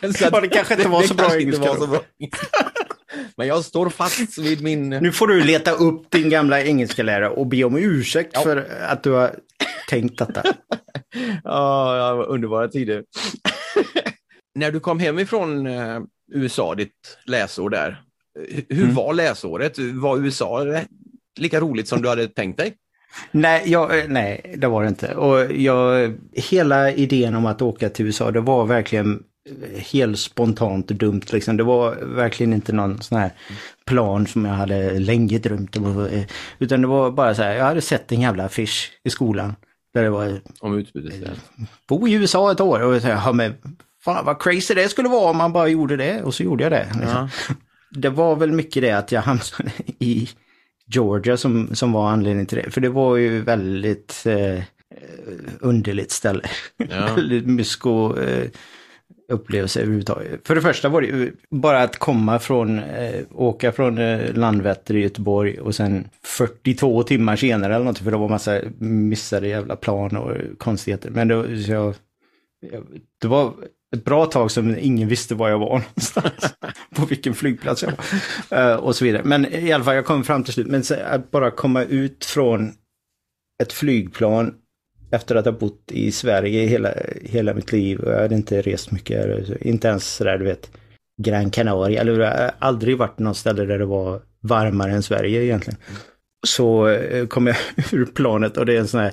så 0.00 0.26
att 0.26 0.32
Ja, 0.32 0.40
det 0.40 0.48
kanske 0.48 0.74
inte 0.74 0.88
var 0.88 1.02
så 1.02 1.14
bra 1.14 1.36
engelska 1.40 1.74
så 1.74 1.86
bra. 1.86 2.00
Men 3.36 3.46
jag 3.46 3.64
står 3.64 3.88
fast 3.90 4.38
vid 4.38 4.62
min... 4.62 4.88
Nu 4.90 5.12
får 5.12 5.26
du 5.26 5.44
leta 5.44 5.70
upp 5.72 6.10
din 6.10 6.30
gamla 6.30 6.62
engelska 6.62 7.02
lärare 7.02 7.28
och 7.28 7.46
be 7.46 7.64
om 7.64 7.76
ursäkt 7.76 8.30
Ja. 8.34 8.40
för 8.40 8.56
att 8.88 9.02
du 9.02 9.10
har 9.10 9.34
tänkt 9.88 10.18
detta. 10.18 10.42
Ja, 11.44 12.24
underbara 12.28 12.68
tider. 12.68 13.04
När 14.54 14.70
du 14.72 14.80
kom 14.80 14.98
hem 14.98 15.18
ifrån 15.18 15.66
eh, 15.66 16.00
USA, 16.34 16.74
ditt 16.74 17.18
läsår 17.26 17.70
där, 17.70 17.88
eh, 17.90 17.96
hur 18.68 18.82
Mm. 18.82 18.94
var 18.94 19.14
läsåret? 19.14 19.78
Var 19.78 20.18
USA 20.18 20.64
lika 21.40 21.60
roligt 21.60 21.88
som 21.88 22.02
du 22.02 22.08
hade 22.08 22.28
tänkt 22.28 22.56
dig? 22.56 22.74
Nej, 23.30 23.62
jag, 23.66 23.98
eh, 23.98 24.04
nej, 24.08 24.54
det 24.58 24.66
var 24.68 24.82
det 24.82 24.88
inte. 24.88 25.14
Och 25.14 25.52
jag, 25.52 26.14
hela 26.32 26.92
idén 26.92 27.34
om 27.34 27.46
att 27.46 27.62
åka 27.62 27.88
till 27.88 28.06
USA, 28.06 28.30
det 28.30 28.40
var 28.40 28.66
verkligen 28.66 29.22
eh, 29.48 29.80
helt 29.92 30.18
spontant 30.18 30.86
dumt. 30.88 31.22
Liksom. 31.32 31.56
Det 31.56 31.62
var 31.62 31.94
verkligen 31.94 32.52
inte 32.52 32.72
någon 32.72 33.02
sån 33.02 33.18
här 33.18 33.30
plan 33.86 34.26
som 34.26 34.44
jag 34.44 34.52
hade 34.54 34.98
länge 34.98 35.38
drömt 35.38 35.76
om. 35.76 36.06
eh, 36.06 36.22
Utan 36.58 36.80
det 36.80 36.86
var 36.86 37.10
bara 37.10 37.34
så 37.34 37.42
här, 37.42 37.54
jag 37.54 37.64
hade 37.64 37.80
sett 37.80 38.12
en 38.12 38.20
jävla 38.20 38.44
affisch 38.44 38.92
i 39.04 39.10
skolan. 39.10 39.54
Där 39.94 40.02
det 40.02 40.10
var 40.10 40.40
Om 40.60 40.84
där. 40.94 41.30
bo 41.88 42.08
i 42.08 42.12
USA 42.12 42.52
ett 42.52 42.60
år. 42.60 42.80
Och 42.82 42.94
jag 42.94 43.02
ja, 43.04 43.32
men 43.32 43.54
fan 44.04 44.24
vad 44.24 44.42
crazy 44.42 44.74
det 44.74 44.88
skulle 44.88 45.08
vara 45.08 45.30
om 45.30 45.36
man 45.36 45.52
bara 45.52 45.68
gjorde 45.68 45.96
det. 45.96 46.22
Och 46.22 46.34
så 46.34 46.42
gjorde 46.42 46.62
jag 46.64 46.72
det. 46.72 46.86
Liksom. 47.00 47.28
Det 47.94 48.10
var 48.10 48.36
väl 48.36 48.52
mycket 48.52 48.82
det 48.82 48.92
att 48.92 49.12
jag 49.12 49.22
hamnade 49.22 49.72
i 49.98 50.28
Georgia 50.86 51.36
som, 51.36 51.74
som 51.74 51.92
var 51.92 52.10
anledningen 52.10 52.46
till 52.46 52.58
det. 52.58 52.70
För 52.70 52.80
det 52.80 52.88
var 52.88 53.16
ju 53.16 53.40
väldigt 53.40 54.26
eh, 54.26 54.62
underligt 55.60 56.10
ställe. 56.10 56.44
Ja. 56.76 57.14
väldigt 57.16 57.46
mysko 57.46 58.16
eh, 58.16 58.48
upplevelse 59.28 59.80
överhuvudtaget. 59.80 60.46
För 60.46 60.54
det 60.54 60.60
första 60.60 60.88
var 60.88 61.00
det 61.00 61.06
ju 61.06 61.32
bara 61.50 61.82
att 61.82 61.96
komma 61.96 62.38
från, 62.38 62.78
eh, 62.78 63.20
åka 63.30 63.72
från 63.72 63.98
eh, 63.98 64.34
Landvetter 64.34 64.96
i 64.96 65.00
Göteborg 65.00 65.60
och 65.60 65.74
sen 65.74 66.08
42 66.22 67.02
timmar 67.02 67.36
senare 67.36 67.74
eller 67.74 67.84
något, 67.84 67.98
för 67.98 68.10
det 68.10 68.16
var 68.16 68.28
massa 68.28 68.60
missade 68.78 69.48
jävla 69.48 69.76
plan 69.76 70.16
och 70.16 70.58
konstigheter. 70.58 71.10
Men 71.10 71.28
det, 71.28 71.34
jag, 71.34 71.94
jag, 72.72 72.84
det 73.20 73.28
var 73.28 73.52
ett 73.92 74.04
bra 74.04 74.26
tag 74.26 74.50
som 74.50 74.76
ingen 74.78 75.08
visste 75.08 75.34
var 75.34 75.48
jag 75.48 75.58
var 75.58 75.66
någonstans. 75.78 76.54
på 76.94 77.06
vilken 77.06 77.34
flygplats 77.34 77.82
jag 77.82 77.92
var. 77.92 78.58
Eh, 78.58 78.76
och 78.76 78.96
så 78.96 79.04
vidare. 79.04 79.22
Men 79.24 79.54
i 79.54 79.72
alla 79.72 79.84
fall, 79.84 79.94
jag 79.94 80.06
kom 80.06 80.24
fram 80.24 80.44
till 80.44 80.54
slut. 80.54 80.66
Men 80.66 80.84
så, 80.84 80.94
att 80.94 81.30
bara 81.30 81.50
komma 81.50 81.84
ut 81.84 82.24
från 82.24 82.72
ett 83.62 83.72
flygplan 83.72 84.54
efter 85.10 85.34
att 85.34 85.44
ha 85.44 85.52
bott 85.52 85.90
i 85.92 86.12
Sverige 86.12 86.66
hela, 86.66 86.94
hela 87.22 87.54
mitt 87.54 87.72
liv. 87.72 88.00
Och 88.00 88.12
jag 88.12 88.20
hade 88.20 88.34
inte 88.34 88.62
rest 88.62 88.90
mycket. 88.90 89.50
Inte 89.60 89.88
ens 89.88 90.14
sådär, 90.14 90.38
du 90.38 90.44
vet, 90.44 90.70
Gran 91.22 91.50
Canaria. 91.50 92.00
Eller 92.00 92.20
jag 92.20 92.30
har 92.30 92.50
aldrig 92.58 92.98
varit 92.98 93.18
någon 93.18 93.34
ställe 93.34 93.64
där 93.64 93.78
det 93.78 93.86
var 93.86 94.22
varmare 94.40 94.92
än 94.92 95.02
Sverige 95.02 95.44
egentligen. 95.44 95.78
Så 96.46 96.88
eh, 96.88 97.26
kom 97.26 97.46
jag 97.46 97.56
ur 97.92 98.04
planet 98.04 98.56
och 98.56 98.66
det 98.66 98.74
är 98.76 98.80
en 98.80 98.88
sån 98.88 99.00
här 99.00 99.12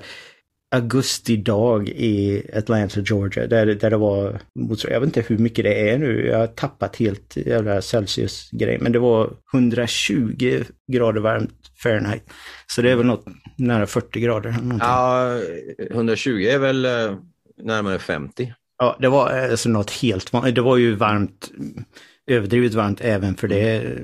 augustidag 0.72 1.90
i 1.90 2.44
Atlanta, 2.54 3.00
Georgia. 3.00 3.48
Där, 3.48 3.66
där 3.66 3.90
det 3.90 3.98
var, 3.98 4.40
jag 4.88 5.00
vet 5.00 5.08
inte 5.08 5.22
hur 5.22 5.38
mycket 5.38 5.66
det 5.66 5.90
är 5.90 5.98
nu, 5.98 6.28
jag 6.28 6.38
har 6.38 6.48
tappat 6.48 6.96
helt 6.96 7.38
jävla 7.38 7.82
Celsius-grej. 7.82 8.78
Men 8.82 8.92
det 8.92 9.00
var 9.00 9.30
120 9.54 10.64
grader 10.92 11.22
varmt 11.22 11.72
Fahrenheit. 11.84 12.24
Så 12.68 12.82
det 12.82 12.92
är 12.92 12.96
väl 12.96 13.06
något 13.06 13.26
nära 13.58 13.88
40 13.88 14.20
grader. 14.20 14.52
någonting. 14.52 14.80
Ja, 14.80 15.40
120 15.92 16.30
är 16.30 16.60
väl 16.60 16.86
eh, 16.86 17.16
närmare 17.64 18.00
50. 18.00 18.54
Ja, 18.78 18.98
det 19.00 19.08
var 19.08 19.30
alltså 19.30 19.70
något 19.70 19.92
helt 19.92 20.34
vanligt. 20.34 20.56
Det 20.56 20.62
var 20.62 20.78
ju 20.78 20.96
varmt, 20.96 21.52
överdrivet 22.30 22.74
varmt 22.74 23.02
även 23.02 23.36
för 23.36 23.48
det 23.48 23.98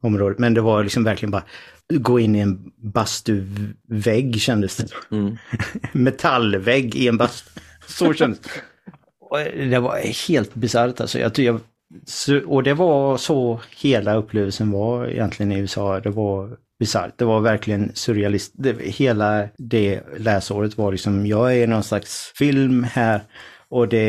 området. 0.00 0.38
Men 0.38 0.54
det 0.54 0.60
var 0.60 0.82
liksom 0.82 1.04
verkligen 1.04 1.30
bara 1.30 1.44
gå 1.88 2.20
in 2.20 2.36
i 2.36 2.38
en 2.38 2.72
bastuvägg 2.76 4.40
kändes 4.40 4.76
det. 4.76 4.88
Mm. 5.10 5.36
Metallvägg 5.92 6.94
i 6.94 7.08
en 7.08 7.16
bastu. 7.16 7.60
Så 7.86 8.14
kändes 8.14 8.40
det. 8.40 8.50
Det 9.70 9.78
var 9.78 10.28
helt 10.28 10.54
bisarrt 10.54 11.00
alltså. 11.00 11.18
Jag, 11.18 11.38
jag, 11.38 11.60
och 12.46 12.62
det 12.62 12.74
var 12.74 13.16
så 13.16 13.60
hela 13.76 14.14
upplevelsen 14.14 14.70
var 14.70 15.06
egentligen 15.06 15.52
i 15.52 15.58
USA. 15.58 16.00
Det 16.00 16.10
var 16.10 16.56
bisarrt. 16.78 17.18
Det 17.18 17.24
var 17.24 17.40
verkligen 17.40 17.90
surrealist. 17.94 18.52
Det, 18.54 18.76
hela 18.82 19.48
det 19.58 20.00
läsåret 20.18 20.78
var 20.78 20.92
liksom, 20.92 21.26
jag 21.26 21.52
är 21.52 21.64
i 21.64 21.66
någon 21.66 21.82
slags 21.82 22.32
film 22.36 22.84
här 22.84 23.20
och 23.68 23.88
det, 23.88 24.06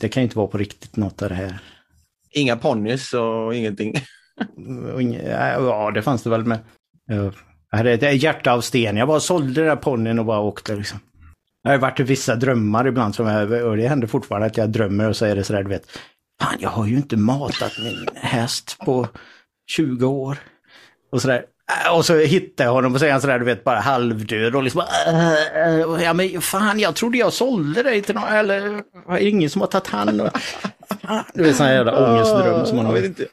det 0.00 0.08
kan 0.08 0.22
ju 0.22 0.24
inte 0.24 0.38
vara 0.38 0.46
på 0.46 0.58
riktigt 0.58 0.96
något 0.96 1.22
av 1.22 1.28
det 1.28 1.34
här. 1.34 1.58
Inga 2.30 2.56
ponnys 2.56 3.12
och 3.14 3.54
ingenting. 3.54 3.94
Ja, 5.58 5.90
det 5.90 6.02
fanns 6.02 6.22
det 6.22 6.30
väl 6.30 6.44
med. 6.44 6.58
Eh, 7.10 7.32
jag 7.70 7.78
hade 7.78 7.92
ett 7.92 8.22
hjärta 8.22 8.52
av 8.52 8.60
sten. 8.60 8.96
Jag 8.96 9.08
bara 9.08 9.20
sålde 9.20 9.60
den 9.60 9.68
där 9.68 9.76
ponnyn 9.76 10.18
och 10.18 10.24
bara 10.24 10.40
åkte 10.40 10.76
liksom. 10.76 10.98
Det 11.62 11.70
har 11.70 11.78
varit 11.78 12.00
vissa 12.00 12.36
drömmar 12.36 12.86
ibland 12.86 13.14
som 13.14 13.26
jag, 13.26 13.52
och 13.66 13.76
det 13.76 13.88
händer 13.88 14.06
fortfarande 14.06 14.46
att 14.46 14.56
jag 14.56 14.70
drömmer 14.70 15.08
och 15.08 15.16
så 15.16 15.24
är 15.24 15.36
det 15.36 15.44
sådär, 15.44 15.62
du 15.62 15.68
vet. 15.68 15.86
Fan, 16.42 16.56
jag 16.60 16.70
har 16.70 16.86
ju 16.86 16.96
inte 16.96 17.16
matat 17.16 17.72
min 17.82 18.08
häst 18.14 18.76
på 18.84 19.08
20 19.66 20.06
år. 20.06 20.38
Och 21.12 21.22
sådär. 21.22 21.44
Äh, 21.86 21.96
Och 21.96 22.04
så 22.04 22.16
hittar 22.18 22.64
jag 22.64 22.72
honom 22.72 22.94
och 22.94 23.00
så 23.00 23.06
är 23.06 23.12
han 23.12 23.20
sådär, 23.20 23.38
du 23.38 23.44
vet, 23.44 23.64
bara 23.64 23.80
halvdöd 23.80 24.56
och 24.56 24.62
liksom 24.62 24.82
äh, 25.06 25.32
äh, 25.70 26.02
Ja 26.04 26.12
men 26.12 26.40
fan, 26.40 26.80
jag 26.80 26.94
trodde 26.96 27.18
jag 27.18 27.32
sålde 27.32 27.82
dig 27.82 28.02
till 28.02 28.14
någon, 28.14 28.24
eller 28.28 28.82
det 29.14 29.24
ingen 29.24 29.50
som 29.50 29.60
har 29.60 29.68
tagit 29.68 29.86
hand 29.86 30.20
om... 30.20 30.30
Fan, 31.02 31.24
Du 31.34 31.42
vet, 31.42 31.56
sån 31.56 31.66
här 31.66 31.74
jävla 31.74 32.12
ångestdröm 32.12 32.66
som 32.66 32.76
man 32.76 32.86
jag 32.86 32.92
har. 32.92 33.00
vet 33.00 33.04
inte. 33.04 33.26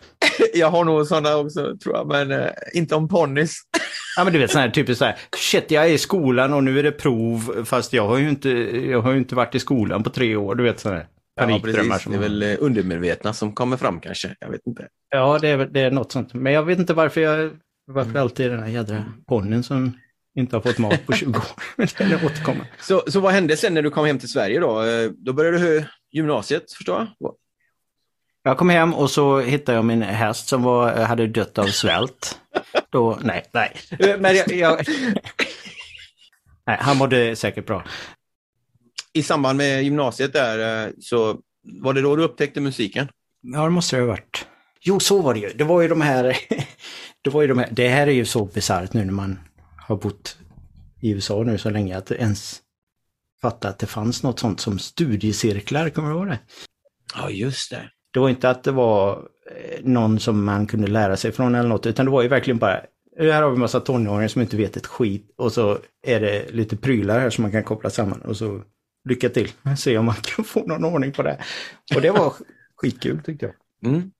Jag 0.54 0.70
har 0.70 0.84
nog 0.84 1.06
sådana 1.06 1.36
också 1.36 1.76
tror 1.82 1.96
jag, 1.96 2.06
men 2.08 2.30
eh, 2.30 2.46
inte 2.74 2.94
om 2.94 3.08
ponnys. 3.08 3.56
Ja 4.16 4.24
men 4.24 4.32
du 4.32 4.38
vet 4.38 4.50
sån 4.50 4.60
här 4.60 4.70
typiskt 4.70 4.98
så 4.98 5.04
här, 5.04 5.16
shit 5.36 5.70
jag 5.70 5.84
är 5.84 5.88
i 5.88 5.98
skolan 5.98 6.52
och 6.54 6.64
nu 6.64 6.78
är 6.78 6.82
det 6.82 6.92
prov 6.92 7.64
fast 7.64 7.92
jag 7.92 8.06
har 8.08 8.18
ju 8.18 8.28
inte, 8.28 8.48
jag 8.90 9.00
har 9.00 9.14
inte 9.14 9.34
varit 9.34 9.54
i 9.54 9.58
skolan 9.58 10.02
på 10.02 10.10
tre 10.10 10.36
år, 10.36 10.54
du 10.54 10.62
vet 10.64 10.80
sådana 10.80 10.98
här 10.98 11.06
Ja, 11.40 11.60
precis. 11.64 12.02
som 12.02 12.12
Det 12.12 12.18
är 12.18 12.22
väl 12.22 12.42
eh, 12.42 12.56
undermedvetna 12.60 13.32
som 13.32 13.52
kommer 13.54 13.76
fram 13.76 14.00
kanske. 14.00 14.34
Jag 14.40 14.50
vet 14.50 14.60
inte. 14.66 14.86
Ja 15.10 15.38
det 15.40 15.48
är, 15.48 15.58
det 15.58 15.80
är 15.80 15.90
något 15.90 16.12
sånt. 16.12 16.34
Men 16.34 16.52
jag 16.52 16.62
vet 16.62 16.78
inte 16.78 16.94
varför 16.94 17.20
jag, 17.20 17.50
varför 17.94 18.10
Mm. 18.10 18.22
alltid 18.22 18.50
den 18.50 18.60
här 18.62 18.68
jädra 18.68 19.04
ponnyn 19.26 19.62
som 19.62 19.98
inte 20.34 20.56
har 20.56 20.60
fått 20.60 20.78
mat 20.78 21.06
på 21.06 21.12
20 21.16 21.38
år. 21.38 22.24
Återkommer. 22.26 22.66
Så, 22.80 23.02
så 23.08 23.20
vad 23.20 23.32
hände 23.32 23.56
sen 23.56 23.74
när 23.74 23.82
du 23.82 23.90
kom 23.90 24.06
hem 24.06 24.18
till 24.18 24.28
Sverige 24.28 24.60
då? 24.60 24.82
Eh, 24.82 25.10
Då 25.16 25.32
började 25.32 25.58
du 25.58 25.84
gymnasiet, 26.12 26.72
förstår 26.72 27.08
jag? 27.18 27.34
Jag 28.42 28.58
kom 28.58 28.68
hem 28.70 28.94
och 28.94 29.10
så 29.10 29.40
hittade 29.40 29.76
jag 29.78 29.84
min 29.84 30.02
häst 30.02 30.48
som 30.48 30.62
var, 30.62 30.92
hade 30.96 31.26
dött 31.26 31.58
av 31.58 31.66
svält. 31.66 32.38
Då, 32.90 33.18
nej, 33.22 33.44
nej. 33.52 33.76
Men 34.18 34.36
jag, 34.36 34.52
jag... 34.52 34.84
Nej, 36.66 36.76
han 36.80 36.96
mådde 36.96 37.36
säkert 37.36 37.66
bra. 37.66 37.84
I 39.12 39.22
samband 39.22 39.56
med 39.58 39.82
gymnasiet 39.84 40.32
där, 40.32 40.84
eh, 40.86 40.90
så 41.00 41.40
var 41.62 41.92
det 41.92 42.00
då 42.02 42.16
du 42.16 42.22
upptäckte 42.22 42.60
musiken? 42.60 43.08
Ja, 43.40 43.64
det 43.64 43.70
måste 43.70 43.96
det 43.96 44.02
ha 44.02 44.06
varit. 44.08 44.46
Jo, 44.80 45.00
så 45.00 45.22
var 45.22 45.34
det 45.34 45.40
ju. 45.40 45.48
Det 45.52 45.64
var 45.64 45.82
ju 45.82 45.88
de 45.88 46.00
här... 46.00 46.36
det 47.28 47.34
var 47.34 47.42
ju 47.42 47.48
de 47.48 47.58
här... 47.58 47.68
Det 47.72 47.88
här 47.88 48.06
är 48.06 48.12
ju 48.12 48.24
så 48.24 48.44
bisarrt 48.44 48.92
nu 48.92 49.04
när 49.04 49.12
man 49.12 49.38
har 49.76 49.96
bott 49.96 50.36
i 51.00 51.10
USA 51.10 51.42
nu 51.42 51.58
så 51.58 51.70
länge 51.70 51.96
att 51.96 52.10
ens 52.10 52.60
fatta 53.42 53.68
att 53.68 53.78
det 53.78 53.86
fanns 53.86 54.22
något 54.22 54.38
sånt 54.38 54.60
som 54.60 54.78
studiecirklar, 54.78 55.90
kommer 55.90 56.10
du 56.10 56.16
ihåg 56.16 56.26
det? 56.26 56.38
Ja, 57.14 57.30
just 57.30 57.70
det. 57.70 57.90
Det 58.10 58.20
var 58.20 58.28
inte 58.28 58.50
att 58.50 58.64
det 58.64 58.72
var 58.72 59.28
eh, 59.56 59.84
någon 59.84 60.20
som 60.20 60.44
man 60.44 60.66
kunde 60.66 60.86
lära 60.86 61.16
sig 61.16 61.32
från 61.32 61.54
eller 61.54 61.68
något, 61.68 61.86
utan 61.86 62.06
det 62.06 62.12
var 62.12 62.22
ju 62.22 62.28
verkligen 62.28 62.58
bara 62.58 62.80
här 63.18 63.42
har 63.42 63.50
vi 63.50 63.56
massa 63.56 63.80
tonåringar 63.80 64.28
som 64.28 64.42
inte 64.42 64.56
vet 64.56 64.76
ett 64.76 64.86
skit 64.86 65.34
och 65.36 65.52
så 65.52 65.78
är 66.02 66.20
det 66.20 66.50
lite 66.50 66.76
prylar 66.76 67.20
här 67.20 67.30
som 67.30 67.42
man 67.42 67.52
kan 67.52 67.64
koppla 67.64 67.90
samman 67.90 68.20
och 68.20 68.36
så 68.36 68.62
lycka 69.08 69.28
till. 69.28 69.52
Se 69.78 69.98
om 69.98 70.04
man 70.04 70.14
kan 70.14 70.44
få 70.44 70.66
någon 70.66 70.84
ordning 70.84 71.12
på 71.12 71.22
det. 71.22 71.38
Och 71.94 72.00
det 72.00 72.10
var 72.10 72.34
skitkul 72.76 73.22
tyckte 73.22 73.46
jag. 73.46 73.54
Mm. 73.92 74.10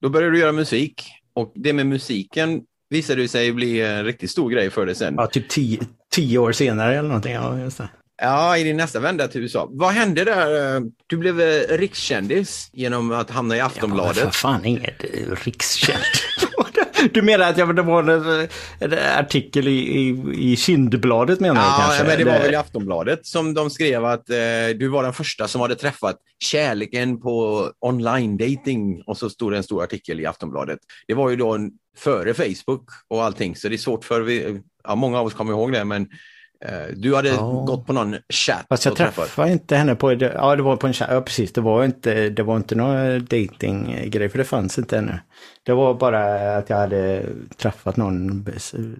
Då 0.00 0.08
började 0.08 0.32
du 0.32 0.38
göra 0.38 0.52
musik 0.52 1.19
och 1.34 1.52
det 1.54 1.72
med 1.72 1.86
musiken 1.86 2.60
visade 2.90 3.28
sig 3.28 3.52
bli 3.52 3.80
en 3.80 4.04
riktigt 4.04 4.30
stor 4.30 4.50
grej 4.50 4.70
för 4.70 4.86
dig 4.86 4.94
sen. 4.94 5.14
Ja, 5.16 5.26
typ 5.26 5.48
tio, 5.48 5.80
tio 6.12 6.38
år 6.38 6.52
senare 6.52 6.98
eller 6.98 7.08
någonting. 7.08 7.32
Ja, 7.32 7.58
just 7.58 7.78
det. 7.78 7.88
Ja, 8.22 8.56
i 8.58 8.64
din 8.64 8.76
nästa 8.76 9.00
vända 9.00 9.28
till 9.28 9.40
USA. 9.42 9.68
Vad 9.70 9.90
hände 9.92 10.24
där? 10.24 10.82
Du 11.06 11.16
blev 11.16 11.40
eh, 11.40 11.76
rikskändis 11.78 12.70
genom 12.72 13.12
att 13.12 13.30
hamna 13.30 13.54
i 13.56 13.58
Ja, 13.58 13.66
Aftonbladet. 13.66 14.16
för 14.18 14.30
fan 14.30 14.64
inget 14.64 15.04
rikskänt. 15.44 16.04
Du 17.12 17.22
menar 17.22 17.50
att 17.50 17.58
jag, 17.58 17.76
det 17.76 17.82
var 17.82 18.02
en, 18.02 18.48
en 18.78 18.98
artikel 19.18 19.68
i, 19.68 19.70
i, 19.70 20.08
i 20.52 20.56
Kindbladet 20.56 21.40
menar 21.40 21.54
du 21.54 21.60
Ja, 21.60 21.76
kanske? 21.80 22.04
men 22.04 22.18
det 22.18 22.24
var 22.24 22.38
väl 22.38 22.52
i 22.52 22.56
Aftonbladet 22.56 23.26
som 23.26 23.54
de 23.54 23.70
skrev 23.70 24.04
att 24.04 24.30
eh, 24.30 24.36
du 24.78 24.88
var 24.88 25.02
den 25.02 25.12
första 25.12 25.48
som 25.48 25.60
hade 25.60 25.74
träffat 25.74 26.16
kärleken 26.38 27.20
på 27.20 27.66
online 27.80 28.36
dating 28.36 29.02
och 29.06 29.16
så 29.16 29.30
stod 29.30 29.52
det 29.52 29.56
en 29.56 29.62
stor 29.62 29.82
artikel 29.82 30.20
i 30.20 30.26
Aftonbladet. 30.26 30.78
Det 31.08 31.14
var 31.14 31.30
ju 31.30 31.36
då 31.36 31.54
en, 31.54 31.70
före 31.96 32.34
Facebook 32.34 32.88
och 33.08 33.24
allting, 33.24 33.56
så 33.56 33.68
det 33.68 33.74
är 33.74 33.78
svårt 33.78 34.04
för 34.04 34.20
vi, 34.20 34.60
ja, 34.84 34.94
många 34.94 35.18
av 35.18 35.26
oss 35.26 35.34
kommer 35.34 35.52
ihåg 35.52 35.72
det, 35.72 35.84
men 35.84 36.08
Du 36.96 37.14
hade 37.16 37.28
Ja. 37.28 37.64
gått 37.66 37.86
på 37.86 37.92
någon 37.92 38.16
chatt 38.28 38.66
Fast 38.68 38.84
jag 38.84 38.96
träffat. 38.96 39.14
träffade 39.14 39.52
inte 39.52 39.76
henne 39.76 39.94
på, 39.94 40.12
ja 40.12 40.56
det 40.56 40.62
var 40.62 40.76
på 40.76 40.86
en 40.86 40.92
chatt, 40.92 41.08
ja 41.12 41.20
precis, 41.20 41.52
det 41.52 41.60
var 41.60 41.84
inte, 41.84 42.28
det 42.28 42.42
var 42.42 42.56
inte 42.56 42.74
någon 42.74 43.24
datinggrej 43.24 44.28
för 44.28 44.38
det 44.38 44.44
fanns 44.44 44.78
inte 44.78 44.98
ännu. 44.98 45.18
Det 45.62 45.72
var 45.72 45.94
bara 45.94 46.56
att 46.56 46.70
jag 46.70 46.76
hade 46.76 47.26
träffat 47.56 47.96
någon 47.96 48.46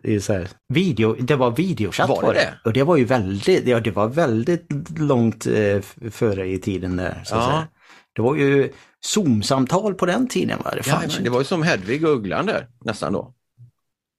i 0.03 0.21
så 0.21 0.33
här, 0.33 0.49
video, 0.69 1.15
det 1.21 1.37
var 1.37 1.51
videochatt 1.51 2.09
Var 2.09 2.23
det 2.23 2.39
det? 2.41 2.55
Och 2.65 2.73
det 2.73 2.83
var 2.83 2.97
ju 2.97 3.05
väldigt, 3.05 3.67
ja 3.67 3.81
det 3.81 3.91
var 3.91 4.09
väldigt 4.09 4.67
långt 4.99 5.47
eh, 5.47 5.81
före 6.11 6.49
i 6.49 6.59
tiden 6.59 6.97
där. 6.97 7.23
Så 7.25 7.35
att 7.37 7.43
Ja. 7.43 7.47
säga. 7.51 7.67
Det 8.13 8.23
var 8.23 8.37
ju 8.37 8.73
Zoom-samtal 9.01 9.95
på 9.95 10.07
den 10.07 10.29
tiden 10.29 10.59
va? 10.65 10.71
Det 10.75 10.87
Ja, 10.87 10.99
men 11.01 11.11
ju 11.11 11.23
det 11.25 11.31
var 11.31 11.39
ju 11.39 11.45
som 11.45 11.63
Hedvig 11.63 12.05
och 12.05 12.11
Ugglan 12.17 12.47
där, 12.47 12.67
nästan 12.85 13.13
då. 13.13 13.35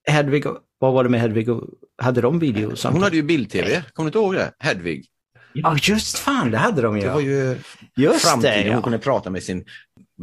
Hedvig, 0.10 0.44
vad 0.80 0.94
var 0.94 1.04
det 1.04 1.10
med 1.10 1.22
Hedvig 1.22 1.50
och, 1.50 1.64
hade 2.02 2.22
de 2.22 2.40
videosamtal? 2.40 2.94
Hon 2.94 3.04
hade 3.04 3.16
ju 3.16 3.24
bild-tv, 3.24 3.84
kommer 3.94 4.06
du 4.06 4.08
inte 4.10 4.18
ihåg 4.18 4.34
det? 4.34 4.52
Hedvig. 4.60 5.06
Ja 5.54 5.78
just 5.82 6.18
fan, 6.18 6.52
det 6.52 6.58
hade 6.58 6.82
de 6.82 6.98
ju. 6.98 7.04
Det 7.04 7.10
var 7.14 7.22
ju 7.22 7.58
Just 7.96 8.26
framtiden, 8.28 8.60
det, 8.60 8.68
ja. 8.68 8.74
hon 8.74 8.84
kunde 8.84 9.00
prata 9.00 9.30
med 9.30 9.44
sin, 9.44 9.66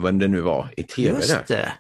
vem 0.03 0.19
det 0.19 0.29
nu 0.29 0.41
var, 0.41 0.69
i 0.77 0.83
tv 0.83 1.17
Just 1.17 1.29
där. 1.29 1.45
det. 1.49 1.73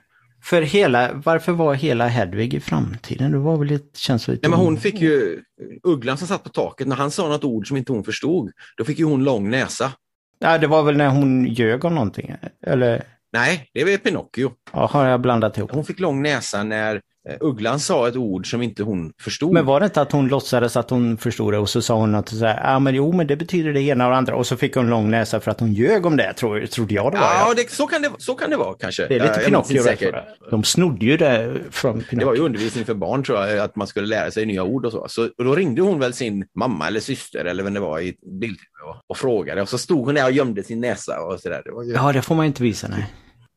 För 0.45 0.63
hela, 0.63 1.13
varför 1.13 1.53
var 1.53 1.75
hela 1.75 2.09
Hedvig 2.09 2.55
i 2.55 2.61
framtiden? 2.61 3.33
Det 3.33 3.39
var 3.39 3.57
väl 3.57 3.69
lite, 3.69 4.01
känns 4.01 4.29
lite... 4.29 4.49
Nej, 4.49 4.51
men 4.57 4.67
hon 4.67 4.81
fick 4.81 5.01
ju, 5.01 5.43
Ugglan 5.83 6.19
som 6.19 6.29
satt 6.29 6.43
på 6.45 6.49
taket, 6.49 6.87
när 6.89 6.97
han 6.97 7.11
sa 7.11 7.29
något 7.29 7.45
ord 7.45 7.69
som 7.69 7.77
inte 7.77 7.93
hon 7.93 8.05
förstod, 8.05 8.51
då 8.77 8.85
fick 8.85 8.99
ju 8.99 9.05
hon 9.05 9.25
lång 9.25 9.51
näsa. 9.51 9.93
Ja, 10.39 10.59
det 10.59 10.67
var 10.67 10.83
väl 10.83 10.97
när 10.97 11.09
hon 11.09 11.47
ljög 11.47 11.85
om 11.85 11.95
någonting. 11.95 12.35
Eller, 12.67 13.03
Nej, 13.33 13.71
det 13.75 13.85
var 13.85 13.97
Pinocchio. 13.97 14.53
ja, 14.73 14.87
har 14.87 15.07
jag 15.07 15.21
blandat 15.21 15.59
ihop? 15.59 15.71
Hon 15.73 15.85
fick 15.85 16.01
lång 16.01 16.23
näsa 16.23 16.63
när 16.63 17.01
Ugglan 17.41 17.81
sa 17.81 18.09
ett 18.09 18.17
ord 18.17 18.51
som 18.51 18.63
inte 18.63 18.83
hon 18.83 19.13
förstod. 19.21 19.53
Men 19.53 19.67
var 19.67 19.81
det 19.81 19.87
inte 19.87 20.01
att 20.01 20.13
hon 20.13 20.29
låtsades 20.29 20.77
att 20.77 20.91
hon 20.91 21.17
förstod 21.19 21.53
det 21.53 21.59
och 21.59 21.69
så 21.69 21.83
sa 21.83 21.95
hon 21.95 22.15
att 22.15 22.29
så 22.29 22.47
här, 22.47 22.73
ja 22.73 22.79
men 22.79 22.95
jo 22.95 23.13
men 23.13 23.27
det 23.27 23.37
betyder 23.37 23.73
det 23.73 23.81
ena 23.83 24.05
och 24.05 24.11
det 24.11 24.17
andra 24.17 24.37
och 24.37 24.47
så 24.47 24.57
fick 24.57 24.75
hon 24.77 24.91
lång 24.91 25.11
näsa 25.11 25.41
för 25.41 25.51
att 25.51 25.61
hon 25.61 25.73
ljög 25.73 26.07
om 26.07 26.17
det, 26.17 26.33
tror, 26.33 26.67
trodde 26.67 26.95
jag 26.95 27.13
det 27.13 27.19
var. 27.19 27.25
Ja, 27.25 27.45
ja. 27.49 27.55
det, 27.57 27.71
så, 27.71 27.87
kan 27.87 28.03
det, 28.03 28.11
så 28.19 28.35
kan 28.35 28.51
det 28.51 28.57
vara 28.57 28.75
kanske. 28.81 29.07
Det 29.07 29.15
är 29.17 29.21
lite 29.21 29.41
Pinocchio. 29.45 29.83
säkert. 29.83 30.15
De 30.51 30.65
snodde 30.65 31.07
ju 31.07 31.17
det 31.17 31.55
från 31.71 31.93
Det 31.93 31.99
var 31.99 32.03
Pinocchio. 32.11 32.37
ju 32.37 32.43
undervisning 32.43 32.85
för 32.85 32.95
barn 32.95 33.23
tror 33.23 33.39
jag, 33.39 33.59
att 33.59 33.77
man 33.77 33.87
skulle 33.87 34.07
lära 34.07 34.31
sig 34.31 34.47
nya 34.47 34.65
ord 34.65 34.85
och 34.87 34.93
så. 34.93 35.07
så 35.09 35.29
och 35.39 35.45
då 35.45 35.55
ringde 35.55 35.83
hon 35.83 35.99
väl 35.99 36.13
sin 36.13 36.45
mamma 36.55 36.87
eller 36.87 37.01
syster 37.01 37.45
eller 37.45 37.63
vem 37.65 37.75
det 37.75 37.81
var 37.81 38.01
i 38.01 38.15
bild 38.41 38.59
och, 38.89 38.97
och 39.11 39.17
frågade. 39.17 39.63
Och 39.63 39.69
så 39.69 39.79
stod 39.79 40.07
hon 40.07 40.15
där 40.15 40.25
och 40.25 40.33
gömde 40.33 40.63
sin 40.63 40.81
näsa 40.81 41.21
och 41.21 41.41
sådär. 41.41 41.63
Ju, 41.87 41.93
Ja, 41.95 42.13
det 42.13 42.23
får 42.23 42.35
man 42.35 42.47
inte 42.47 42.63
visa, 42.63 42.89
nej. 42.89 43.07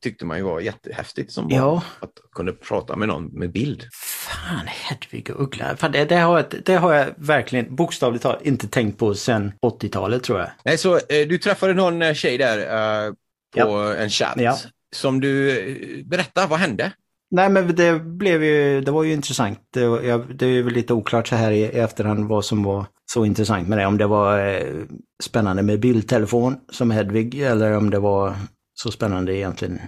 Tyckte 0.01 0.25
man 0.25 0.37
ju 0.37 0.43
var 0.43 0.59
jättehäftigt 0.59 1.31
som 1.31 1.47
barn. 1.47 1.57
Ja. 1.57 1.83
Att 1.99 2.11
kunna 2.35 2.51
prata 2.51 2.95
med 2.95 3.07
någon 3.07 3.25
med 3.25 3.51
bild. 3.51 3.87
Fan, 3.93 4.67
Hedvig 4.67 5.29
och 5.29 5.43
Uggla. 5.43 5.77
Fan, 5.77 5.91
det, 5.91 6.05
det, 6.05 6.15
har 6.15 6.37
jag, 6.37 6.45
det 6.65 6.75
har 6.75 6.93
jag 6.93 7.07
verkligen 7.17 7.75
bokstavligt 7.75 8.23
talat 8.23 8.41
inte 8.41 8.67
tänkt 8.67 8.99
på 8.99 9.15
sedan 9.15 9.51
80-talet 9.61 10.23
tror 10.23 10.39
jag. 10.39 10.49
Nej, 10.65 10.77
så 10.77 10.95
eh, 10.95 11.27
du 11.29 11.37
träffade 11.37 11.73
någon 11.73 12.01
eh, 12.01 12.13
tjej 12.13 12.37
där 12.37 12.57
eh, 13.07 13.13
på 13.63 13.77
en 13.77 14.09
chatt. 14.09 14.33
Ja. 14.35 14.57
Som 14.95 15.19
du, 15.19 15.59
eh, 15.59 16.05
berätta, 16.05 16.47
vad 16.47 16.59
hände? 16.59 16.91
Nej 17.31 17.49
men 17.49 17.75
det 17.75 17.99
blev 17.99 18.43
ju, 18.43 18.81
det 18.81 18.91
var 18.91 19.03
ju 19.03 19.13
intressant. 19.13 19.59
Det, 19.73 19.81
jag, 19.81 20.35
det 20.35 20.45
är 20.45 20.63
väl 20.63 20.73
lite 20.73 20.93
oklart 20.93 21.27
så 21.27 21.35
här 21.35 21.51
i, 21.51 21.59
i 21.59 21.65
efterhand 21.65 22.27
vad 22.27 22.45
som 22.45 22.63
var 22.63 22.85
så 23.13 23.25
intressant 23.25 23.67
med 23.67 23.77
det. 23.77 23.85
Om 23.85 23.97
det 23.97 24.07
var 24.07 24.47
eh, 24.47 24.83
spännande 25.23 25.63
med 25.63 25.79
bildtelefon 25.79 26.57
som 26.71 26.91
Hedvig 26.91 27.41
eller 27.41 27.77
om 27.77 27.89
det 27.89 27.99
var 27.99 28.35
så 28.81 28.91
spännande 28.91 29.35
egentligen. 29.35 29.79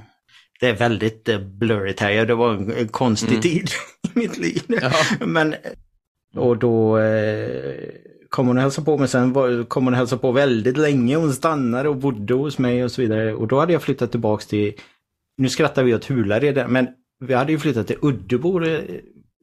Det 0.60 0.68
är 0.68 0.76
väldigt 0.76 1.30
eh, 1.30 1.40
blurrigt 1.40 2.00
här. 2.00 2.26
Det 2.26 2.36
var 2.36 2.54
en, 2.54 2.88
konstig 2.88 3.42
tid 3.42 3.70
i 4.16 4.20
mitt 4.20 4.38
liv. 4.38 4.64
Ja. 4.68 4.92
Men, 5.26 5.56
och 6.36 6.58
då 6.58 6.98
eh, 6.98 7.74
kom 8.30 8.48
hon 8.48 8.58
och 8.58 8.64
hälsade 8.64 8.86
på 8.86 8.98
mig. 8.98 9.08
Sen 9.08 9.34
var, 9.34 9.64
kom 9.64 9.84
hon 9.84 9.94
och 9.94 9.98
hälsade 9.98 10.22
på 10.22 10.32
väldigt 10.32 10.78
länge. 10.78 11.16
Hon 11.16 11.34
stannade 11.34 11.90
och 11.90 11.96
bodde 11.96 12.34
hos 12.34 12.58
mig 12.58 12.84
och 12.84 12.92
så 12.92 13.02
vidare. 13.02 13.34
Och 13.34 13.48
då 13.48 13.60
hade 13.60 13.74
jag 13.74 13.82
flyttat 13.82 14.12
tillbaks 14.12 14.48
till, 14.48 14.74
nu 15.38 15.50
skrattar 15.50 15.84
vi 15.84 15.96
åt 15.96 16.06
Hulared, 16.06 16.66
men 16.70 16.88
vi 17.20 17.34
hade 17.34 17.52
ju 17.52 17.60
flyttat 17.60 17.88
till 17.88 17.98
Uddebo 18.02 18.64
eh, 18.64 18.80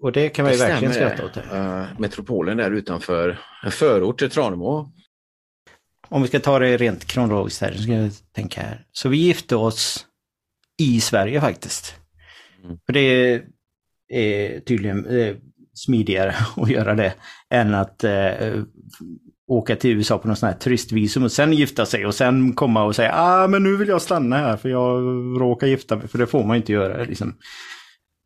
och 0.02 0.12
det 0.12 0.28
kan 0.28 0.42
man 0.42 0.52
ju 0.52 0.58
verkligen 0.58 0.94
skratta 0.94 1.24
åt. 1.24 1.36
Eh, 1.36 1.84
metropolen 1.98 2.56
där 2.56 2.70
utanför, 2.70 3.38
en 3.64 3.70
förort 3.70 4.18
till 4.18 4.30
Tranemo. 4.30 4.92
Om 6.10 6.22
vi 6.22 6.28
ska 6.28 6.40
ta 6.40 6.58
det 6.58 6.76
rent 6.76 7.04
kronologiskt 7.04 7.60
här, 7.60 7.72
så 7.72 7.82
ska 7.82 7.92
jag 7.92 8.10
tänka 8.32 8.60
här. 8.60 8.84
Så 8.92 9.08
vi 9.08 9.16
gifte 9.16 9.56
oss 9.56 10.06
i 10.78 11.00
Sverige 11.00 11.40
faktiskt. 11.40 11.94
Mm. 12.64 12.78
För 12.86 12.92
det 12.92 13.42
är 14.08 14.60
tydligen 14.60 15.06
eh, 15.06 15.36
smidigare 15.74 16.34
att 16.56 16.70
göra 16.70 16.94
det 16.94 17.14
än 17.50 17.74
att 17.74 18.04
eh, 18.04 18.62
åka 19.48 19.76
till 19.76 19.90
USA 19.90 20.18
på 20.18 20.26
någon 20.26 20.36
sån 20.36 20.48
här 20.48 20.56
turistvisum 20.56 21.22
och 21.22 21.32
sen 21.32 21.52
gifta 21.52 21.86
sig 21.86 22.06
och 22.06 22.14
sen 22.14 22.52
komma 22.52 22.84
och 22.84 22.96
säga 22.96 23.12
ah 23.14 23.48
men 23.48 23.62
nu 23.62 23.76
vill 23.76 23.88
jag 23.88 24.02
stanna 24.02 24.36
här 24.36 24.56
för 24.56 24.68
jag 24.68 25.02
råkar 25.40 25.66
gifta 25.66 25.96
mig, 25.96 26.08
för 26.08 26.18
det 26.18 26.26
får 26.26 26.44
man 26.44 26.56
inte 26.56 26.72
göra. 26.72 27.04
Liksom. 27.04 27.34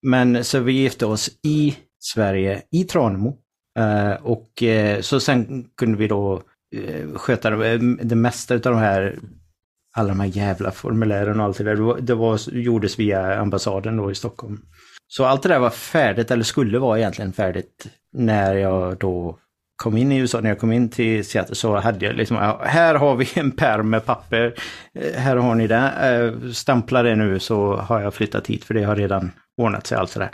Men 0.02 0.44
så 0.44 0.60
vi 0.60 0.72
gifte 0.72 1.06
oss 1.06 1.30
i 1.42 1.76
Sverige, 1.98 2.62
i 2.70 2.84
Tranemo. 2.84 3.38
Eh, 3.78 4.12
och 4.12 4.62
eh, 4.62 5.00
så 5.00 5.20
sen 5.20 5.64
kunde 5.76 5.98
vi 5.98 6.08
då 6.08 6.42
Eh, 6.74 7.18
sköta 7.18 7.50
det, 7.50 7.72
eh, 7.72 7.78
det 7.80 8.14
mesta 8.14 8.54
av 8.54 8.60
de 8.60 8.76
här 8.76 9.18
alla 9.96 10.08
de 10.08 10.20
här 10.20 10.26
jävla 10.26 10.70
formulären 10.70 11.40
och 11.40 11.46
allt 11.46 11.58
det 11.58 11.64
där. 11.64 11.74
Det, 11.74 11.82
var, 11.82 12.00
det 12.00 12.14
var, 12.14 12.40
gjordes 12.52 12.98
via 12.98 13.40
ambassaden 13.40 13.96
då 13.96 14.10
i 14.10 14.14
Stockholm. 14.14 14.60
Så 15.08 15.24
allt 15.24 15.42
det 15.42 15.48
där 15.48 15.58
var 15.58 15.70
färdigt, 15.70 16.30
eller 16.30 16.44
skulle 16.44 16.78
vara 16.78 16.98
egentligen 16.98 17.32
färdigt, 17.32 17.86
när 18.12 18.54
jag 18.54 18.98
då 18.98 19.38
kom 19.76 19.96
in 19.96 20.12
i 20.12 20.18
USA, 20.18 20.40
när 20.40 20.48
jag 20.48 20.58
kom 20.58 20.72
in 20.72 20.88
till 20.88 21.24
Seattle 21.24 21.54
så 21.54 21.76
hade 21.76 22.06
jag 22.06 22.16
liksom, 22.16 22.36
här 22.60 22.94
har 22.94 23.16
vi 23.16 23.28
en 23.34 23.50
pärm 23.50 23.90
med 23.90 24.04
papper, 24.04 24.54
eh, 24.94 25.20
här 25.20 25.36
har 25.36 25.54
ni 25.54 25.66
det, 25.66 25.90
stampla 25.92 26.52
stämpla 26.52 27.02
det 27.02 27.16
nu 27.16 27.38
så 27.38 27.76
har 27.76 28.00
jag 28.00 28.14
flyttat 28.14 28.46
hit 28.46 28.64
för 28.64 28.74
det 28.74 28.84
har 28.84 28.96
redan 28.96 29.32
ordnat 29.56 29.86
sig 29.86 29.98
allt 29.98 30.14
det 30.14 30.20
där. 30.20 30.30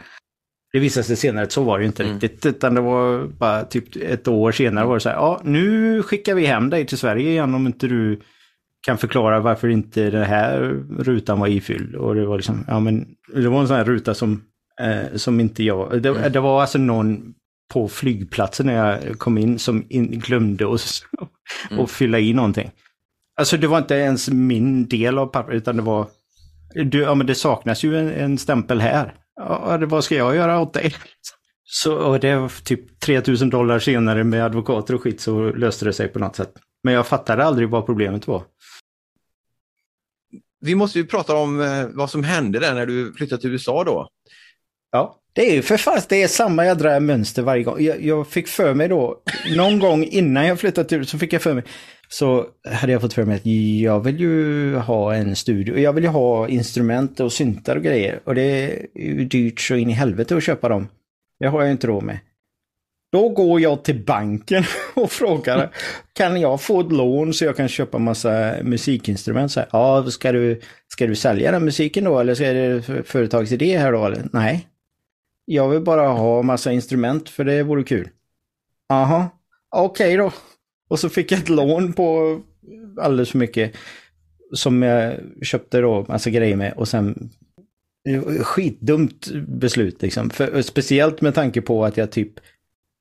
Det 0.72 0.78
visade 0.78 1.04
sig 1.04 1.16
senare 1.16 1.44
att 1.44 1.52
så 1.52 1.62
var 1.62 1.78
det 1.78 1.82
ju 1.82 1.86
inte 1.86 2.02
Mm. 2.04 2.14
riktigt, 2.14 2.46
utan 2.46 2.74
det 2.74 2.80
var 2.80 3.24
bara 3.26 3.64
typ 3.64 3.96
ett 3.96 4.28
år 4.28 4.52
senare 4.52 4.86
var 4.86 4.94
det 4.94 5.00
så 5.00 5.08
här, 5.08 5.16
ja 5.16 5.40
nu 5.44 6.02
skickar 6.02 6.34
vi 6.34 6.46
hem 6.46 6.70
dig 6.70 6.86
till 6.86 6.98
Sverige 6.98 7.30
igen 7.30 7.54
om 7.54 7.66
inte 7.66 7.86
du 7.86 8.20
kan 8.86 8.98
förklara 8.98 9.40
varför 9.40 9.68
inte 9.68 10.10
den 10.10 10.24
här 10.24 10.58
rutan 10.98 11.40
var 11.40 11.48
ifylld. 11.48 11.94
Och 11.94 12.14
det 12.14 12.26
var 12.26 12.36
liksom, 12.36 12.64
ja 12.68 12.80
men, 12.80 13.06
det 13.34 13.48
var 13.48 13.60
en 13.60 13.66
sån 13.68 13.76
här 13.76 13.84
ruta 13.84 14.14
som, 14.14 14.42
eh, 14.80 15.16
som 15.16 15.40
inte 15.40 15.62
jag, 15.62 16.02
det, 16.02 16.28
det 16.28 16.40
var 16.40 16.60
alltså 16.60 16.78
någon 16.78 17.34
på 17.72 17.88
flygplatsen 17.88 18.66
när 18.66 18.74
jag 18.74 19.18
kom 19.18 19.38
in 19.38 19.58
som 19.58 19.84
in, 19.88 20.10
glömde 20.10 20.74
att 20.74 21.02
att 21.80 21.90
fylla 21.90 22.18
i 22.18 22.32
någonting. 22.32 22.70
Alltså 23.36 23.56
det 23.56 23.66
var 23.66 23.78
inte 23.78 23.94
ens 23.94 24.28
min 24.30 24.88
del 24.88 25.18
av 25.18 25.26
pappret 25.26 25.56
utan 25.56 25.76
det 25.76 25.82
var, 25.82 26.06
du, 26.84 26.98
ja 27.00 27.14
men 27.14 27.26
det 27.26 27.34
saknas 27.34 27.84
ju 27.84 27.98
en, 27.98 28.08
en 28.08 28.38
stämpel 28.38 28.80
här. 28.80 29.14
Ja, 29.48 29.78
det, 29.78 29.86
vad 29.86 30.04
ska 30.04 30.14
jag 30.14 30.36
göra 30.36 30.60
åt 30.60 30.72
dig? 30.72 30.94
Så 31.64 31.94
och 31.94 32.20
det 32.20 32.36
var 32.36 32.64
typ 32.64 33.00
3000 33.00 33.50
dollar 33.50 33.78
senare 33.78 34.24
med 34.24 34.44
advokater 34.44 34.94
och 34.94 35.02
skit 35.02 35.20
så 35.20 35.52
löste 35.52 35.84
det 35.84 35.92
sig 35.92 36.08
på 36.08 36.18
något 36.18 36.36
sätt. 36.36 36.52
Men 36.82 36.94
jag 36.94 37.06
fattade 37.06 37.44
aldrig 37.44 37.68
vad 37.68 37.86
problemet 37.86 38.26
var. 38.26 38.42
Vi 40.60 40.74
måste 40.74 40.98
ju 40.98 41.06
prata 41.06 41.36
om 41.36 41.60
eh, 41.60 41.86
vad 41.88 42.10
som 42.10 42.24
hände 42.24 42.58
där 42.58 42.74
när 42.74 42.86
du 42.86 43.12
flyttade 43.12 43.40
till 43.40 43.52
USA 43.52 43.84
då. 43.84 44.08
Ja. 44.92 45.16
Det 45.32 45.50
är 45.50 45.54
ju 45.54 45.62
för 45.62 45.76
fast 45.76 46.08
det 46.08 46.22
är 46.22 46.28
samma 46.28 46.66
jädra 46.66 47.00
mönster 47.00 47.42
varje 47.42 47.62
gång. 47.62 47.76
Jag, 47.80 48.02
jag 48.04 48.28
fick 48.28 48.48
för 48.48 48.74
mig 48.74 48.88
då, 48.88 49.22
någon 49.56 49.78
gång 49.78 50.04
innan 50.04 50.46
jag 50.46 50.60
flyttade 50.60 50.88
till 50.88 51.06
så 51.06 51.18
fick 51.18 51.32
jag 51.32 51.42
för 51.42 51.54
mig, 51.54 51.64
så 52.12 52.46
hade 52.64 52.92
jag 52.92 53.00
fått 53.00 53.12
för 53.12 53.24
mig 53.24 53.36
att 53.36 53.46
jag 53.82 54.00
vill 54.00 54.20
ju 54.20 54.76
ha 54.76 55.14
en 55.14 55.36
studio, 55.36 55.78
jag 55.78 55.92
vill 55.92 56.04
ju 56.04 56.10
ha 56.10 56.48
instrument 56.48 57.20
och 57.20 57.32
syntar 57.32 57.76
och 57.76 57.82
grejer. 57.82 58.20
Och 58.24 58.34
det 58.34 58.42
är 58.42 58.86
ju 58.94 59.24
dyrt 59.24 59.60
så 59.60 59.74
in 59.74 59.90
i 59.90 59.92
helvete 59.92 60.36
att 60.36 60.42
köpa 60.42 60.68
dem. 60.68 60.88
Det 61.40 61.46
har 61.46 61.62
jag 61.62 61.70
inte 61.70 61.86
råd 61.86 62.02
med. 62.02 62.18
Då 63.12 63.28
går 63.28 63.60
jag 63.60 63.84
till 63.84 64.04
banken 64.04 64.64
och 64.94 65.12
frågar, 65.12 65.70
kan 66.12 66.40
jag 66.40 66.60
få 66.60 66.80
ett 66.80 66.92
lån 66.92 67.34
så 67.34 67.44
jag 67.44 67.56
kan 67.56 67.68
köpa 67.68 67.98
massa 67.98 68.54
musikinstrument? 68.62 69.52
Så 69.52 69.60
här, 69.60 69.68
ja, 69.72 70.10
ska 70.10 70.32
du, 70.32 70.60
ska 70.88 71.06
du 71.06 71.14
sälja 71.14 71.52
den 71.52 71.64
musiken 71.64 72.04
då 72.04 72.18
eller 72.18 72.34
ska 72.34 72.52
det 72.52 72.82
företagsidé 73.04 73.78
här 73.78 73.92
då? 73.92 74.06
Eller? 74.06 74.28
Nej, 74.32 74.68
jag 75.44 75.68
vill 75.68 75.80
bara 75.80 76.08
ha 76.08 76.42
massa 76.42 76.72
instrument 76.72 77.28
för 77.28 77.44
det 77.44 77.62
vore 77.62 77.82
kul. 77.82 78.08
Aha, 78.88 79.28
okej 79.70 80.16
då. 80.16 80.32
Och 80.90 80.98
så 80.98 81.08
fick 81.08 81.32
jag 81.32 81.40
ett 81.40 81.48
lån 81.48 81.92
på 81.92 82.40
alldeles 83.00 83.30
för 83.30 83.38
mycket 83.38 83.76
som 84.52 84.82
jag 84.82 85.14
köpte 85.42 85.80
då 85.80 86.04
massa 86.08 86.30
grejer 86.30 86.56
med 86.56 86.72
och 86.72 86.88
sen 86.88 87.30
skitdumt 88.40 89.30
beslut 89.48 90.02
liksom. 90.02 90.30
För, 90.30 90.62
speciellt 90.62 91.20
med 91.20 91.34
tanke 91.34 91.60
på 91.60 91.84
att 91.84 91.96
jag 91.96 92.12
typ 92.12 92.32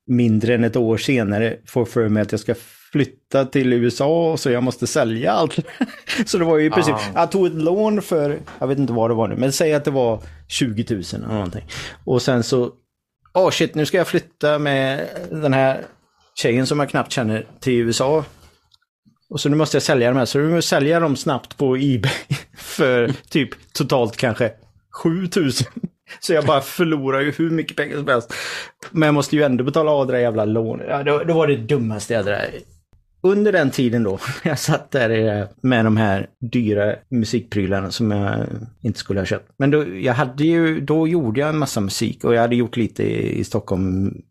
mindre 0.08 0.56
än 0.56 0.64
ett 0.64 0.76
år 0.76 0.98
senare 0.98 1.58
får 1.66 1.86
för 1.86 2.10
mig 2.10 2.22
att 2.22 2.32
jag 2.32 2.42
ska 2.42 2.56
flytta 2.92 3.46
till 3.46 3.74
USA 3.74 4.38
så 4.38 4.52
jag 4.52 4.64
måste 4.64 4.88
sälja 4.88 5.32
allt. 5.32 5.60
Så 6.26 6.38
det 6.38 6.46
var 6.46 6.58
ju 6.58 6.66
i 6.66 6.70
princip, 6.70 6.96
Ah. 6.96 7.02
jag 7.16 7.32
tog 7.32 7.48
ett 7.48 7.54
lån 7.54 8.02
för, 8.02 8.40
jag 8.60 8.68
vet 8.68 8.78
inte 8.78 8.94
vad 8.94 9.10
det 9.10 9.14
var 9.14 9.28
nu, 9.28 9.36
men 9.36 9.52
säg 9.52 9.74
att 9.74 9.86
det 9.86 9.92
var 9.92 10.22
20 10.48 10.86
000 10.90 11.04
eller 11.14 11.28
någonting. 11.28 11.66
Och 12.06 12.22
sen 12.22 12.44
så, 12.44 12.72
åh 13.34 13.48
oh 13.48 13.52
shit, 13.52 13.76
nu 13.76 13.86
ska 13.86 13.98
jag 13.98 14.08
flytta 14.08 14.60
med 14.60 15.08
den 15.32 15.54
här 15.54 15.82
tjejen 16.42 16.68
som 16.68 16.80
jag 16.80 16.90
knappt 16.90 17.12
känner 17.12 17.46
till 17.60 17.74
USA. 17.74 18.26
Och 19.30 19.40
så 19.40 19.50
nu 19.50 19.56
måste 19.56 19.76
jag 19.76 19.84
sälja 19.84 20.10
de 20.10 20.18
här, 20.18 20.26
så 20.26 20.38
nu 20.38 20.44
måste 20.44 20.56
jag 20.56 20.64
sälja 20.64 21.00
dem 21.00 21.16
snabbt 21.16 21.58
på 21.58 21.76
Ebay 21.76 22.12
för 22.58 23.12
typ 23.30 23.50
totalt 23.74 24.18
kanske 24.18 24.52
7000. 25.04 25.68
Så 26.20 26.34
jag 26.34 26.46
bara 26.46 26.62
förlorar 26.62 27.22
ju 27.22 27.32
hur 27.32 27.50
mycket 27.50 27.78
pengar 27.78 27.98
som 27.98 28.08
helst. 28.08 28.34
Men 28.92 29.08
jag 29.08 29.14
måste 29.14 29.36
ju 29.36 29.44
ändå 29.44 29.64
betala 29.64 29.92
av 29.92 30.08
det 30.08 30.14
där 30.14 30.20
jävla 30.20 30.46
lånet. 30.46 30.88
Ja, 30.90 31.04
det, 31.04 31.26
det 31.26 31.34
var 31.34 31.48
det 31.48 31.58
dummaste 31.58 32.14
jag 32.14 32.24
hade 32.24 32.52
under 33.22 33.52
den 33.52 33.72
tiden 33.72 34.04
då, 34.04 34.20
jag 34.44 34.60
satt 34.60 34.92
där 34.92 35.48
med 35.62 35.86
de 35.86 35.98
här 35.98 36.28
dyra 36.52 36.96
musikprylarna 37.10 37.92
som 37.92 38.12
jag 38.12 38.46
inte 38.82 39.00
skulle 39.00 39.20
ha 39.20 39.26
köpt. 39.26 39.52
Men 39.58 39.72
då, 39.72 39.98
jag 39.98 40.14
hade 40.14 40.44
ju, 40.44 40.80
då 40.80 41.08
gjorde 41.08 41.40
jag 41.40 41.50
en 41.50 41.58
massa 41.58 41.82
musik 41.82 42.24
och 42.24 42.36
jag 42.36 42.42
hade 42.42 42.56
gjort 42.56 42.78
lite 42.78 43.04
i 43.40 43.44
Stockholm 43.44 44.22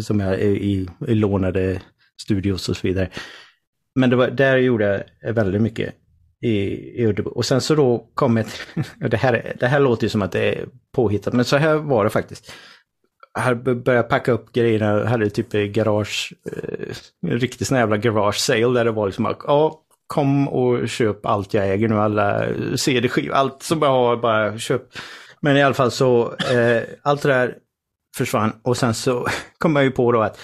som 0.00 0.20
jag 0.20 0.40
i, 0.40 0.88
i 1.08 1.14
lånade 1.14 1.82
studios 2.22 2.68
och 2.68 2.76
så 2.76 2.86
vidare. 2.86 3.08
Men 3.94 4.10
det 4.10 4.16
var, 4.16 4.30
där 4.30 4.56
gjorde 4.56 5.06
jag 5.20 5.32
väldigt 5.32 5.62
mycket 5.62 5.94
i, 6.40 6.50
i 7.00 7.06
Uddebo. 7.06 7.30
Och 7.30 7.44
sen 7.44 7.60
så 7.60 7.74
då 7.74 8.10
kom 8.14 8.36
ett, 8.36 8.60
det 9.10 9.16
här, 9.16 9.56
det 9.60 9.66
här 9.66 9.80
låter 9.80 10.04
ju 10.04 10.08
som 10.08 10.22
att 10.22 10.32
det 10.32 10.54
är 10.54 10.66
påhittat, 10.92 11.34
men 11.34 11.44
så 11.44 11.56
här 11.56 11.74
var 11.74 12.04
det 12.04 12.10
faktiskt 12.10 12.52
hade 13.38 13.74
börjat 13.74 14.08
packa 14.08 14.32
upp 14.32 14.52
grejerna, 14.52 15.04
hade 15.04 15.30
typ 15.30 15.52
garage, 15.52 16.32
eh, 16.52 16.96
en 17.32 17.38
riktig 17.38 17.66
sån 17.66 17.78
jävla 17.78 17.96
garage 17.96 18.36
sale 18.36 18.78
där 18.78 18.84
det 18.84 18.90
var 18.90 19.06
liksom, 19.06 19.34
ja, 19.46 19.80
kom 20.06 20.48
och 20.48 20.88
köp 20.88 21.26
allt 21.26 21.54
jag 21.54 21.68
äger 21.68 21.88
nu, 21.88 21.94
alla 21.94 22.46
CD-skivor, 22.76 23.34
allt 23.34 23.62
som 23.62 23.82
jag 23.82 23.88
har, 23.88 24.16
bara 24.16 24.58
köp. 24.58 24.82
Men 25.40 25.56
i 25.56 25.62
alla 25.62 25.74
fall 25.74 25.90
så, 25.90 26.34
eh, 26.34 26.82
allt 27.02 27.22
det 27.22 27.28
där 27.28 27.54
försvann 28.14 28.52
och 28.62 28.76
sen 28.76 28.94
så 28.94 29.26
kom 29.58 29.76
jag 29.76 29.84
ju 29.84 29.90
på 29.90 30.12
då 30.12 30.22
att 30.22 30.38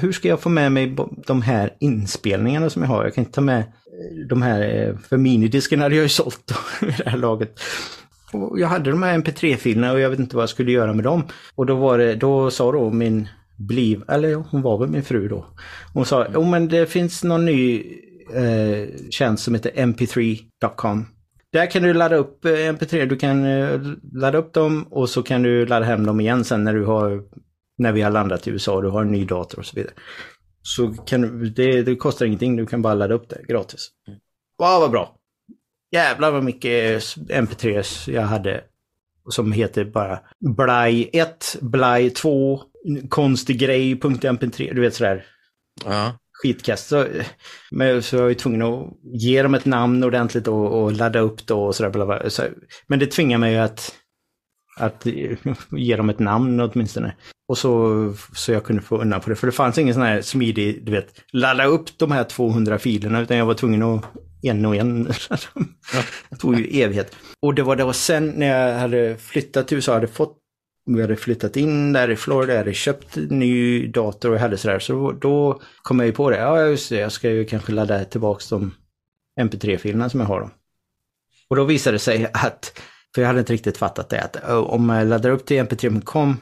hur 0.00 0.12
ska 0.12 0.28
jag 0.28 0.40
få 0.40 0.48
med 0.48 0.72
mig 0.72 0.96
de 1.26 1.42
här 1.42 1.70
inspelningarna 1.80 2.70
som 2.70 2.82
jag 2.82 2.88
har? 2.88 3.04
Jag 3.04 3.14
kan 3.14 3.24
inte 3.24 3.34
ta 3.34 3.40
med 3.40 3.58
eh, 3.58 4.28
de 4.28 4.42
här, 4.42 4.60
eh, 4.60 4.96
för 5.08 5.16
minidisken 5.16 5.80
hade 5.80 5.94
jag 5.94 6.02
ju 6.02 6.08
sålt 6.22 6.42
då, 6.46 6.86
vid 6.86 6.94
det 7.04 7.10
här 7.10 7.18
laget. 7.18 7.60
Och 8.32 8.60
jag 8.60 8.68
hade 8.68 8.90
de 8.90 9.02
här 9.02 9.18
mp3-filerna 9.18 9.92
och 9.92 10.00
jag 10.00 10.10
vet 10.10 10.18
inte 10.18 10.36
vad 10.36 10.42
jag 10.42 10.50
skulle 10.50 10.72
göra 10.72 10.92
med 10.92 11.04
dem. 11.04 11.22
Och 11.54 11.66
då 11.66 11.74
var 11.74 11.98
det, 11.98 12.14
då 12.14 12.50
sa 12.50 12.72
då 12.72 12.90
min 12.90 13.28
bliv, 13.56 14.02
eller 14.08 14.28
ja, 14.28 14.44
hon 14.50 14.62
var 14.62 14.78
väl 14.78 14.88
min 14.88 15.02
fru 15.02 15.28
då. 15.28 15.46
Hon 15.92 16.06
sa, 16.06 16.26
jo 16.34 16.44
men 16.44 16.68
det 16.68 16.86
finns 16.86 17.24
någon 17.24 17.44
ny 17.44 17.84
eh, 18.34 18.88
tjänst 19.10 19.44
som 19.44 19.54
heter 19.54 19.70
mp3.com. 19.70 21.06
Där 21.52 21.70
kan 21.70 21.82
du 21.82 21.94
ladda 21.94 22.16
upp 22.16 22.44
eh, 22.44 22.50
mp3, 22.50 23.06
du 23.06 23.16
kan 23.16 23.44
eh, 23.44 23.80
ladda 24.12 24.38
upp 24.38 24.52
dem 24.52 24.86
och 24.90 25.08
så 25.08 25.22
kan 25.22 25.42
du 25.42 25.66
ladda 25.66 25.86
hem 25.86 26.06
dem 26.06 26.20
igen 26.20 26.44
sen 26.44 26.64
när 26.64 26.74
du 26.74 26.84
har, 26.84 27.22
när 27.78 27.92
vi 27.92 28.02
har 28.02 28.10
landat 28.10 28.46
i 28.46 28.50
USA 28.50 28.74
och 28.74 28.82
du 28.82 28.88
har 28.88 29.02
en 29.02 29.12
ny 29.12 29.24
dator 29.24 29.58
och 29.58 29.66
så 29.66 29.76
vidare. 29.76 29.94
Så 30.62 30.92
kan 30.92 31.20
du, 31.20 31.50
det, 31.50 31.82
det 31.82 31.96
kostar 31.96 32.26
ingenting, 32.26 32.56
du 32.56 32.66
kan 32.66 32.82
bara 32.82 32.94
ladda 32.94 33.14
upp 33.14 33.28
det 33.28 33.42
gratis. 33.48 33.88
Wow, 34.58 34.80
vad 34.80 34.90
bra! 34.90 35.16
jävlar 35.92 36.30
vad 36.30 36.44
mycket 36.44 37.02
MP3 37.16 38.10
jag 38.10 38.22
hade. 38.22 38.64
Som 39.28 39.52
heter 39.52 39.84
bara 39.84 40.20
Blaj 40.40 41.10
1, 41.12 41.56
Blaj 41.60 42.10
2, 42.10 42.60
konstig 43.08 43.58
grej, 43.58 43.94
.mp3, 43.94 44.74
du 44.74 44.80
vet 44.80 44.94
sådär. 44.94 45.24
Ja. 45.84 46.18
Skitkast. 46.42 46.88
Så, 46.88 47.06
men, 47.70 48.02
så 48.02 48.16
jag 48.16 48.28
ju 48.28 48.34
tvungen 48.34 48.62
att 48.62 48.92
ge 49.02 49.42
dem 49.42 49.54
ett 49.54 49.64
namn 49.64 50.04
ordentligt 50.04 50.48
och, 50.48 50.82
och 50.82 50.92
ladda 50.92 51.18
upp 51.18 51.46
det 51.46 51.54
och 51.54 51.74
sådär. 51.74 52.28
Så, 52.28 52.42
men 52.86 52.98
det 52.98 53.06
tvingar 53.06 53.38
mig 53.38 53.58
att, 53.58 53.94
att 54.78 55.06
ge 55.70 55.96
dem 55.96 56.10
ett 56.10 56.18
namn 56.18 56.60
åtminstone. 56.60 57.14
Och 57.48 57.58
så, 57.58 58.14
så 58.34 58.52
jag 58.52 58.64
kunde 58.64 58.82
få 58.82 58.98
undan 58.98 59.20
på 59.20 59.30
det. 59.30 59.36
För 59.36 59.46
det 59.46 59.52
fanns 59.52 59.78
ingen 59.78 59.94
sån 59.94 60.02
här 60.02 60.22
smidig, 60.22 60.84
du 60.86 60.92
vet, 60.92 61.22
ladda 61.32 61.64
upp 61.64 61.98
de 61.98 62.12
här 62.12 62.24
200 62.24 62.78
filerna. 62.78 63.20
Utan 63.20 63.36
jag 63.36 63.46
var 63.46 63.54
tvungen 63.54 63.82
att 63.82 64.04
en 64.42 64.66
och 64.66 64.76
en. 64.76 65.04
det 66.30 66.36
tog 66.38 66.60
ju 66.60 66.80
evighet. 66.80 67.16
Och 67.42 67.54
det 67.54 67.62
var 67.62 67.76
då 67.76 67.92
sen 67.92 68.28
när 68.28 68.46
jag 68.46 68.78
hade 68.78 69.16
flyttat 69.16 69.68
till 69.68 69.76
USA, 69.76 69.94
hade 69.94 70.06
fått 70.06 70.38
vi 70.86 71.00
hade 71.00 71.16
flyttat 71.16 71.56
in 71.56 71.92
där 71.92 72.10
i 72.10 72.16
Florida, 72.16 72.52
jag 72.52 72.58
hade 72.58 72.74
köpt 72.74 73.16
ny 73.16 73.86
dator 73.86 74.32
och 74.32 74.38
hade 74.38 74.56
sådär. 74.56 74.78
Så 74.78 75.12
då 75.12 75.60
kom 75.82 75.98
jag 75.98 76.06
ju 76.06 76.12
på 76.12 76.30
det. 76.30 76.36
Ja, 76.36 76.66
just 76.66 76.88
det, 76.88 76.96
jag 76.96 77.12
ska 77.12 77.30
ju 77.30 77.44
kanske 77.44 77.72
ladda 77.72 78.04
tillbaka 78.04 78.44
de 78.50 78.74
MP3-filerna 79.40 80.08
som 80.08 80.20
jag 80.20 80.26
har. 80.26 80.40
Då. 80.40 80.50
Och 81.48 81.56
då 81.56 81.64
visade 81.64 81.94
det 81.94 81.98
sig 81.98 82.26
att, 82.32 82.80
för 83.14 83.22
jag 83.22 83.26
hade 83.26 83.40
inte 83.40 83.52
riktigt 83.52 83.76
fattat 83.76 84.08
det, 84.08 84.20
att 84.20 84.36
oh, 84.36 84.58
om 84.58 84.88
jag 84.88 85.06
laddar 85.06 85.30
upp 85.30 85.46
till 85.46 85.56
mp3.com 85.56 86.36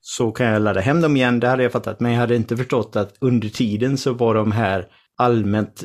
så 0.00 0.32
kan 0.32 0.46
jag 0.46 0.62
ladda 0.62 0.80
hem 0.80 1.00
dem 1.00 1.16
igen, 1.16 1.40
det 1.40 1.48
hade 1.48 1.62
jag 1.62 1.72
fattat. 1.72 2.00
Men 2.00 2.12
jag 2.12 2.18
hade 2.18 2.36
inte 2.36 2.56
förstått 2.56 2.96
att 2.96 3.14
under 3.20 3.48
tiden 3.48 3.98
så 3.98 4.12
var 4.12 4.34
de 4.34 4.52
här 4.52 4.86
allmänt, 5.16 5.84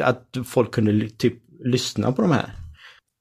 att 0.00 0.36
folk 0.46 0.72
kunde 0.72 1.08
typ 1.08 1.34
lyssna 1.64 2.12
på 2.12 2.22
de 2.22 2.30
här. 2.30 2.57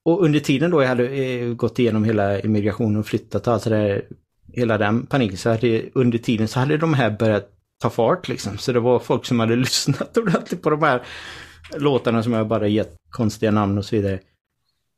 Och 0.07 0.23
under 0.23 0.39
tiden 0.39 0.71
då 0.71 0.81
jag 0.81 0.87
hade 0.87 1.07
eh, 1.07 1.53
gått 1.53 1.79
igenom 1.79 2.03
hela 2.03 2.39
immigrationen 2.39 2.99
och 2.99 3.05
flyttat 3.05 3.47
och 3.47 3.53
allt 3.53 3.63
det 3.63 3.69
där, 3.69 4.05
hela 4.53 4.77
den 4.77 5.05
paniken, 5.05 5.37
så 5.37 5.49
hade 5.49 5.83
under 5.93 6.17
tiden 6.17 6.47
så 6.47 6.59
hade 6.59 6.77
de 6.77 6.93
här 6.93 7.11
börjat 7.11 7.49
ta 7.81 7.89
fart 7.89 8.27
liksom. 8.27 8.57
Så 8.57 8.71
det 8.71 8.79
var 8.79 8.99
folk 8.99 9.25
som 9.25 9.39
hade 9.39 9.55
lyssnat 9.65 10.17
ordentligt 10.17 10.61
på 10.61 10.69
de 10.69 10.83
här 10.83 11.01
låtarna 11.75 12.23
som 12.23 12.33
jag 12.33 12.47
bara 12.47 12.67
gett 12.67 12.95
konstiga 13.09 13.51
namn 13.51 13.77
och 13.77 13.85
så 13.85 13.95
vidare. 13.95 14.19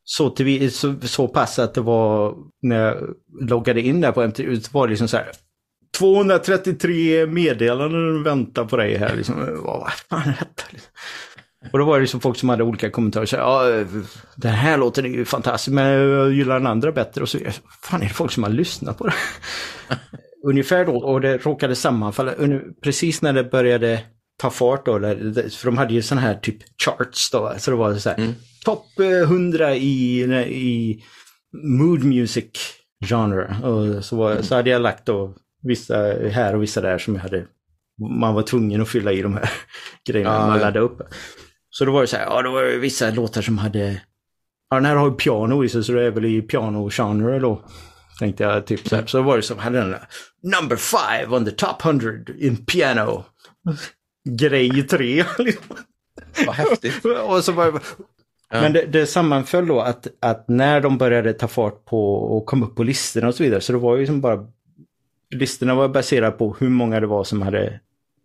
Så, 0.03 0.29
till, 0.29 0.71
så, 0.71 0.95
så 1.01 1.27
pass 1.27 1.59
att 1.59 1.73
det 1.73 1.81
var, 1.81 2.35
när 2.61 2.79
jag 2.79 2.97
loggade 3.41 3.81
in 3.81 4.01
där 4.01 4.11
på 4.11 4.21
MTV, 4.21 4.59
så 4.59 4.69
var 4.71 4.87
det 4.87 4.91
liksom 4.91 5.07
så 5.07 5.17
här, 5.17 5.31
233 5.97 7.25
meddelanden 7.25 8.23
väntar 8.23 8.65
på 8.65 8.77
dig 8.77 8.97
här. 8.97 9.15
Liksom. 9.15 9.63
Vad 9.63 9.91
fan 9.91 10.21
är 10.21 10.37
detta? 10.39 10.63
Liksom? 10.69 10.91
Och 11.71 11.79
då 11.79 11.85
var 11.85 11.95
det 11.95 12.01
liksom 12.01 12.19
folk 12.19 12.37
som 12.37 12.49
hade 12.49 12.63
olika 12.63 12.89
kommentarer. 12.89 13.25
Så, 13.25 13.35
ja, 13.35 13.63
den 14.35 14.53
här 14.53 14.77
låten 14.77 15.05
är 15.05 15.09
ju 15.09 15.25
fantastisk, 15.25 15.73
men 15.73 15.85
jag 15.85 16.33
gillar 16.33 16.55
den 16.55 16.67
andra 16.67 16.91
bättre. 16.91 17.21
Och 17.21 17.29
så 17.29 17.37
fan 17.81 18.01
är 18.01 18.07
det 18.07 18.13
folk 18.13 18.31
som 18.31 18.43
har 18.43 18.49
lyssnat 18.49 18.97
på 18.97 19.07
det? 19.07 19.13
Ungefär 20.43 20.85
då, 20.85 20.97
och 20.97 21.21
det 21.21 21.37
råkade 21.37 21.75
sammanfalla 21.75 22.33
precis 22.83 23.21
när 23.21 23.33
det 23.33 23.43
började 23.43 24.01
ta 24.37 24.49
fart 24.49 24.85
då, 24.85 24.99
för 24.99 25.65
de 25.65 25.77
hade 25.77 25.93
ju 25.93 26.01
sådana 26.01 26.21
här 26.27 26.35
typ 26.35 26.57
charts 26.85 27.31
då, 27.31 27.53
så 27.57 27.71
det 27.71 27.77
var 27.77 27.95
så 27.95 28.09
här, 28.09 28.17
mm. 28.17 28.33
topp 28.65 28.99
100 28.99 29.75
i, 29.75 30.21
i 30.47 31.03
mood 31.79 32.03
music 32.03 32.45
genre. 33.05 33.55
Och 33.63 34.05
så, 34.05 34.15
var, 34.15 34.41
så 34.41 34.55
hade 34.55 34.69
jag 34.69 34.81
lagt 34.81 35.05
då 35.05 35.35
vissa 35.61 35.95
här 36.31 36.55
och 36.55 36.63
vissa 36.63 36.81
där 36.81 36.97
som 36.97 37.15
jag 37.15 37.21
hade, 37.21 37.45
man 38.19 38.33
var 38.33 38.41
tvungen 38.41 38.81
att 38.81 38.89
fylla 38.89 39.11
i 39.11 39.21
de 39.21 39.33
här 39.33 39.49
grejerna 40.09 40.33
ja, 40.33 40.47
man 40.47 40.59
laddade 40.59 40.79
upp. 40.79 41.01
Så 41.69 41.85
då 41.85 41.91
var 41.91 42.01
det 42.01 42.07
så 42.07 42.17
här, 42.17 42.25
ja 42.25 42.41
då 42.41 42.51
var 42.51 42.63
det 42.63 42.77
vissa 42.77 43.11
låtar 43.11 43.41
som 43.41 43.57
hade, 43.57 44.01
ja 44.69 44.75
den 44.75 44.85
här 44.85 44.95
har 44.95 45.09
ju 45.09 45.15
piano 45.15 45.63
i 45.63 45.69
sig 45.69 45.83
så 45.83 45.91
det 45.91 46.03
är 46.03 46.11
väl 46.11 46.25
i 46.25 46.41
piano-genre 46.41 47.39
då. 47.39 47.61
Tänkte 48.19 48.43
jag 48.43 48.65
typ 48.65 48.87
så 48.87 48.95
här. 48.95 49.05
Så 49.05 49.21
var 49.21 49.35
det 49.37 49.43
som, 49.43 49.57
hade 49.57 49.77
den 49.77 49.89
där, 49.91 50.07
number 50.43 50.75
five 50.75 51.35
on 51.35 51.45
the 51.45 51.51
top 51.51 51.81
hundred 51.81 52.29
in 52.39 52.65
piano. 52.65 53.23
Grej 54.29 54.83
tre. 54.83 55.23
Vad 56.45 56.55
häftigt. 56.55 57.05
och 57.05 57.43
så 57.43 57.51
var 57.51 57.71
det, 57.71 57.79
Ja. 58.51 58.61
Men 58.61 58.73
det, 58.73 58.85
det 58.85 59.05
sammanföll 59.05 59.67
då 59.67 59.81
att, 59.81 60.07
att 60.19 60.47
när 60.47 60.81
de 60.81 60.97
började 60.97 61.33
ta 61.33 61.47
fart 61.47 61.85
på 61.85 62.13
och 62.15 62.45
kom 62.45 62.63
upp 62.63 62.75
på 62.75 62.83
listorna 62.83 63.27
och 63.27 63.35
så 63.35 63.43
vidare, 63.43 63.61
så 63.61 63.73
det 63.73 63.79
var 63.79 63.97
ju 63.97 64.05
som 64.05 64.21
bara 64.21 64.47
listorna 65.35 65.75
var 65.75 65.87
baserade 65.87 66.31
på 66.31 66.55
hur 66.59 66.69
många 66.69 66.99
det 66.99 67.07
var 67.07 67.23
som 67.23 67.41
hade 67.41 67.79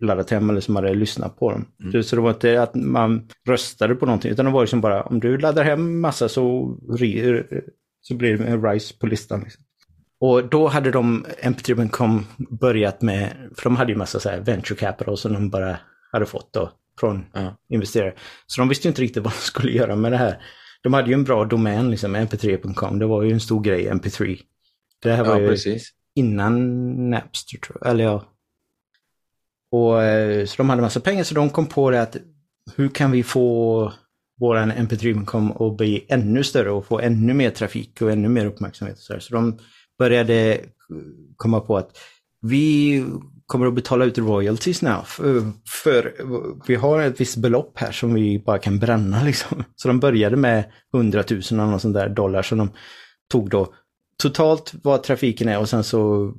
laddat 0.04 0.30
hem 0.30 0.50
eller 0.50 0.60
som 0.60 0.76
hade 0.76 0.94
lyssnat 0.94 1.38
på 1.38 1.50
dem. 1.50 1.64
Mm. 1.82 2.02
Så 2.02 2.16
det 2.16 2.22
var 2.22 2.30
inte 2.30 2.62
att 2.62 2.74
man 2.74 3.28
röstade 3.48 3.94
på 3.94 4.06
någonting, 4.06 4.30
utan 4.30 4.44
det 4.44 4.50
var 4.50 4.60
liksom 4.60 4.80
bara 4.80 5.02
om 5.02 5.20
du 5.20 5.38
laddar 5.38 5.64
hem 5.64 6.00
massa 6.00 6.28
så, 6.28 6.76
så 8.00 8.14
blir 8.14 8.38
det 8.38 8.44
en 8.44 8.64
rise 8.64 8.94
på 8.98 9.06
listan. 9.06 9.40
Liksom. 9.40 9.64
Och 10.20 10.48
då 10.48 10.68
hade 10.68 10.90
de, 10.90 11.26
MP3.com 11.42 12.26
börjat 12.60 13.02
med, 13.02 13.32
för 13.56 13.64
de 13.64 13.76
hade 13.76 13.92
ju 13.92 13.98
massa 13.98 14.20
så 14.20 14.28
här 14.28 14.40
venture 14.40 14.78
capital 14.78 15.18
som 15.18 15.32
de 15.32 15.50
bara 15.50 15.76
hade 16.12 16.26
fått 16.26 16.52
då 16.52 16.70
från 17.00 17.24
ja. 17.32 17.56
investerare. 17.68 18.14
Så 18.46 18.60
de 18.60 18.68
visste 18.68 18.88
inte 18.88 19.02
riktigt 19.02 19.22
vad 19.22 19.32
de 19.32 19.38
skulle 19.38 19.72
göra 19.72 19.96
med 19.96 20.12
det 20.12 20.18
här. 20.18 20.42
De 20.82 20.94
hade 20.94 21.08
ju 21.08 21.14
en 21.14 21.24
bra 21.24 21.44
domän, 21.44 21.90
liksom, 21.90 22.16
mp3.com. 22.16 22.98
Det 22.98 23.06
var 23.06 23.22
ju 23.22 23.32
en 23.32 23.40
stor 23.40 23.60
grej, 23.60 23.90
mp3. 23.90 24.40
Det 25.02 25.12
här 25.12 25.24
var 25.24 25.34
ja, 25.34 25.40
ju 25.40 25.48
precis 25.48 25.92
innan 26.14 27.10
Napster 27.10 27.58
tror 27.58 27.78
jag, 27.80 27.90
eller 27.90 28.04
ja. 28.04 28.24
Och, 29.74 30.02
eh, 30.02 30.46
så 30.46 30.54
de 30.56 30.70
hade 30.70 30.82
massa 30.82 31.00
pengar 31.00 31.24
så 31.24 31.34
de 31.34 31.50
kom 31.50 31.66
på 31.66 31.90
det 31.90 32.02
att 32.02 32.16
hur 32.76 32.88
kan 32.88 33.10
vi 33.10 33.22
få 33.22 33.92
våran 34.40 34.72
MP3-kom 34.72 35.52
att 35.52 35.76
bli 35.76 36.04
ännu 36.08 36.44
större 36.44 36.70
och 36.70 36.86
få 36.86 37.00
ännu 37.00 37.34
mer 37.34 37.50
trafik 37.50 38.02
och 38.02 38.10
ännu 38.10 38.28
mer 38.28 38.46
uppmärksamhet. 38.46 38.98
Så, 38.98 39.20
så 39.20 39.34
de 39.34 39.58
började 39.98 40.54
eh, 40.54 40.60
komma 41.36 41.60
på 41.60 41.76
att 41.76 41.98
vi 42.42 43.04
kommer 43.46 43.66
att 43.66 43.74
betala 43.74 44.04
ut 44.04 44.18
royalties 44.18 44.82
nu. 44.82 44.94
För, 45.04 45.52
för, 45.82 46.14
vi 46.66 46.74
har 46.74 47.00
ett 47.00 47.20
visst 47.20 47.36
belopp 47.36 47.78
här 47.78 47.92
som 47.92 48.14
vi 48.14 48.42
bara 48.46 48.58
kan 48.58 48.78
bränna 48.78 49.22
liksom. 49.24 49.64
Så 49.76 49.88
de 49.88 50.00
började 50.00 50.36
med 50.36 50.64
100 50.94 51.24
000 51.30 51.40
eller 51.50 51.66
något 51.66 51.82
sånt 51.82 51.94
där 51.94 52.08
dollar 52.08 52.42
som 52.42 52.58
de 52.58 52.70
tog 53.30 53.50
då 53.50 53.74
totalt 54.22 54.72
vad 54.82 55.02
trafiken 55.02 55.48
är 55.48 55.58
och 55.58 55.68
sen 55.68 55.84
så 55.84 56.32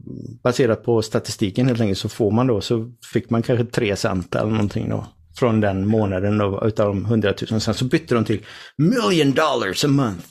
baserat 0.43 0.83
på 0.83 1.01
statistiken 1.01 1.67
helt 1.67 1.81
enkelt 1.81 1.99
så 1.99 2.09
får 2.09 2.31
man 2.31 2.47
då, 2.47 2.61
så 2.61 2.91
fick 3.13 3.29
man 3.29 3.41
kanske 3.43 3.65
3 3.65 3.95
cent 3.95 4.35
eller 4.35 4.51
någonting 4.51 4.89
då. 4.89 5.07
Från 5.39 5.61
den 5.61 5.87
månaden 5.87 6.37
då, 6.37 6.63
utav 6.67 6.87
de 6.87 7.05
100 7.05 7.33
000. 7.51 7.61
Sen 7.61 7.73
så 7.73 7.85
bytte 7.85 8.15
de 8.15 8.25
till 8.25 8.39
million 8.77 9.31
dollars 9.33 9.85
a 9.85 9.87
month. 9.87 10.25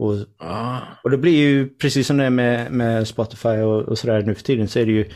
Och, 0.00 0.14
Ah. 0.38 0.78
och 1.04 1.10
det 1.10 1.18
blir 1.18 1.36
ju 1.36 1.68
precis 1.68 2.06
som 2.06 2.16
det 2.16 2.24
är 2.24 2.30
med, 2.30 2.72
med 2.72 3.08
Spotify 3.08 3.48
och, 3.48 3.82
och 3.82 3.98
sådär 3.98 4.22
nu 4.22 4.34
för 4.34 4.42
tiden 4.42 4.68
så 4.68 4.78
är 4.78 4.86
det 4.86 4.92
ju 4.92 5.10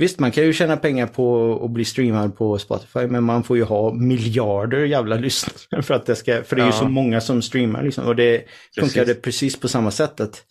Visst, 0.00 0.18
man 0.18 0.30
kan 0.30 0.44
ju 0.44 0.52
tjäna 0.52 0.76
pengar 0.76 1.06
på 1.06 1.60
att 1.64 1.70
bli 1.70 1.84
streamad 1.84 2.36
på 2.36 2.58
Spotify, 2.58 3.06
men 3.06 3.24
man 3.24 3.42
får 3.44 3.56
ju 3.56 3.62
ha 3.62 3.92
miljarder 3.92 4.84
jävla 4.84 5.16
lyssnare 5.16 5.82
för 5.82 5.94
att 5.94 6.06
det 6.06 6.16
ska, 6.16 6.42
för 6.42 6.56
det 6.56 6.62
är 6.62 6.66
ju 6.66 6.72
Ja. 6.72 6.78
så 6.78 6.88
många 6.88 7.20
som 7.20 7.42
streamar 7.42 7.82
liksom. 7.82 8.04
Och 8.06 8.16
det 8.16 8.38
Precis. 8.38 8.92
funkar 8.94 9.06
det 9.06 9.14
precis 9.22 9.60
på 9.60 9.68
samma 9.68 9.90
sätt 9.90 10.20
att 10.20 10.42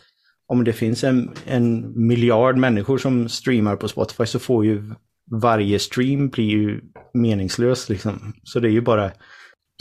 om 0.48 0.64
det 0.64 0.74
finns 0.74 1.04
en, 1.04 1.32
en 1.45 1.93
miljard 2.08 2.58
människor 2.58 2.98
som 2.98 3.30
streamar 3.30 3.76
på 3.76 3.88
Spotify 3.88 4.26
så 4.26 4.39
får 4.39 4.66
ju 4.66 4.93
varje 5.32 5.80
stream 5.80 6.30
bli 6.30 6.43
ju 6.43 6.82
meningslös 7.14 7.89
liksom. 7.89 8.34
Så 8.43 8.60
det 8.60 8.68
är 8.68 8.72
ju 8.72 8.82
bara 8.82 9.12